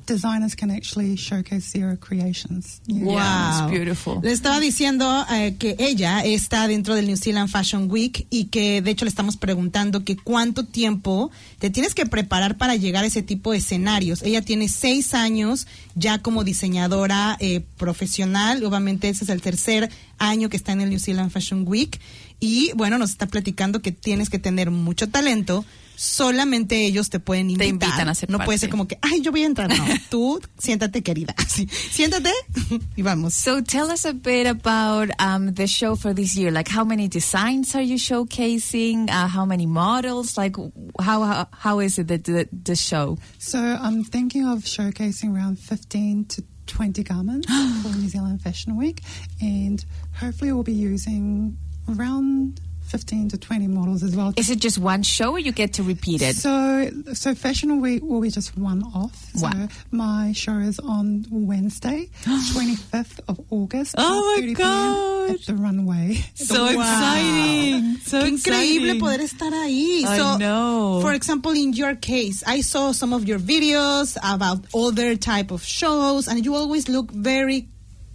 designers 0.05 0.55
can 0.55 0.71
actually 0.71 1.15
showcase 1.15 1.71
their 1.73 1.97
creations. 1.97 2.81
Yeah. 2.85 3.05
Wow. 3.05 3.13
Yeah, 3.15 3.63
it's 3.63 3.71
beautiful. 3.71 4.19
Le 4.21 4.31
estaba 4.31 4.59
diciendo 4.59 5.25
eh, 5.31 5.55
que 5.57 5.75
ella 5.79 6.23
está 6.23 6.67
dentro 6.67 6.95
del 6.95 7.07
New 7.07 7.17
Zealand 7.17 7.49
Fashion 7.49 7.89
Week 7.89 8.27
y 8.29 8.45
que 8.45 8.81
de 8.81 8.91
hecho 8.91 9.05
le 9.05 9.09
estamos 9.09 9.37
preguntando 9.37 10.03
que 10.03 10.15
cuánto 10.15 10.65
tiempo 10.65 11.31
te 11.59 11.69
tienes 11.69 11.95
que 11.95 12.05
preparar 12.05 12.57
para 12.57 12.75
llegar 12.75 13.03
a 13.03 13.07
ese 13.07 13.23
tipo 13.23 13.51
de 13.51 13.57
escenarios. 13.57 14.21
Ella 14.23 14.41
tiene 14.41 14.69
seis 14.69 15.13
años 15.13 15.67
ya 15.95 16.19
como 16.19 16.43
diseñadora 16.43 17.37
eh, 17.39 17.61
profesional. 17.77 18.63
Obviamente 18.63 19.09
ese 19.09 19.23
es 19.23 19.29
el 19.29 19.41
tercer 19.41 19.89
año 20.17 20.49
que 20.49 20.57
está 20.57 20.71
en 20.71 20.81
el 20.81 20.89
New 20.89 20.99
Zealand 20.99 21.31
Fashion 21.31 21.65
Week 21.67 21.99
y 22.39 22.71
bueno, 22.75 22.97
nos 22.97 23.11
está 23.11 23.27
platicando 23.27 23.81
que 23.81 23.91
tienes 23.91 24.29
que 24.29 24.39
tener 24.39 24.71
mucho 24.71 25.09
talento. 25.09 25.65
Solamente 25.95 26.85
ellos 26.85 27.09
te 27.09 27.19
pueden 27.19 27.49
invitar. 27.49 27.89
invitan 27.89 28.09
a 28.09 28.15
ser 28.15 28.29
no 28.29 28.39
puede 28.39 28.57
ser 28.57 28.69
como 28.69 28.87
que, 28.87 28.97
ay, 29.01 29.21
yo 29.21 29.31
voy 29.31 29.43
a 29.43 29.45
entrar. 29.45 29.69
No, 29.69 29.85
tú 30.09 30.41
siéntate, 30.57 31.01
querida. 31.01 31.33
Así, 31.37 31.67
siéntate 31.67 32.31
y 32.95 33.01
vamos. 33.01 33.33
So 33.33 33.61
tell 33.63 33.91
us 33.91 34.05
a 34.05 34.13
bit 34.13 34.47
about 34.47 35.09
um, 35.19 35.53
the 35.53 35.67
show 35.67 35.95
for 35.95 36.13
this 36.13 36.35
year. 36.35 36.51
Like, 36.51 36.67
how 36.69 36.83
many 36.83 37.07
designs 37.07 37.75
are 37.75 37.83
you 37.83 37.97
showcasing? 37.97 39.09
Uh, 39.09 39.27
how 39.27 39.45
many 39.45 39.65
models? 39.65 40.37
Like, 40.37 40.55
how 40.99 41.23
how, 41.23 41.47
how 41.51 41.79
is 41.79 41.97
it 41.97 42.07
the, 42.07 42.17
the 42.17 42.49
the 42.51 42.75
show? 42.75 43.17
So 43.39 43.59
I'm 43.59 44.03
thinking 44.03 44.47
of 44.47 44.63
showcasing 44.63 45.33
around 45.33 45.59
15 45.59 46.25
to 46.25 46.43
20 46.67 47.03
garments 47.03 47.47
for 47.83 47.89
New 47.95 48.09
Zealand 48.09 48.41
Fashion 48.41 48.77
Week, 48.77 49.01
and 49.41 49.83
hopefully 50.13 50.51
we'll 50.51 50.63
be 50.63 50.73
using 50.73 51.57
around 51.87 52.59
15 52.95 53.27
to 53.27 53.37
20 53.37 53.67
models 53.67 54.03
as 54.03 54.15
well. 54.15 54.33
Is 54.37 54.49
it 54.49 54.59
just 54.59 54.77
one 54.77 55.03
show, 55.03 55.31
or 55.31 55.39
you 55.39 55.51
get 55.51 55.73
to 55.73 55.83
repeat 55.83 56.21
it? 56.21 56.37
So, 56.37 56.89
so 57.11 57.35
Fashion 57.35 57.81
Week 57.81 58.01
will 58.01 58.21
be 58.21 58.29
just 58.29 58.57
one 58.57 58.83
off. 58.95 59.31
Wow. 59.35 59.51
So 59.51 59.67
my 59.91 60.31
show 60.31 60.59
is 60.59 60.79
on 60.79 61.25
Wednesday, 61.29 62.07
25th 62.23 63.19
of 63.27 63.41
August. 63.49 63.95
Oh 63.97 64.39
my 64.39 64.53
God. 64.53 65.31
At 65.31 65.41
the 65.41 65.55
runway. 65.55 66.23
So 66.35 66.67
exciting! 66.67 67.97
So 67.97 68.21
Qué 68.21 68.27
increíble 68.29 68.95
exciting. 68.95 68.99
poder 69.01 69.23
estar 69.23 69.51
ahí. 69.51 70.05
I 70.05 70.17
so, 70.17 70.37
know. 70.37 71.01
For 71.01 71.11
example, 71.11 71.51
in 71.51 71.73
your 71.73 71.95
case, 71.95 72.45
I 72.47 72.61
saw 72.61 72.93
some 72.93 73.11
of 73.11 73.27
your 73.27 73.39
videos 73.39 74.15
about 74.23 74.63
other 74.73 75.17
type 75.17 75.51
of 75.51 75.65
shows, 75.65 76.29
and 76.29 76.45
you 76.45 76.55
always 76.55 76.87
look 76.87 77.11
very 77.11 77.67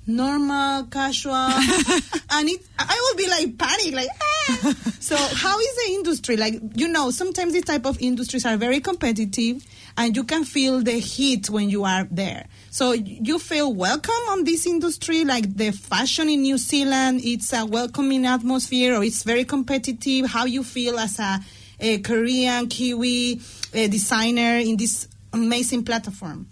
normal, 0.07 0.84
casual, 0.84 1.34
and 2.30 2.48
it, 2.48 2.62
I 2.78 3.01
will 3.01 3.16
be 3.16 3.28
like 3.28 3.59
panic, 3.59 3.94
like. 3.94 4.09
Ah. 4.11 4.74
So, 5.01 5.16
how 5.16 5.59
is 5.59 5.76
the 5.76 5.92
industry? 5.94 6.36
Like, 6.36 6.61
you 6.74 6.86
know, 6.86 7.11
sometimes 7.11 7.53
these 7.53 7.64
type 7.64 7.84
of 7.84 8.01
industries 8.01 8.46
are 8.46 8.57
very 8.57 8.78
competitive, 8.78 9.64
and 9.96 10.14
you 10.14 10.22
can 10.24 10.44
feel 10.44 10.80
the 10.82 11.01
heat 11.01 11.51
when 11.51 11.68
you 11.68 11.84
are 11.84 12.07
there. 12.11 12.46
So, 12.70 12.92
you 12.92 13.38
feel 13.38 13.72
welcome 13.74 14.22
on 14.28 14.44
this 14.44 14.66
industry, 14.66 15.24
like 15.24 15.57
the 15.57 15.72
fashion 15.72 16.28
in 16.28 16.42
New 16.42 16.59
Zealand. 16.59 17.22
It's 17.24 17.53
a 17.53 17.66
welcoming 17.66 18.24
atmosphere, 18.24 18.94
or 18.96 19.03
it's 19.03 19.24
very 19.24 19.44
competitive. 19.44 20.26
How 20.26 20.44
you 20.44 20.62
feel 20.62 20.98
as 20.98 21.18
a, 21.18 21.40
a 21.80 21.98
Korean 21.98 22.68
Kiwi 22.68 23.40
uh, 23.74 23.86
designer 23.88 24.59
in 24.59 24.76
this 24.76 25.09
amazing 25.32 25.84
platform? 25.84 26.46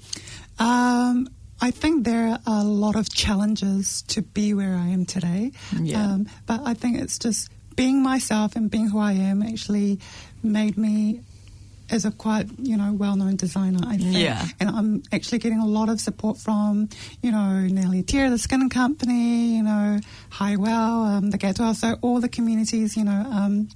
Um, 0.58 1.28
I 1.60 1.70
think 1.70 2.04
there 2.04 2.28
are 2.28 2.40
a 2.46 2.64
lot 2.64 2.96
of 2.96 3.12
challenges 3.12 4.02
to 4.08 4.22
be 4.22 4.54
where 4.54 4.74
I 4.74 4.88
am 4.88 5.04
today. 5.06 5.52
Yeah. 5.78 6.04
Um, 6.04 6.28
but 6.46 6.60
I 6.64 6.74
think 6.74 6.98
it's 6.98 7.18
just 7.18 7.50
being 7.76 8.02
myself 8.02 8.56
and 8.56 8.70
being 8.70 8.88
who 8.88 8.98
I 8.98 9.12
am 9.12 9.42
actually 9.42 10.00
made 10.42 10.76
me 10.76 11.20
as 11.90 12.04
a 12.04 12.10
quite, 12.10 12.46
you 12.58 12.76
know, 12.76 12.92
well-known 12.92 13.36
designer, 13.36 13.80
I 13.86 13.96
think. 13.96 14.16
Yeah. 14.16 14.46
And 14.60 14.68
I'm 14.68 15.02
actually 15.10 15.38
getting 15.38 15.58
a 15.58 15.66
lot 15.66 15.88
of 15.88 16.00
support 16.00 16.36
from, 16.36 16.88
you 17.22 17.30
know, 17.30 17.60
Nellie 17.60 18.02
Tier, 18.02 18.28
the 18.28 18.38
skin 18.38 18.68
company, 18.68 19.56
you 19.56 19.62
know, 19.62 19.98
Highwell, 20.28 21.02
um, 21.04 21.30
the 21.30 21.38
Gatwell, 21.38 21.74
so 21.74 21.96
all 22.02 22.20
the 22.20 22.28
communities, 22.28 22.96
you 22.96 23.04
know, 23.04 23.24
um, 23.30 23.68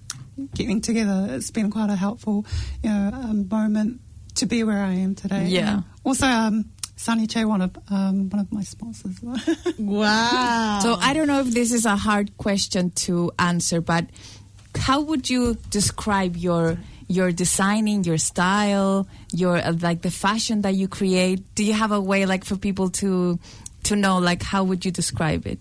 getting 0.55 0.81
together. 0.81 1.29
It's 1.31 1.51
been 1.51 1.71
quite 1.71 1.91
a 1.91 1.97
helpful, 1.97 2.45
you 2.83 2.91
know, 2.91 3.11
um, 3.15 3.49
moment 3.49 4.01
to 4.35 4.47
be 4.47 4.63
where 4.63 4.83
I 4.83 4.93
am 4.93 5.15
today. 5.15 5.47
Yeah. 5.47 5.83
Also, 6.05 6.27
um, 6.27 6.67
Sunny 7.03 7.27
Che, 7.27 7.45
one 7.45 7.63
of 7.63 7.77
um, 7.91 8.31
one 8.31 8.41
of 8.41 8.53
my 8.53 8.63
sponsors. 8.63 9.19
Wow. 9.79 10.79
So 10.83 10.95
I 10.95 11.13
don't 11.15 11.27
know 11.27 11.41
if 11.41 11.51
this 11.51 11.73
is 11.73 11.85
a 11.85 11.97
hard 11.97 12.37
question 12.39 12.91
to 13.07 13.33
answer, 13.39 13.81
but 13.81 14.07
how 14.79 15.01
would 15.01 15.29
you 15.29 15.57
describe 15.71 16.37
your 16.37 16.79
your 17.09 17.33
designing, 17.33 18.05
your 18.05 18.19
style, 18.19 19.09
your 19.33 19.57
uh, 19.59 19.75
like 19.81 20.03
the 20.03 20.11
fashion 20.13 20.63
that 20.63 20.75
you 20.75 20.87
create? 20.87 21.43
Do 21.57 21.65
you 21.65 21.73
have 21.75 21.91
a 21.91 22.01
way 22.01 22.25
like 22.25 22.45
for 22.45 22.57
people 22.57 22.89
to 23.03 23.39
to 23.91 23.97
know 23.97 24.19
like 24.19 24.43
how 24.45 24.63
would 24.63 24.85
you 24.85 24.93
describe 24.93 25.45
it? 25.47 25.59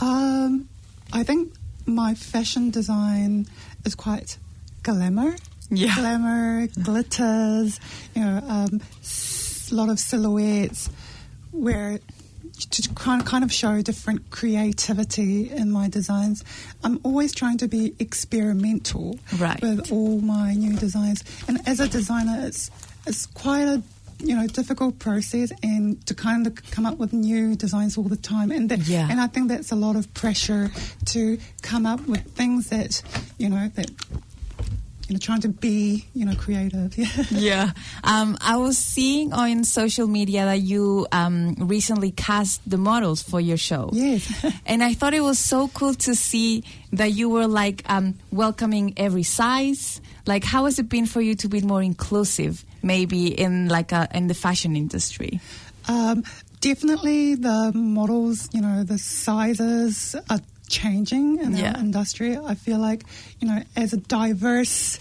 um, 0.00 0.68
I 1.12 1.22
think 1.24 1.52
my 1.86 2.14
fashion 2.14 2.70
design 2.70 3.46
is 3.86 3.94
quite 3.94 4.36
glamour. 4.82 5.36
Yeah. 5.70 5.94
Glamour, 5.94 6.66
glitters, 6.82 7.78
you 8.14 8.22
know, 8.22 8.42
um, 8.48 8.80
a 9.70 9.74
lot 9.74 9.88
of 9.88 9.98
silhouettes 9.98 10.88
where 11.52 11.98
to 12.70 12.88
kind 12.94 13.24
kind 13.24 13.42
of 13.44 13.52
show 13.52 13.80
different 13.82 14.30
creativity 14.30 15.50
in 15.50 15.70
my 15.70 15.88
designs. 15.88 16.44
I'm 16.84 17.00
always 17.02 17.32
trying 17.34 17.58
to 17.58 17.68
be 17.68 17.94
experimental 17.98 19.18
Right. 19.38 19.60
with 19.62 19.90
all 19.92 20.20
my 20.20 20.54
new 20.54 20.76
designs. 20.76 21.24
And 21.48 21.60
as 21.66 21.80
a 21.80 21.88
designer, 21.88 22.46
it's 22.46 22.70
it's 23.06 23.26
quite 23.26 23.62
a 23.66 23.82
you 24.22 24.36
know 24.36 24.46
difficult 24.46 24.98
process 24.98 25.50
and 25.62 26.04
to 26.06 26.14
kind 26.14 26.46
of 26.46 26.54
come 26.70 26.84
up 26.84 26.98
with 26.98 27.12
new 27.14 27.56
designs 27.56 27.96
all 27.96 28.04
the 28.04 28.16
time 28.16 28.50
and 28.50 28.68
that, 28.70 28.80
Yeah. 28.86 29.08
and 29.10 29.18
I 29.18 29.26
think 29.28 29.48
that's 29.48 29.72
a 29.72 29.76
lot 29.76 29.96
of 29.96 30.12
pressure 30.12 30.70
to 31.06 31.38
come 31.62 31.86
up 31.86 32.06
with 32.06 32.22
things 32.34 32.66
that 32.68 33.00
you 33.38 33.48
know 33.48 33.70
that 33.76 33.90
you 35.10 35.14
know 35.14 35.18
trying 35.18 35.40
to 35.40 35.48
be 35.48 36.06
you 36.14 36.24
know 36.24 36.34
creative 36.36 36.96
yeah 36.96 37.08
Yeah. 37.50 37.72
Um, 38.04 38.38
I 38.40 38.56
was 38.56 38.78
seeing 38.78 39.32
on 39.32 39.64
social 39.64 40.06
media 40.06 40.44
that 40.44 40.60
you 40.60 41.06
um, 41.10 41.54
recently 41.58 42.12
cast 42.12 42.62
the 42.68 42.78
models 42.78 43.22
for 43.22 43.40
your 43.40 43.56
show. 43.56 43.90
Yes. 43.92 44.22
and 44.66 44.84
I 44.84 44.94
thought 44.94 45.14
it 45.14 45.22
was 45.22 45.38
so 45.38 45.66
cool 45.68 45.94
to 46.06 46.14
see 46.14 46.62
that 46.92 47.10
you 47.12 47.28
were 47.28 47.48
like 47.48 47.82
um, 47.90 48.14
welcoming 48.30 48.94
every 48.96 49.24
size. 49.24 50.00
Like, 50.26 50.44
how 50.44 50.66
has 50.66 50.78
it 50.78 50.88
been 50.88 51.06
for 51.06 51.20
you 51.20 51.34
to 51.36 51.48
be 51.48 51.60
more 51.60 51.82
inclusive, 51.82 52.64
maybe 52.82 53.26
in 53.28 53.68
like 53.68 53.90
a, 53.90 54.08
in 54.14 54.28
the 54.28 54.34
fashion 54.34 54.76
industry? 54.76 55.40
Um, 55.88 56.22
definitely, 56.60 57.34
the 57.34 57.72
models, 57.74 58.48
you 58.52 58.60
know, 58.60 58.84
the 58.84 58.98
sizes 58.98 60.14
are 60.30 60.40
changing 60.70 61.38
in 61.40 61.54
Yeah. 61.56 61.72
our 61.72 61.80
industry. 61.80 62.38
I 62.38 62.54
feel 62.54 62.78
like, 62.78 63.04
you 63.40 63.48
know, 63.48 63.62
as 63.76 63.92
a 63.92 63.96
diverse 63.98 64.98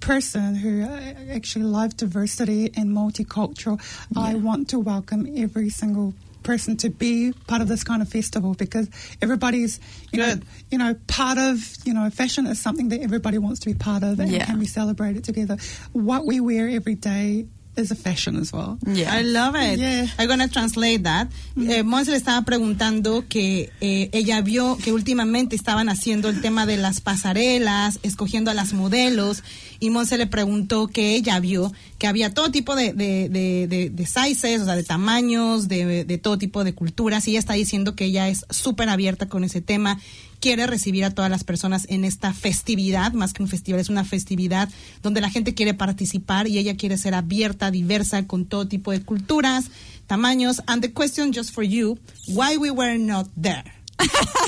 person 0.00 0.54
who 0.56 0.82
uh, 0.82 1.14
actually 1.36 1.66
love 1.66 1.96
diversity 1.96 2.72
and 2.74 2.90
multicultural, 2.90 3.78
I 4.16 4.34
want 4.34 4.70
to 4.70 4.78
welcome 4.80 5.28
every 5.36 5.68
single 5.68 6.14
person 6.42 6.78
to 6.78 6.88
be 6.88 7.32
part 7.46 7.60
of 7.60 7.68
this 7.68 7.84
kind 7.84 8.00
of 8.00 8.08
festival 8.08 8.54
because 8.54 8.88
everybody's 9.20 9.78
you 10.10 10.18
know 10.18 10.30
Good. 10.36 10.46
you 10.70 10.78
know 10.78 10.94
part 11.06 11.36
of 11.36 11.76
you 11.84 11.92
know 11.92 12.08
fashion 12.08 12.46
is 12.46 12.58
something 12.58 12.88
that 12.88 13.02
everybody 13.02 13.36
wants 13.36 13.60
to 13.60 13.66
be 13.66 13.74
part 13.74 14.02
of 14.02 14.18
and 14.20 14.30
Yeah. 14.32 14.46
can 14.46 14.58
be 14.58 14.64
celebrated 14.66 15.22
together 15.22 15.58
what 15.92 16.24
we 16.24 16.40
wear 16.40 16.66
every 16.66 16.94
day 16.94 17.46
is 17.80 17.90
a 17.90 17.96
fashion 17.96 18.36
as 18.36 18.52
well 18.52 18.78
Yeah. 18.86 19.12
I 19.12 19.22
love 19.24 19.54
it. 19.56 19.78
Yeah. 19.78 20.06
I'm 20.18 20.28
gonna 20.28 20.48
translate 20.48 21.02
that. 21.04 21.28
Eh, 21.56 21.82
Monse 21.82 22.10
le 22.10 22.16
estaba 22.16 22.42
preguntando 22.44 23.24
que 23.28 23.70
eh, 23.80 24.08
ella 24.12 24.40
vio 24.42 24.76
que 24.76 24.92
últimamente 24.92 25.56
estaban 25.56 25.88
haciendo 25.88 26.28
el 26.28 26.40
tema 26.40 26.66
de 26.66 26.76
las 26.76 27.00
pasarelas, 27.00 27.98
escogiendo 28.02 28.50
a 28.50 28.54
las 28.54 28.72
modelos, 28.72 29.42
y 29.80 29.90
Monse 29.90 30.18
le 30.18 30.26
preguntó 30.26 30.86
que 30.88 31.14
ella 31.14 31.38
vio 31.40 31.72
que 31.98 32.06
había 32.06 32.32
todo 32.32 32.50
tipo 32.50 32.76
de, 32.76 32.92
de, 32.92 33.28
de, 33.28 33.66
de- 33.68 33.90
de 33.90 34.06
sizes, 34.06 34.62
o 34.62 34.64
sea, 34.64 34.76
de 34.76 34.84
tamaños, 34.84 35.68
de, 35.68 36.04
de 36.04 36.18
todo 36.18 36.38
tipo 36.38 36.64
de 36.64 36.74
culturas, 36.74 37.26
y 37.28 37.32
ella 37.32 37.40
está 37.40 37.54
diciendo 37.54 37.94
que 37.94 38.06
ella 38.06 38.28
es 38.28 38.44
súper 38.50 38.88
abierta 38.88 39.28
con 39.28 39.44
ese 39.44 39.60
tema 39.60 40.00
quiere 40.40 40.66
recibir 40.66 41.04
a 41.04 41.10
todas 41.10 41.30
las 41.30 41.44
personas 41.44 41.86
en 41.88 42.04
esta 42.04 42.32
festividad, 42.32 43.12
más 43.12 43.32
que 43.32 43.42
un 43.42 43.48
festival, 43.48 43.80
es 43.80 43.88
una 43.88 44.04
festividad 44.04 44.68
donde 45.02 45.20
la 45.20 45.30
gente 45.30 45.54
quiere 45.54 45.74
participar 45.74 46.48
y 46.48 46.58
ella 46.58 46.76
quiere 46.76 46.98
ser 46.98 47.14
abierta, 47.14 47.70
diversa, 47.70 48.26
con 48.26 48.46
todo 48.46 48.66
tipo 48.66 48.90
de 48.90 49.02
culturas, 49.02 49.66
tamaños. 50.06 50.62
And 50.66 50.82
the 50.82 50.92
question 50.92 51.32
just 51.32 51.52
for 51.52 51.62
you, 51.62 51.98
why 52.28 52.56
we 52.56 52.70
were 52.70 52.98
not 52.98 53.28
there? 53.40 53.64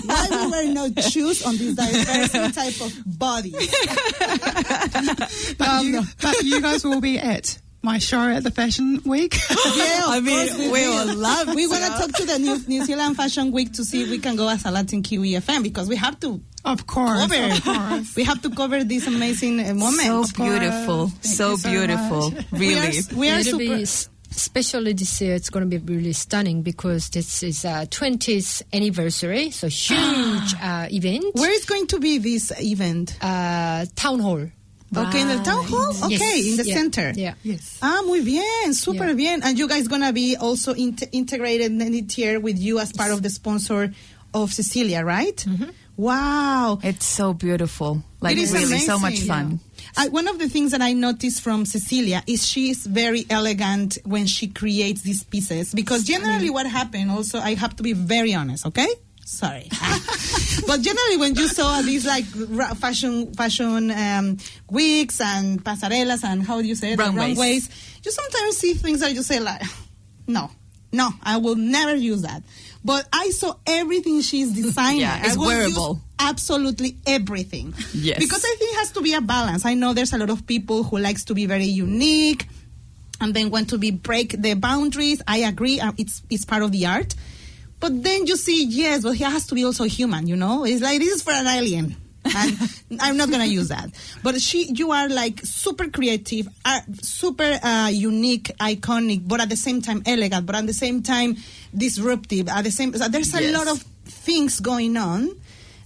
why 0.05 0.29
we 0.31 0.47
were 0.51 0.73
not 0.73 0.97
choose 1.11 1.45
on 1.45 1.59
this 1.59 1.75
diverse 1.77 2.33
type 2.55 2.81
of 2.81 2.93
body? 3.07 3.53
But, 5.59 5.85
you, 5.85 6.03
you 6.43 6.61
guys 6.61 6.85
will 6.85 7.01
be 7.01 7.19
at 7.19 7.59
my 7.83 7.99
show 7.99 8.21
at 8.29 8.45
the 8.45 8.51
Fashion 8.51 9.01
Week. 9.05 9.37
Yeah, 9.77 10.05
I 10.07 10.21
mean, 10.21 10.47
course 10.49 10.59
we 10.59 10.71
will. 10.71 11.07
will 11.07 11.17
love 11.17 11.55
We 11.55 11.67
want 11.67 11.83
to 11.85 11.91
talk 11.91 12.13
to 12.13 12.25
the 12.27 12.39
New, 12.39 12.59
New 12.69 12.85
Zealand 12.85 13.17
Fashion 13.17 13.51
Week 13.53 13.73
to 13.75 13.85
see 13.85 14.03
if 14.03 14.11
we 14.11 14.19
can 14.19 14.37
go 14.37 14.49
as 14.49 14.65
a 14.65 14.71
Latin 14.71 15.03
Kiwi 15.03 15.33
FM 15.33 15.63
because 15.63 15.89
we 15.89 15.97
have 15.97 16.19
to 16.21 16.41
of 16.65 16.87
course, 16.87 17.19
cover. 17.27 17.53
of 17.53 17.65
course. 17.65 18.15
We 18.17 18.25
have 18.25 18.41
to 18.43 18.51
cover 18.51 18.85
this 18.85 19.07
amazing 19.07 19.61
uh, 19.61 19.75
moment. 19.75 20.03
So 20.03 20.45
beautiful. 20.45 21.09
Thank 21.09 21.25
So 21.25 21.51
you 21.53 21.57
so 21.59 21.71
beautiful. 21.71 22.31
much. 22.31 22.45
We 22.53 22.79
are, 22.79 22.87
Really. 22.87 23.01
we 23.17 23.31
are 23.31 23.39
It'll 23.41 23.59
super. 23.59 23.77
be 23.77 23.87
especially 24.35 24.93
this 24.95 25.21
year, 25.21 25.35
it's 25.35 25.51
going 25.51 25.69
to 25.69 25.79
be 25.79 25.93
really 25.95 26.13
stunning 26.15 26.63
because 26.63 27.11
this 27.11 27.43
is 27.43 27.65
uh, 27.67 27.85
20th 27.91 28.63
anniversary, 28.73 29.51
so 29.51 29.67
huge 29.69 30.55
uh, 30.63 30.87
event. 30.91 31.35
Where 31.35 31.53
is 31.53 31.65
going 31.67 31.87
to 31.89 31.99
be 32.01 32.17
this 32.19 32.51
event? 32.61 33.17
Uh, 33.21 33.85
town 33.95 34.21
hall. 34.21 34.49
Okay, 34.95 35.23
in 35.23 35.29
the 35.29 35.39
town 35.43 35.65
hall? 35.65 35.91
Okay, 36.05 36.17
Yes, 36.19 36.47
in 36.47 36.57
the 36.59 36.65
yeah, 36.69 36.75
center. 36.75 37.13
Yeah. 37.17 37.35
Yes. 37.43 37.79
Ah, 37.81 38.03
muy 38.05 38.21
bien, 38.23 38.75
super 38.75 39.09
Yeah. 39.09 39.15
bien. 39.15 39.43
And 39.43 39.59
you 39.59 39.67
guys 39.69 39.89
gonna 39.89 40.13
be 40.13 40.37
also 40.37 40.75
int- 40.75 41.09
integrated 41.13 41.73
in 41.73 41.95
it 41.95 42.13
here 42.13 42.39
with 42.41 42.59
you 42.59 42.79
as 42.79 42.93
part 42.93 43.11
of 43.11 43.23
the 43.23 43.31
sponsor 43.31 43.95
of 44.35 44.53
Cecilia, 44.53 45.03
right? 45.05 45.37
Mm-hmm. 45.37 45.71
Wow. 45.97 46.79
It's 46.83 47.05
so 47.07 47.35
beautiful. 47.35 48.03
Like 48.21 48.37
it 48.37 48.43
is 48.43 48.53
really 48.53 48.65
amazing. 48.67 48.87
so 48.87 48.99
much 48.99 49.21
fun. 49.21 49.61
I, 49.97 50.09
one 50.09 50.27
of 50.29 50.39
the 50.39 50.49
things 50.49 50.71
that 50.73 50.81
I 50.81 50.95
noticed 50.95 51.43
from 51.43 51.67
Cecilia 51.67 52.23
is 52.27 52.47
she's 52.47 52.87
very 52.87 53.27
elegant 53.29 53.99
when 54.05 54.27
she 54.27 54.47
creates 54.49 55.03
these 55.03 55.23
pieces 55.23 55.75
because 55.75 56.05
generally 56.05 56.49
what 56.51 56.67
happened 56.67 57.11
also 57.11 57.39
I 57.41 57.55
have 57.55 57.77
to 57.77 57.83
be 57.83 57.93
very 57.93 58.33
honest, 58.35 58.65
okay? 58.67 58.89
Sorry, 59.33 59.69
but 60.67 60.81
generally 60.83 61.17
when 61.17 61.35
you 61.35 61.49
saw 61.49 61.81
these 61.83 62.05
like 62.07 62.25
ra- 62.49 62.75
fashion 62.75 63.33
fashion 63.35 63.91
um, 63.91 64.37
wigs 64.71 65.21
and 65.21 65.63
pasarelas 65.65 66.23
and 66.23 66.43
how 66.47 66.61
do 66.61 66.69
you 66.69 66.75
say 66.75 66.93
it 66.93 66.99
Runways. 66.99 67.37
runways, 67.39 67.69
you 68.05 68.11
sometimes 68.11 68.59
see 68.59 68.75
things 68.75 69.01
that 69.01 69.13
you 69.15 69.23
say 69.23 69.41
like, 69.41 69.63
no, 70.27 70.51
no, 70.93 71.09
I 71.23 71.39
will 71.39 71.57
never 71.57 71.95
use 71.97 72.23
that. 72.23 72.43
But 72.85 73.09
I 73.13 73.31
saw 73.31 73.55
everything 73.67 74.21
she's 74.21 74.53
designing. 74.63 75.01
Yeah, 75.01 75.23
it's 75.25 75.39
wearable. 75.39 76.01
absolutely 76.19 76.97
everything. 77.07 77.75
Yes. 77.95 78.19
Because 78.19 78.45
I 78.45 78.55
think 78.59 78.73
it 78.73 78.77
has 78.79 78.93
to 78.93 79.01
be 79.01 79.15
a 79.15 79.21
balance. 79.21 79.65
I 79.65 79.75
know 79.75 79.95
there's 79.95 80.13
a 80.13 80.19
lot 80.19 80.31
of 80.31 80.47
people 80.47 80.83
who 80.85 80.99
likes 80.99 81.25
to 81.25 81.35
be 81.35 81.47
very 81.47 81.65
unique 81.65 82.47
and 83.21 83.33
then 83.35 83.51
want 83.51 83.71
to 83.71 83.79
be 83.79 83.93
break 83.93 84.35
the 84.41 84.55
boundaries. 84.55 85.23
I 85.27 85.39
agree. 85.39 85.81
uh, 85.81 85.93
It's 85.97 86.23
it's 86.29 86.45
part 86.45 86.63
of 86.63 86.71
the 86.73 86.87
art. 86.87 87.15
But 87.83 88.03
then 88.03 88.27
you 88.27 88.37
see, 88.37 88.65
yes, 88.65 89.03
but 89.03 89.17
he 89.17 89.25
has 89.25 89.45
to 89.49 89.55
be 89.55 89.65
also 89.65 89.85
human, 89.85 90.27
you 90.29 90.37
know? 90.37 90.65
It's 90.65 90.81
like 90.81 91.01
this 91.01 91.13
is 91.17 91.23
for 91.23 91.33
an 91.33 91.47
alien. 91.49 91.97
and 92.25 92.57
I'm 93.01 93.17
not 93.17 93.29
gonna 93.31 93.45
use 93.47 93.69
that. 93.69 93.91
But 94.23 94.41
she, 94.41 94.71
you 94.73 94.93
are 94.93 95.09
like 95.09 95.41
super 95.43 95.89
creative, 95.91 96.47
uh, 96.65 96.81
super 97.03 97.59
uh, 97.61 97.91
unique, 97.93 98.53
iconic, 98.61 99.27
but 99.27 99.41
at 99.41 99.49
the 99.49 99.57
same 99.57 99.83
time 99.83 100.03
elegant, 100.07 100.47
but 100.47 100.55
at 100.55 100.67
the 100.67 100.73
same 100.73 101.03
time 101.03 101.37
disruptive. 101.77 102.49
At 102.49 102.63
the 102.63 102.71
same, 102.71 102.95
so 102.95 103.09
there's 103.09 103.35
a 103.35 103.43
Yes. 103.43 103.53
lot 103.53 103.67
of 103.67 103.83
things 104.05 104.61
going 104.61 104.97
on 104.97 105.31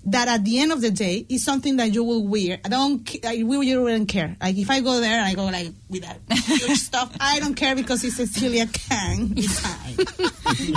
that 0.07 0.28
at 0.28 0.44
the 0.44 0.61
end 0.61 0.70
of 0.72 0.80
the 0.80 0.90
day 0.90 1.26
is 1.28 1.44
something 1.44 1.76
that 1.78 1.92
you 1.92 2.04
will 2.04 2.26
wear. 2.26 2.59
I 2.64 2.68
don't, 2.68 3.04
ca- 3.07 3.20
I 3.26 3.42
really 3.44 3.76
wouldn't 3.76 4.09
care. 4.09 4.36
Like 4.40 4.57
if 4.57 4.70
I 4.70 4.80
go 4.80 5.00
there 5.00 5.16
and 5.18 5.26
I 5.26 5.34
go 5.34 5.46
like 5.46 5.72
with 5.90 6.02
that 6.02 6.20
huge 6.30 6.78
stuff, 6.78 7.14
I 7.20 7.40
don't 7.40 7.54
care 7.54 7.74
because 7.74 8.04
it's 8.04 8.16
Cecilia 8.16 8.66
Kang 8.66 9.28
design. 9.34 9.96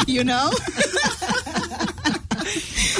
you 0.07 0.23
know, 0.23 0.51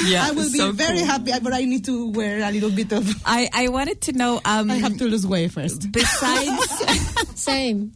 Yeah, 0.05 0.27
I 0.27 0.31
will 0.31 0.51
be 0.51 0.57
so 0.59 0.71
very 0.71 0.97
cool. 0.99 1.05
happy, 1.07 1.31
but 1.41 1.53
I 1.53 1.65
need 1.65 1.83
to 1.85 2.09
wear 2.11 2.47
a 2.47 2.51
little 2.51 2.69
bit 2.69 2.91
of. 2.91 3.09
I, 3.25 3.49
I 3.53 3.67
wanted 3.69 4.01
to 4.01 4.11
know 4.13 4.39
um 4.45 4.69
I 4.69 4.75
have 4.75 4.97
to 4.97 5.05
lose 5.05 5.25
weight 5.25 5.51
first. 5.51 5.91
besides 5.91 7.39
Same. 7.39 7.91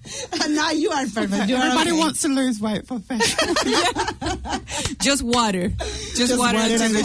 now 0.50 0.72
you 0.72 0.90
are 0.92 1.06
perfect. 1.06 1.50
You 1.50 1.56
are 1.58 1.64
Everybody 1.66 1.92
okay. 1.92 2.00
wants 2.00 2.22
to 2.24 2.28
lose 2.30 2.60
weight 2.60 2.88
for 2.88 3.00
fashion. 3.00 3.38
just 5.00 5.22
water. 5.24 5.70
Just, 5.70 6.16
Just 6.18 6.38
water, 6.40 6.58
water 6.58 6.78
to 6.78 6.84
and 6.84 6.96
the 6.96 7.04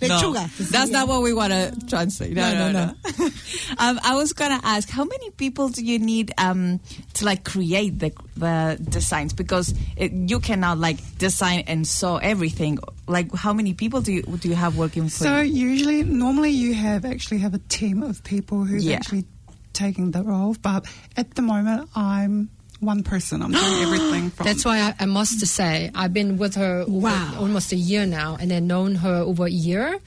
lechuga. 0.00 0.08
No, 0.34 0.40
Lechuga. 0.40 0.68
that's 0.70 0.90
not 0.90 1.08
what 1.08 1.22
we 1.22 1.32
want 1.32 1.52
to 1.52 1.86
translate. 1.88 2.32
No, 2.32 2.52
No, 2.52 2.72
no, 2.72 2.86
no, 2.86 2.94
no. 3.18 3.24
um, 3.78 4.00
I 4.02 4.14
was 4.16 4.32
gonna 4.32 4.60
ask, 4.62 4.88
how 4.88 5.04
many 5.04 5.30
people 5.30 5.68
do 5.68 5.84
you 5.84 5.98
need 5.98 6.32
um, 6.38 6.80
to 7.14 7.24
like 7.24 7.44
create 7.44 7.98
the 7.98 8.12
the 8.36 8.78
designs? 8.88 9.32
Because 9.32 9.74
it, 9.96 10.12
you 10.12 10.40
cannot 10.40 10.78
like 10.78 10.98
design 11.18 11.64
and 11.66 11.86
sew 11.86 12.16
everything. 12.16 12.78
Like, 13.06 13.34
how 13.34 13.52
many 13.52 13.74
people 13.74 14.00
do 14.00 14.12
you 14.12 14.22
do 14.22 14.48
you 14.48 14.54
have 14.54 14.76
working 14.76 15.04
for? 15.08 15.24
So 15.24 15.40
you? 15.40 15.68
usually, 15.68 16.02
normally 16.04 16.50
you 16.50 16.74
have 16.74 17.04
actually 17.04 17.38
have 17.38 17.54
a 17.54 17.60
team 17.68 18.02
of 18.02 18.22
people 18.24 18.64
who's 18.64 18.84
Yeah. 18.84 18.96
actually 18.96 19.24
taking 19.72 20.10
the 20.10 20.22
role. 20.22 20.56
But 20.60 20.86
at 21.16 21.34
the 21.34 21.42
moment, 21.42 21.88
I'm 21.94 22.50
one 22.80 23.02
person. 23.02 23.42
I'm 23.42 23.52
doing 23.52 23.82
everything 23.86 24.30
from. 24.30 24.46
That's 24.46 24.64
why 24.64 24.80
I, 24.80 24.94
I 25.00 25.06
must 25.06 25.40
say 25.46 25.90
I've 25.94 26.12
been 26.12 26.36
with 26.38 26.54
her 26.56 26.80
over 26.82 26.90
Wow. 26.90 27.36
almost 27.38 27.72
a 27.72 27.76
year 27.76 28.06
now, 28.06 28.36
and 28.40 28.52
I've 28.52 28.62
known 28.62 28.96
her 28.96 29.16
over 29.16 29.46
a 29.46 29.50
year. 29.50 29.98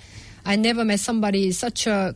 I 0.46 0.56
never 0.58 0.84
met 0.84 1.00
somebody 1.00 1.52
such 1.52 1.88
a 1.88 2.16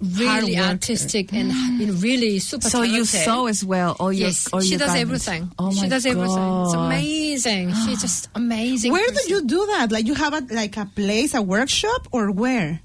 really 0.00 0.56
artistic 0.58 1.32
and 1.32 1.52
you 1.80 1.86
know, 1.88 1.92
really 1.94 2.38
super. 2.38 2.68
so 2.68 2.82
you 2.82 3.04
sew 3.04 3.46
as 3.46 3.64
well, 3.64 3.96
or 4.00 4.12
your, 4.12 4.28
Yes, 4.28 4.48
or 4.52 4.62
she 4.62 4.70
your 4.70 4.78
does 4.78 4.88
garments? 4.94 5.28
everything. 5.28 5.52
Oh 5.58 5.72
she 5.72 5.82
my 5.82 5.88
does 5.88 6.06
everything. 6.06 6.62
It's 6.64 6.74
amazing. 6.74 7.74
She's 7.84 8.00
just 8.00 8.28
amazing. 8.34 8.92
Where 8.92 9.06
person. 9.08 9.22
do 9.28 9.34
you 9.34 9.44
do 9.44 9.66
that? 9.66 9.90
Like 9.92 10.06
you 10.06 10.14
have 10.14 10.34
a, 10.34 10.40
like 10.54 10.76
a 10.76 10.86
place, 10.86 11.34
a 11.34 11.42
workshop, 11.42 12.08
or 12.12 12.30
where? 12.30 12.80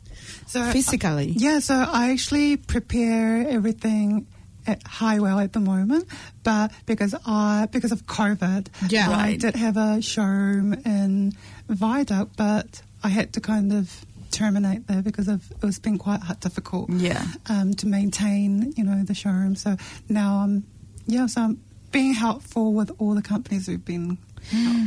so 0.47 0.61
uh, 0.61 0.71
Physically. 0.71 1.33
Yeah, 1.37 1.59
so 1.59 1.73
I 1.75 2.11
actually 2.11 2.57
prepare 2.57 3.47
everything 3.47 4.27
at 4.67 4.81
Highwell 4.87 5.39
at 5.39 5.53
the 5.53 5.59
moment, 5.59 6.07
but 6.43 6.71
because 6.85 7.13
I 7.25 7.67
because 7.71 7.91
of 7.91 8.05
COVID, 8.05 8.67
Yeah. 8.89 9.09
I 9.09 9.11
Right. 9.13 9.39
did 9.39 9.55
have 9.55 9.77
a 9.77 10.01
showroom 10.01 10.73
in 10.85 11.33
Viaduct, 11.69 12.35
but 12.37 12.81
I 13.03 13.09
had 13.09 13.33
to 13.33 13.41
kind 13.41 13.73
of 13.73 14.05
terminate 14.31 14.87
there 14.87 15.01
because 15.01 15.27
of 15.27 15.51
it 15.51 15.61
was 15.63 15.79
been 15.79 15.97
quite 15.97 16.21
difficult 16.39 16.89
Yeah. 16.89 17.23
um, 17.47 17.73
to 17.75 17.87
maintain, 17.87 18.73
you 18.75 18.83
know, 18.83 19.03
the 19.03 19.13
showroom. 19.13 19.55
So 19.55 19.77
now 20.09 20.37
I'm 20.37 20.63
yeah, 21.05 21.27
so 21.27 21.41
I'm 21.41 21.59
being 21.91 22.13
helpful 22.13 22.73
with 22.73 22.89
all 22.97 23.13
the 23.13 23.21
companies 23.21 23.67
who've 23.67 23.83
been 23.85 24.17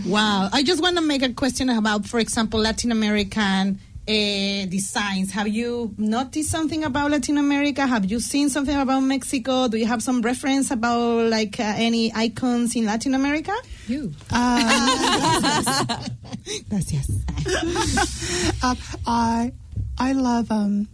Wow. 0.04 0.50
I 0.52 0.62
just 0.62 0.82
want 0.82 0.96
to 0.96 1.02
make 1.02 1.22
a 1.22 1.32
question 1.32 1.70
about, 1.70 2.06
for 2.06 2.18
example, 2.20 2.60
Latin 2.60 2.92
American 2.92 3.78
uh, 4.08 4.66
designs. 4.66 5.32
Have 5.32 5.48
you 5.48 5.94
noticed 5.98 6.50
something 6.50 6.84
about 6.84 7.10
Latin 7.10 7.38
America? 7.38 7.86
Have 7.86 8.04
you 8.04 8.20
seen 8.20 8.48
something 8.50 8.76
about 8.76 9.00
Mexico? 9.00 9.68
Do 9.68 9.76
you 9.78 9.86
have 9.86 10.02
some 10.02 10.22
reference 10.22 10.70
about 10.70 11.28
like 11.28 11.58
uh, 11.58 11.74
any 11.76 12.12
icons 12.14 12.76
in 12.76 12.84
Latin 12.86 13.14
America? 13.14 13.52
You. 13.88 14.12
Gracias. 16.70 17.08
Uh, 18.62 18.74
I 19.06 19.52
I 19.98 20.12
love 20.12 20.50
um, 20.50 20.88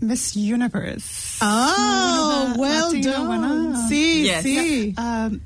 Miss 0.00 0.36
Universe. 0.36 1.38
Oh, 1.40 2.46
Winner, 2.56 2.60
well 2.60 2.86
Latina 2.88 3.12
done. 3.12 3.28
winner. 3.28 3.76
Sí, 3.88 4.24
Yes. 4.24 4.44
sí. 4.44 4.98
Um, 4.98 5.40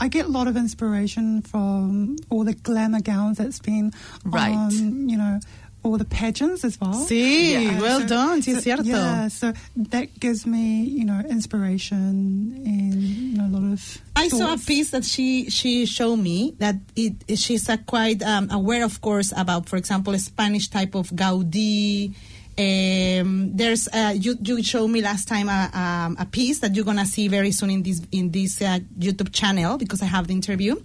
I 0.00 0.08
get 0.08 0.24
a 0.26 0.28
lot 0.28 0.48
of 0.48 0.56
inspiration 0.56 1.42
from 1.42 2.16
all 2.28 2.42
the 2.44 2.54
glamour 2.54 3.00
gowns 3.00 3.38
that's 3.38 3.60
been 3.60 3.92
Right. 4.24 4.52
on, 4.52 5.08
you 5.08 5.16
know, 5.16 5.38
all 5.82 5.98
the 5.98 6.04
pageants 6.04 6.64
as 6.64 6.80
well. 6.80 6.94
Sí, 7.06 7.52
Yeah. 7.52 7.80
well 7.80 8.00
So- 8.00 8.06
done, 8.06 8.42
sí, 8.42 8.54
so- 8.54 8.60
cierto. 8.60 8.84
Yeah, 8.84 9.28
so 9.28 9.52
that 9.76 10.18
gives 10.20 10.46
me, 10.46 10.84
you 10.84 11.04
know, 11.04 11.20
inspiration 11.28 12.62
and 12.64 13.02
you 13.02 13.36
know, 13.36 13.46
a 13.46 13.52
lot 13.58 13.72
of. 13.72 13.98
I 14.14 14.28
saw 14.28 14.54
a 14.54 14.58
piece 14.58 14.90
that 14.90 15.04
she 15.04 15.50
she 15.50 15.86
showed 15.86 16.16
me 16.18 16.54
that 16.58 16.76
it 16.94 17.14
she's 17.38 17.68
a 17.68 17.78
quite 17.78 18.22
um, 18.22 18.48
aware, 18.50 18.84
of 18.84 19.00
course, 19.00 19.32
about, 19.36 19.68
for 19.68 19.76
example, 19.76 20.12
a 20.14 20.18
Spanish 20.18 20.68
type 20.68 20.94
of 20.94 21.10
Gaudí. 21.10 22.12
Um, 22.58 23.56
there's 23.56 23.88
uh, 23.88 24.12
you 24.14 24.36
you 24.42 24.62
showed 24.62 24.88
me 24.88 25.00
last 25.00 25.26
time 25.26 25.48
a, 25.48 25.70
um, 25.72 26.16
a 26.20 26.26
piece 26.26 26.58
that 26.60 26.74
you're 26.74 26.84
gonna 26.84 27.06
see 27.06 27.26
very 27.28 27.50
soon 27.50 27.70
in 27.70 27.82
this 27.82 28.02
in 28.12 28.30
this 28.30 28.60
uh, 28.60 28.78
YouTube 28.98 29.32
channel 29.32 29.78
because 29.78 30.02
I 30.02 30.06
have 30.06 30.26
the 30.28 30.34
interview, 30.34 30.76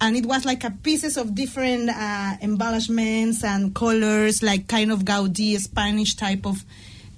and 0.00 0.16
it 0.16 0.26
was 0.26 0.44
like 0.44 0.64
a 0.64 0.70
pieces 0.72 1.16
of 1.16 1.34
different 1.34 1.90
uh, 1.90 2.32
embellishments 2.42 3.44
and 3.44 3.72
colors, 3.72 4.42
like 4.42 4.66
kind 4.66 4.90
of 4.90 5.04
Gaudí 5.04 5.58
Spanish 5.60 6.16
type 6.16 6.44
of 6.44 6.64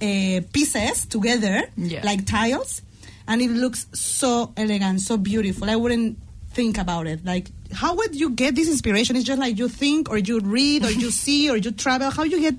uh, 0.02 0.40
pieces 0.52 1.06
together, 1.06 1.62
Yeah. 1.76 2.02
like 2.04 2.26
tiles 2.26 2.82
and 3.26 3.40
it 3.40 3.50
looks 3.50 3.86
so 3.94 4.52
elegant, 4.54 5.00
so 5.00 5.16
beautiful. 5.16 5.70
I 5.70 5.76
wouldn't 5.76 6.18
think 6.52 6.76
about 6.76 7.06
it. 7.06 7.24
Like, 7.24 7.48
how 7.72 7.94
would 7.94 8.14
you 8.14 8.28
get 8.30 8.54
this 8.54 8.68
inspiration? 8.68 9.16
It's 9.16 9.24
just 9.24 9.40
like 9.40 9.56
you 9.56 9.66
think, 9.66 10.10
or 10.10 10.18
you 10.18 10.40
read, 10.40 10.84
or 10.84 10.90
you 10.92 11.10
see, 11.24 11.48
or 11.48 11.56
you 11.56 11.70
travel. 11.70 12.10
How 12.10 12.24
you 12.24 12.38
get? 12.38 12.54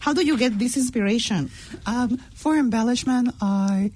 How 0.00 0.12
do 0.14 0.24
you 0.24 0.36
get 0.36 0.58
this 0.58 0.76
inspiration? 0.76 1.50
Um, 1.86 2.18
for 2.34 2.56
embellishment, 2.56 3.34
I 3.40 3.90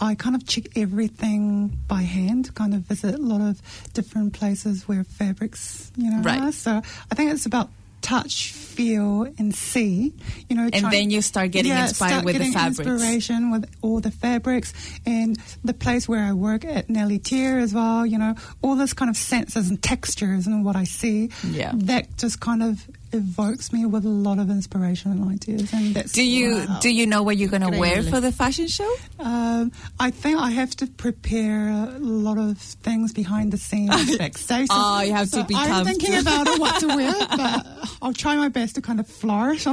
I 0.00 0.14
kind 0.14 0.36
of 0.36 0.46
check 0.46 0.76
everything 0.76 1.78
by 1.88 2.02
hand. 2.02 2.54
Kind 2.54 2.74
of 2.74 2.80
visit 2.82 3.14
a 3.14 3.18
lot 3.22 3.40
of 3.40 3.60
different 3.94 4.34
places 4.34 4.86
where 4.86 5.04
fabrics, 5.04 5.90
you 5.96 6.10
know, 6.10 6.20
Right. 6.22 6.40
are. 6.42 6.52
So 6.52 6.82
I 7.10 7.14
think 7.14 7.32
it's 7.32 7.46
about 7.46 7.70
touch, 8.02 8.52
feel, 8.52 9.22
and 9.38 9.54
see. 9.54 10.12
You 10.48 10.54
know, 10.56 10.68
And 10.72 10.92
then 10.92 11.10
you 11.10 11.22
start 11.22 11.50
getting 11.50 11.72
yeah, 11.72 11.88
inspired 11.88 12.10
start 12.10 12.24
with 12.26 12.34
the 12.34 12.38
getting 12.40 12.52
fabrics. 12.52 12.78
Inspiration 12.78 13.50
with 13.50 13.64
all 13.80 14.00
the 14.00 14.10
fabrics 14.12 14.74
and 15.06 15.38
the 15.64 15.72
place 15.74 16.06
where 16.06 16.22
I 16.22 16.32
work 16.34 16.64
at 16.64 16.88
Nellie 16.90 17.18
Tier 17.18 17.58
as 17.58 17.72
well. 17.72 18.04
You 18.06 18.18
know, 18.18 18.34
all 18.62 18.76
this 18.76 18.92
kind 18.92 19.08
of 19.10 19.16
senses 19.16 19.70
and 19.70 19.82
textures 19.82 20.46
and 20.46 20.62
what 20.64 20.76
I 20.76 20.84
see. 20.84 21.30
Yeah. 21.50 21.72
that 21.74 22.16
just 22.18 22.38
kind 22.40 22.62
of 22.62 22.86
evokes 23.16 23.72
me 23.72 23.84
with 23.86 24.04
a 24.04 24.08
lot 24.08 24.38
of 24.38 24.50
inspiration 24.50 25.10
and 25.10 25.30
ideas. 25.30 25.72
And 25.72 25.94
that's 25.94 26.12
Do 26.12 26.22
you 26.22 26.66
do 26.80 26.88
you 26.88 27.06
know 27.06 27.22
what 27.22 27.36
you're 27.36 27.48
going 27.48 27.62
to 27.70 27.78
wear 27.78 28.02
for 28.02 28.20
the 28.20 28.30
fashion 28.32 28.68
show? 28.68 28.90
Um, 29.18 29.72
I 29.98 30.10
think 30.10 30.38
I 30.38 30.50
have 30.50 30.76
to 30.76 30.86
prepare 30.86 31.68
a 31.68 31.98
lot 31.98 32.38
of 32.38 32.58
things 32.58 33.12
behind 33.12 33.52
the 33.52 33.58
scenes 33.58 34.16
backstage. 34.18 34.68
Oh, 34.70 35.00
you 35.00 35.12
have 35.12 35.30
to 35.30 35.36
so 35.36 35.42
become- 35.44 35.72
I'm 35.72 35.84
thinking 35.84 36.14
about 36.14 36.46
what 36.58 36.80
to 36.80 36.86
wear, 36.88 37.12
but 37.36 37.66
I'll 38.02 38.12
try 38.12 38.36
my 38.36 38.48
best 38.48 38.76
to 38.76 38.82
kind 38.82 39.00
of 39.00 39.06
flourish. 39.08 39.66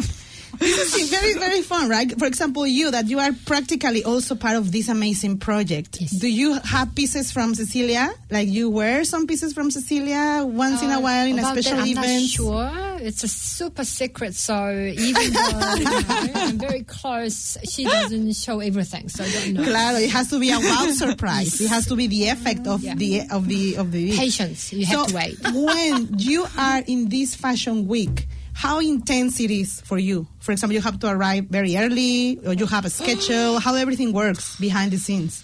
This 0.60 0.95
is 0.95 1.10
very, 1.10 1.34
very 1.34 1.62
fun, 1.62 1.89
right? 1.89 2.18
For 2.18 2.26
example, 2.26 2.66
you, 2.68 2.91
that 2.91 3.08
you 3.08 3.20
are 3.20 3.32
practically 3.45 4.04
also 4.04 4.36
part 4.36 4.56
of 4.56 4.72
this 4.72 4.88
amazing 4.88 5.39
project. 5.39 5.99
Yes. 5.99 6.12
Do 6.12 6.28
you 6.30 6.54
have 6.64 6.93
pieces 6.95 7.32
from 7.32 7.56
Cecilia? 7.56 8.10
Like 8.32 8.47
you 8.47 8.70
wear 8.70 9.04
some 9.04 9.28
pieces 9.28 9.54
from 9.54 9.72
Cecilia 9.72 10.43
once 10.45 10.82
in 10.82 10.89
a 10.89 10.97
Uh, 10.97 11.01
while 11.01 11.28
in 11.28 11.39
a 11.39 11.43
special 11.43 11.78
that, 11.78 11.84
I'm 11.84 11.88
event? 11.97 12.22
not 12.24 12.30
sure. 12.30 12.72
It's 13.01 13.24
a 13.24 13.28
super 13.28 13.84
secret, 13.84 14.34
so 14.36 14.72
even 14.72 15.34
though 15.34 15.74
you 15.76 15.84
know, 15.84 16.01
I'm 16.36 16.58
very 16.58 16.84
close, 16.84 17.58
she 17.70 17.84
doesn't 17.84 18.34
show 18.34 18.60
everything, 18.62 19.10
so 19.10 19.24
I 19.26 19.30
don't 19.30 19.54
know. 19.54 19.64
Claro, 19.66 19.97
it 19.97 20.12
has 20.12 20.30
to 20.30 20.39
be 20.39 20.51
a 20.51 20.60
wow 20.60 20.88
surprise. 20.93 21.60
It 21.60 21.68
has 21.70 21.86
to 21.88 21.95
be 21.95 22.08
the 22.08 22.30
effect 22.30 22.68
of 22.68 22.82
Yeah. 22.84 22.95
the 22.95 23.22
of 23.30 23.47
the 23.47 23.76
of 23.78 23.91
the 23.91 24.06
week. 24.12 24.20
Patience, 24.20 24.72
you 24.72 24.86
have 24.86 25.08
to 25.08 25.16
wait. 25.16 25.36
when 25.54 26.14
you 26.18 26.45
are 26.58 26.82
in 26.88 27.10
this 27.10 27.36
fashion 27.36 27.88
week, 27.88 28.28
how 28.54 28.80
intense 28.80 29.39
it 29.39 29.51
is 29.51 29.82
for 29.82 29.97
you? 29.97 30.28
For 30.39 30.51
example, 30.51 30.76
you 30.76 30.82
have 30.82 30.99
to 30.99 31.08
arrive 31.08 31.45
very 31.45 31.78
early, 31.78 32.39
or 32.45 32.54
you 32.54 32.66
have 32.68 32.86
a 32.86 32.89
schedule. 32.89 33.60
how 33.66 33.76
everything 33.76 34.14
works 34.14 34.60
behind 34.60 34.91
the 34.91 34.97
scenes? 34.97 35.43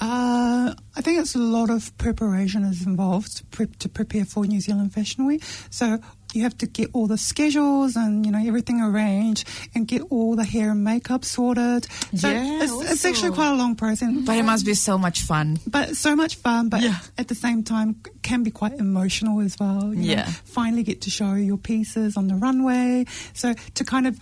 Uh, 0.00 0.74
I 0.94 1.00
think 1.00 1.20
it's 1.20 1.34
a 1.34 1.38
lot 1.38 1.70
of 1.70 1.96
preparation 1.96 2.64
is 2.64 2.86
involved 2.86 3.50
to, 3.52 3.66
to 3.66 3.88
prepare 3.88 4.26
for 4.26 4.44
New 4.44 4.60
Zealand 4.60 4.92
Fashion 4.92 5.24
Week. 5.24 5.42
So 5.70 5.98
you 6.34 6.42
have 6.42 6.56
to 6.58 6.66
get 6.66 6.90
all 6.92 7.06
the 7.06 7.16
schedules 7.16 7.96
and 7.96 8.26
you 8.26 8.32
know 8.32 8.38
everything 8.46 8.82
arranged 8.82 9.48
and 9.74 9.86
get 9.88 10.02
all 10.10 10.36
the 10.36 10.44
hair 10.44 10.70
and 10.72 10.84
makeup 10.84 11.24
sorted. 11.24 11.86
So 12.14 12.28
Yeah, 12.28 12.62
it's, 12.62 12.90
it's 12.92 13.04
actually 13.04 13.32
quite 13.32 13.52
a 13.52 13.54
long 13.54 13.74
process. 13.76 14.12
But 14.24 14.36
it 14.36 14.42
must 14.44 14.66
be 14.66 14.74
so 14.74 14.98
much 14.98 15.22
fun. 15.22 15.58
but 15.66 15.96
so 15.96 16.14
much 16.16 16.36
fun, 16.36 16.68
but 16.68 16.82
Yeah. 16.82 16.98
at 17.16 17.28
the 17.28 17.34
same 17.34 17.62
time 17.62 17.96
can 18.22 18.42
be 18.42 18.50
quite 18.50 18.74
emotional 18.74 19.40
as 19.40 19.56
well. 19.58 19.94
you 19.94 20.02
know. 20.08 20.12
Yeah. 20.14 20.26
finally 20.44 20.82
get 20.82 21.00
to 21.02 21.10
show 21.10 21.34
your 21.34 21.56
pieces 21.58 22.16
on 22.16 22.26
the 22.28 22.34
runway. 22.34 23.06
So 23.32 23.54
to 23.74 23.84
kind 23.84 24.06
of 24.06 24.18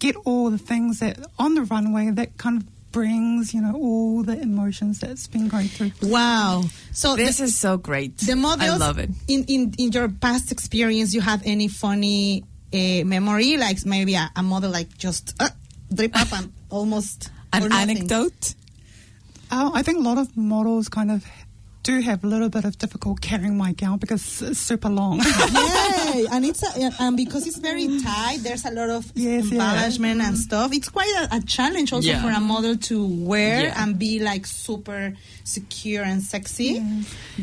get 0.00 0.16
all 0.26 0.50
the 0.50 0.58
things 0.58 0.98
that 0.98 1.18
on 1.38 1.54
the 1.54 1.62
runway 1.62 2.10
that 2.10 2.36
kind 2.36 2.60
of 2.60 2.68
brings, 2.94 3.52
you 3.52 3.60
know, 3.60 3.74
all 3.74 4.22
the 4.22 4.40
emotions 4.40 5.00
that's 5.00 5.26
been 5.26 5.48
going 5.48 5.66
through. 5.66 5.90
Wow! 6.00 6.62
So 6.92 7.16
This 7.16 7.38
the, 7.38 7.44
is 7.50 7.58
so 7.58 7.76
great. 7.76 8.16
the 8.18 8.36
models. 8.36 8.70
I 8.70 8.76
love 8.78 8.98
it. 9.02 9.10
In, 9.26 9.44
in 9.50 9.74
in 9.76 9.90
your 9.90 10.08
past 10.08 10.52
experience, 10.54 11.12
you 11.12 11.20
have 11.20 11.42
any 11.44 11.66
funny 11.66 12.44
uh, 12.72 13.02
memory, 13.04 13.56
like 13.58 13.84
maybe 13.84 14.14
a, 14.14 14.30
a 14.36 14.42
model 14.42 14.70
like 14.70 14.96
just 14.96 15.34
uh, 15.42 15.50
drip 15.92 16.14
up 16.14 16.32
and 16.32 16.52
almost 16.70 17.30
An 17.52 17.72
anecdote? 17.72 18.54
Uh, 19.50 19.70
I 19.74 19.82
think 19.82 19.98
a 19.98 20.02
lot 20.02 20.18
of 20.18 20.36
models 20.36 20.88
kind 20.88 21.10
of 21.10 21.26
do 21.84 22.00
have 22.00 22.24
a 22.24 22.26
little 22.26 22.48
bit 22.48 22.64
of 22.64 22.76
difficult 22.78 23.20
carrying 23.20 23.56
my 23.56 23.72
gown 23.72 23.98
because 23.98 24.42
it's 24.42 24.58
super 24.58 24.88
long. 24.88 25.18
yeah, 25.52 26.24
and 26.32 26.44
it's 26.44 26.62
a, 26.64 26.90
and 26.98 27.16
because 27.16 27.46
it's 27.46 27.58
very 27.58 28.00
tight, 28.00 28.38
there's 28.42 28.64
a 28.64 28.70
lot 28.72 28.88
of 28.90 29.12
Yes, 29.14 29.44
yeah. 29.52 29.60
embellishment 29.70 30.20
and 30.22 30.36
stuff. 30.36 30.72
It's 30.72 30.88
quite 30.88 31.12
a, 31.30 31.36
a 31.36 31.40
challenge 31.42 31.92
also 31.92 32.08
Yeah. 32.08 32.22
for 32.22 32.30
a 32.30 32.40
model 32.40 32.76
to 32.88 33.06
wear 33.06 33.64
Yeah. 33.64 33.82
and 33.84 33.98
be 33.98 34.18
like 34.18 34.46
super 34.46 35.12
secure 35.44 36.02
and 36.02 36.22
sexy. 36.22 36.82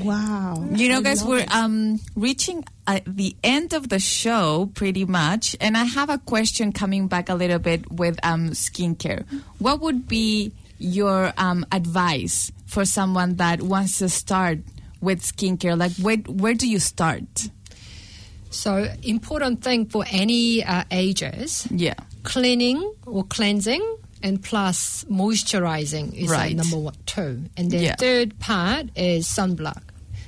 Wow, 0.03 0.67
You 0.73 0.89
know, 0.89 0.99
I 0.99 1.01
guys, 1.03 1.23
we're 1.23 1.39
it. 1.39 1.51
um, 1.53 1.99
reaching 2.15 2.63
at 2.87 3.03
the 3.05 3.35
end 3.43 3.73
of 3.73 3.89
the 3.89 3.99
show 3.99 4.71
pretty 4.73 5.05
much, 5.05 5.55
and 5.61 5.77
I 5.77 5.83
have 5.85 6.09
a 6.09 6.17
question 6.17 6.71
coming 6.71 7.07
back 7.07 7.29
a 7.29 7.35
little 7.35 7.59
bit 7.59 7.91
with 7.91 8.17
um, 8.23 8.49
skincare. 8.51 9.23
What 9.59 9.81
would 9.81 10.07
be 10.07 10.51
your 10.79 11.31
um, 11.37 11.63
advice 11.71 12.51
for 12.71 12.85
someone 12.85 13.35
that 13.35 13.61
wants 13.61 13.99
to 13.99 14.07
start 14.07 14.59
with 15.01 15.19
skincare? 15.21 15.77
Like, 15.77 15.91
where 15.99 16.17
where 16.43 16.53
do 16.55 16.67
you 16.67 16.79
start? 16.79 17.49
So 18.49 18.87
important 19.03 19.63
thing 19.63 19.85
for 19.87 20.03
any 20.11 20.63
uh, 20.63 20.83
ages, 20.91 21.67
Yeah, 21.71 21.95
cleaning 22.23 22.79
or 23.05 23.23
cleansing 23.23 23.83
and 24.23 24.43
plus 24.43 25.05
moisturizing 25.09 26.13
is 26.13 26.29
Right. 26.29 26.47
like 26.47 26.55
number 26.57 26.77
one, 26.77 26.95
two. 27.05 27.43
And 27.57 27.71
the 27.71 27.77
Yeah. 27.79 27.95
third 27.95 28.37
part 28.39 28.87
is 28.95 29.25
sunblock 29.27 29.81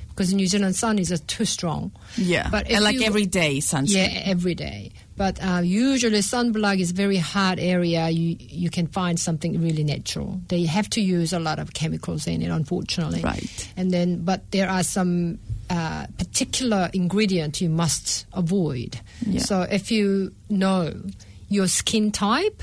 because 0.08 0.32
New 0.32 0.46
Zealand 0.46 0.74
sun 0.76 0.98
is 0.98 1.12
uh, 1.12 1.18
too 1.26 1.44
strong. 1.44 1.92
yeah, 2.16 2.48
But 2.50 2.70
like 2.70 2.96
you- 2.96 3.04
every 3.04 3.26
day 3.26 3.58
sunscreen. 3.58 4.12
Yeah, 4.14 4.22
every 4.24 4.54
day. 4.54 4.92
But 5.16 5.38
uh, 5.42 5.60
usually 5.62 6.18
sunblock 6.18 6.80
is 6.80 6.90
very 6.90 7.18
hard 7.18 7.60
area. 7.60 8.08
You 8.10 8.36
you 8.40 8.68
can 8.70 8.86
find 8.88 9.18
something 9.18 9.60
really 9.62 9.84
natural. 9.84 10.40
They 10.48 10.64
have 10.64 10.90
to 10.90 11.00
use 11.00 11.32
a 11.32 11.38
lot 11.38 11.58
of 11.58 11.72
chemicals 11.72 12.26
in 12.26 12.42
it, 12.42 12.50
unfortunately. 12.50 13.20
Right. 13.22 13.70
And 13.76 13.92
then, 13.92 14.24
but 14.24 14.50
there 14.50 14.68
are 14.68 14.82
some 14.82 15.38
uh, 15.70 16.06
particular 16.18 16.90
ingredient 16.92 17.60
you 17.60 17.68
must 17.70 18.26
avoid. 18.32 18.98
Yeah. 19.24 19.40
So 19.40 19.62
if 19.62 19.90
you 19.92 20.32
know 20.50 20.92
your 21.48 21.68
skin 21.68 22.10
type, 22.10 22.62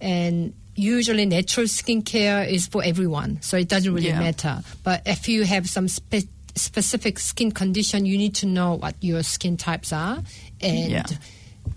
and 0.00 0.54
usually 0.76 1.26
natural 1.26 1.66
skincare 1.66 2.48
is 2.48 2.66
for 2.66 2.82
everyone, 2.82 3.40
so 3.42 3.56
it 3.58 3.68
doesn't 3.68 3.92
really 3.92 4.08
Yeah. 4.08 4.20
matter. 4.20 4.62
But 4.82 5.02
if 5.06 5.28
you 5.28 5.44
have 5.44 5.68
some 5.68 5.88
spe- 5.88 6.28
specific 6.56 7.18
skin 7.18 7.52
condition, 7.52 8.06
you 8.06 8.16
need 8.16 8.34
to 8.36 8.46
know 8.46 8.74
what 8.74 8.94
your 9.00 9.22
skin 9.22 9.56
types 9.56 9.92
are 9.92 10.22
and 10.60 10.90
Yeah. 10.90 11.06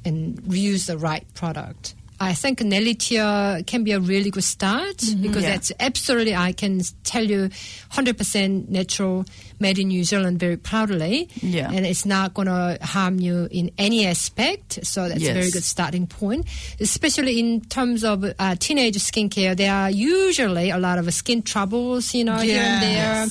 And 0.06 0.42
use 0.54 0.86
the 0.86 0.98
right 0.98 1.26
product. 1.34 1.96
I 2.20 2.34
think 2.34 2.62
Nellie 2.62 2.96
Tier 2.96 3.62
can 3.68 3.84
be 3.84 3.92
a 3.92 4.00
really 4.00 4.32
good 4.32 4.44
start 4.44 4.98
because 4.98 5.14
Mm-hmm. 5.16 5.34
Yeah. 5.36 5.50
that's 5.52 5.72
absolutely, 5.80 6.34
I 6.36 6.52
can 6.52 6.82
tell 7.04 7.24
you, 7.24 7.50
100% 7.92 8.70
natural, 8.70 9.26
made 9.60 9.78
in 9.78 9.90
New 9.90 10.04
Zealand 10.04 10.40
very 10.40 10.58
proudly. 10.58 11.30
Yeah. 11.42 11.70
And 11.72 11.86
it's 11.86 12.06
not 12.08 12.34
going 12.34 12.48
to 12.48 12.80
harm 12.82 13.20
you 13.20 13.48
in 13.52 13.70
any 13.78 14.08
aspect. 14.08 14.80
So 14.84 15.08
that's 15.10 15.22
a 15.22 15.34
very 15.34 15.52
good 15.52 15.64
starting 15.64 16.08
point. 16.08 16.48
Especially 16.80 17.40
in 17.40 17.62
terms 17.62 18.04
of 18.04 18.24
uh, 18.40 18.56
teenage 18.56 18.96
skincare, 18.98 19.56
there 19.56 19.74
are 19.74 19.92
usually 19.92 20.72
a 20.72 20.80
lot 20.80 20.98
of 20.98 21.14
skin 21.14 21.44
troubles, 21.44 22.16
you 22.16 22.24
know, 22.24 22.38
here 22.38 22.62
and 22.62 22.82
there. 22.82 23.28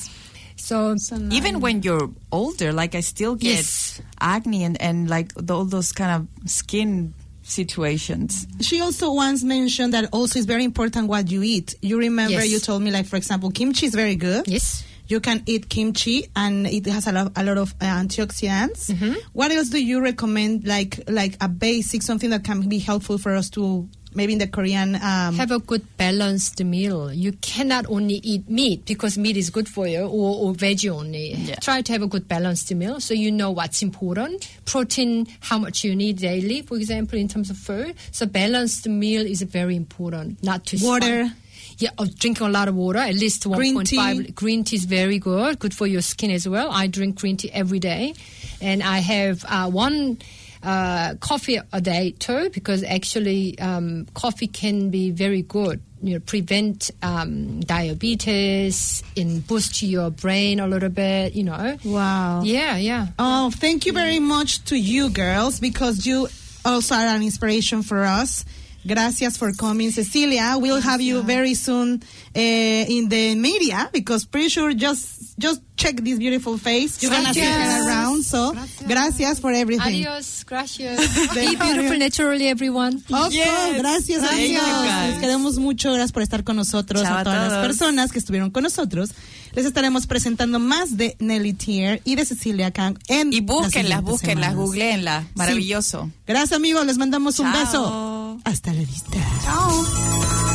Yes. 0.70 1.06
So, 1.06 1.16
Even 1.30 1.60
when 1.60 1.82
you're 1.82 2.10
older, 2.32 2.72
like 2.72 2.94
I 2.94 3.00
still 3.00 3.34
get 3.36 3.56
Yes. 3.56 4.00
acne 4.20 4.64
and, 4.64 4.80
and 4.80 5.08
like 5.08 5.34
th- 5.34 5.50
all 5.50 5.64
those 5.64 5.92
kind 5.92 6.10
of 6.44 6.50
skin 6.50 7.14
situations. 7.42 8.46
She 8.60 8.80
also 8.80 9.12
once 9.12 9.44
mentioned 9.44 9.94
that 9.94 10.08
also 10.12 10.38
is 10.38 10.46
very 10.46 10.64
important 10.64 11.08
what 11.08 11.30
you 11.30 11.42
eat. 11.42 11.74
You 11.82 11.98
remember 11.98 12.40
Yes. 12.40 12.50
you 12.50 12.58
told 12.60 12.82
me 12.82 12.90
like 12.90 13.06
for 13.06 13.16
example 13.16 13.50
kimchi 13.50 13.86
is 13.86 13.94
very 13.94 14.16
good. 14.16 14.46
yes. 14.48 14.84
You 15.08 15.20
can 15.20 15.44
eat 15.46 15.68
kimchi 15.68 16.26
and 16.34 16.66
it 16.66 16.84
has 16.86 17.06
a 17.06 17.12
lot, 17.12 17.30
a 17.36 17.44
lot 17.44 17.58
of 17.58 17.72
uh, 17.80 17.84
antioxidants. 17.84 18.90
Mm-hmm. 18.90 19.14
What 19.34 19.52
else 19.52 19.68
do 19.68 19.78
you 19.80 20.00
recommend 20.02 20.66
like 20.66 20.98
like 21.08 21.36
a 21.40 21.46
basic 21.48 22.02
something 22.02 22.30
that 22.30 22.42
can 22.42 22.68
be 22.68 22.80
helpful 22.80 23.16
for 23.16 23.32
us 23.36 23.48
to 23.50 23.88
maybe 24.16 24.32
in 24.32 24.38
the 24.38 24.48
Korean 24.48 24.96
um, 24.96 25.34
have 25.36 25.50
a 25.50 25.58
good 25.58 25.84
balanced 25.96 26.62
meal. 26.64 27.12
You 27.12 27.32
cannot 27.32 27.86
only 27.88 28.14
eat 28.14 28.48
meat 28.48 28.86
because 28.86 29.18
meat 29.18 29.36
is 29.36 29.50
good 29.50 29.68
for 29.68 29.86
you 29.86 30.00
or, 30.00 30.48
or 30.48 30.54
veggie 30.54 30.90
only. 30.90 31.34
Yeah. 31.34 31.56
Try 31.56 31.82
to 31.82 31.92
have 31.92 32.02
a 32.02 32.06
good 32.06 32.26
balanced 32.26 32.74
meal 32.74 33.00
so 33.00 33.14
you 33.14 33.30
know 33.30 33.50
what's 33.50 33.82
important. 33.82 34.50
Protein, 34.64 35.26
how 35.40 35.58
much 35.58 35.84
you 35.84 35.94
need 35.94 36.18
daily, 36.18 36.62
for 36.62 36.76
example, 36.76 37.18
in 37.18 37.28
terms 37.28 37.50
of 37.50 37.56
food. 37.56 37.94
So 38.10 38.26
balanced 38.26 38.88
meal 38.88 39.24
is 39.26 39.42
very 39.42 39.76
important. 39.76 40.42
Not 40.42 40.66
to 40.66 40.78
Water. 40.82 41.30
Yeah, 41.78 41.90
oh, 41.98 42.06
drinking 42.06 42.46
a 42.46 42.50
lot 42.50 42.68
of 42.68 42.74
water, 42.74 43.00
at 43.00 43.14
least 43.14 43.44
1.5. 43.44 43.54
Green 43.56 43.84
tea. 43.84 44.32
Green 44.32 44.64
tea 44.64 44.76
is 44.76 44.86
very 44.86 45.18
good, 45.18 45.58
good 45.58 45.74
for 45.74 45.86
your 45.86 46.00
skin 46.00 46.30
as 46.30 46.48
well. 46.48 46.70
I 46.70 46.86
drink 46.86 47.20
green 47.20 47.36
tea 47.36 47.50
every 47.52 47.80
day. 47.80 48.14
And 48.62 48.82
I 48.82 48.98
have 49.00 49.44
uh, 49.46 49.68
one 49.68 50.18
uh, 50.66 51.14
coffee 51.20 51.58
a 51.72 51.80
day 51.80 52.14
too, 52.18 52.50
because 52.50 52.82
actually 52.82 53.56
um, 53.60 54.06
coffee 54.14 54.48
can 54.48 54.90
be 54.90 55.10
very 55.10 55.42
good. 55.42 55.80
You 56.02 56.14
know, 56.14 56.20
prevent 56.20 56.90
um, 57.02 57.60
diabetes 57.60 59.02
and 59.16 59.46
boost 59.46 59.82
your 59.82 60.10
brain 60.10 60.60
a 60.60 60.66
little 60.66 60.90
bit, 60.90 61.34
you 61.34 61.44
know. 61.44 61.78
Wow. 61.84 62.42
Yeah, 62.44 62.76
yeah. 62.76 63.06
Oh, 63.18 63.50
thank 63.50 63.86
you 63.86 63.92
very 63.92 64.20
much 64.20 64.62
to 64.66 64.76
you 64.76 65.08
girls 65.08 65.58
because 65.58 66.04
you 66.04 66.28
also 66.64 66.94
are 66.96 67.06
an 67.06 67.22
inspiration 67.22 67.82
for 67.82 68.04
us. 68.04 68.44
Gracias 68.86 69.36
for 69.36 69.52
coming, 69.52 69.90
Cecilia. 69.90 70.56
We'll 70.58 70.80
have 70.80 71.00
you 71.00 71.22
very 71.22 71.54
soon 71.54 72.02
uh, 72.36 72.38
in 72.38 73.08
the 73.08 73.34
media 73.34 73.90
because 73.92 74.24
pretty 74.24 74.48
sure 74.48 74.72
just 74.74 75.36
just 75.38 75.60
check 75.76 75.96
this 75.96 76.18
beautiful 76.18 76.56
face. 76.56 77.02
You're 77.02 77.10
gonna 77.10 77.34
see 77.34 77.40
her 77.40 77.88
around. 77.88 78.05
So 78.26 78.52
beso. 78.52 78.84
Gracias 78.88 79.40
for 79.40 79.52
everything. 79.54 80.04
Adios, 80.06 80.44
gracias. 80.46 80.98
Be 81.34 81.56
beautiful 81.56 81.98
naturally, 81.98 82.48
everyone. 82.48 82.96
Of 83.10 83.32
Yes. 83.32 83.46
course, 83.46 83.78
gracias, 83.78 84.22
amigos. 84.22 84.62
Les 85.08 85.18
queremos 85.20 85.58
mucho. 85.58 85.92
Gracias 85.92 86.12
por 86.12 86.22
estar 86.22 86.42
con 86.44 86.56
nosotros. 86.56 87.02
Chao 87.02 87.16
a 87.16 87.20
a 87.20 87.24
todas 87.24 87.40
las 87.42 87.48
todos. 87.52 87.66
personas 87.66 88.12
que 88.12 88.18
estuvieron 88.18 88.50
con 88.50 88.62
nosotros. 88.64 89.10
Les 89.54 89.64
estaremos 89.64 90.06
presentando 90.06 90.58
más 90.58 90.96
de 90.98 91.16
Nelly 91.18 91.54
Tier 91.54 92.02
y 92.04 92.16
de 92.16 92.24
Cecilia 92.26 92.70
Kang 92.72 92.98
en 93.08 93.32
Y 93.32 93.36
las 93.40 93.46
búsquenlas, 93.46 94.02
búsquenlas, 94.02 94.54
googleenlas. 94.54 95.24
Maravilloso. 95.34 96.10
Gracias, 96.26 96.52
amigos. 96.52 96.84
Les 96.86 96.98
mandamos 96.98 97.38
un 97.38 97.50
Chao. 97.52 97.64
beso. 97.64 98.40
Hasta 98.44 98.72
la 98.74 98.80
vista. 98.80 99.18
Ciao. 99.44 100.45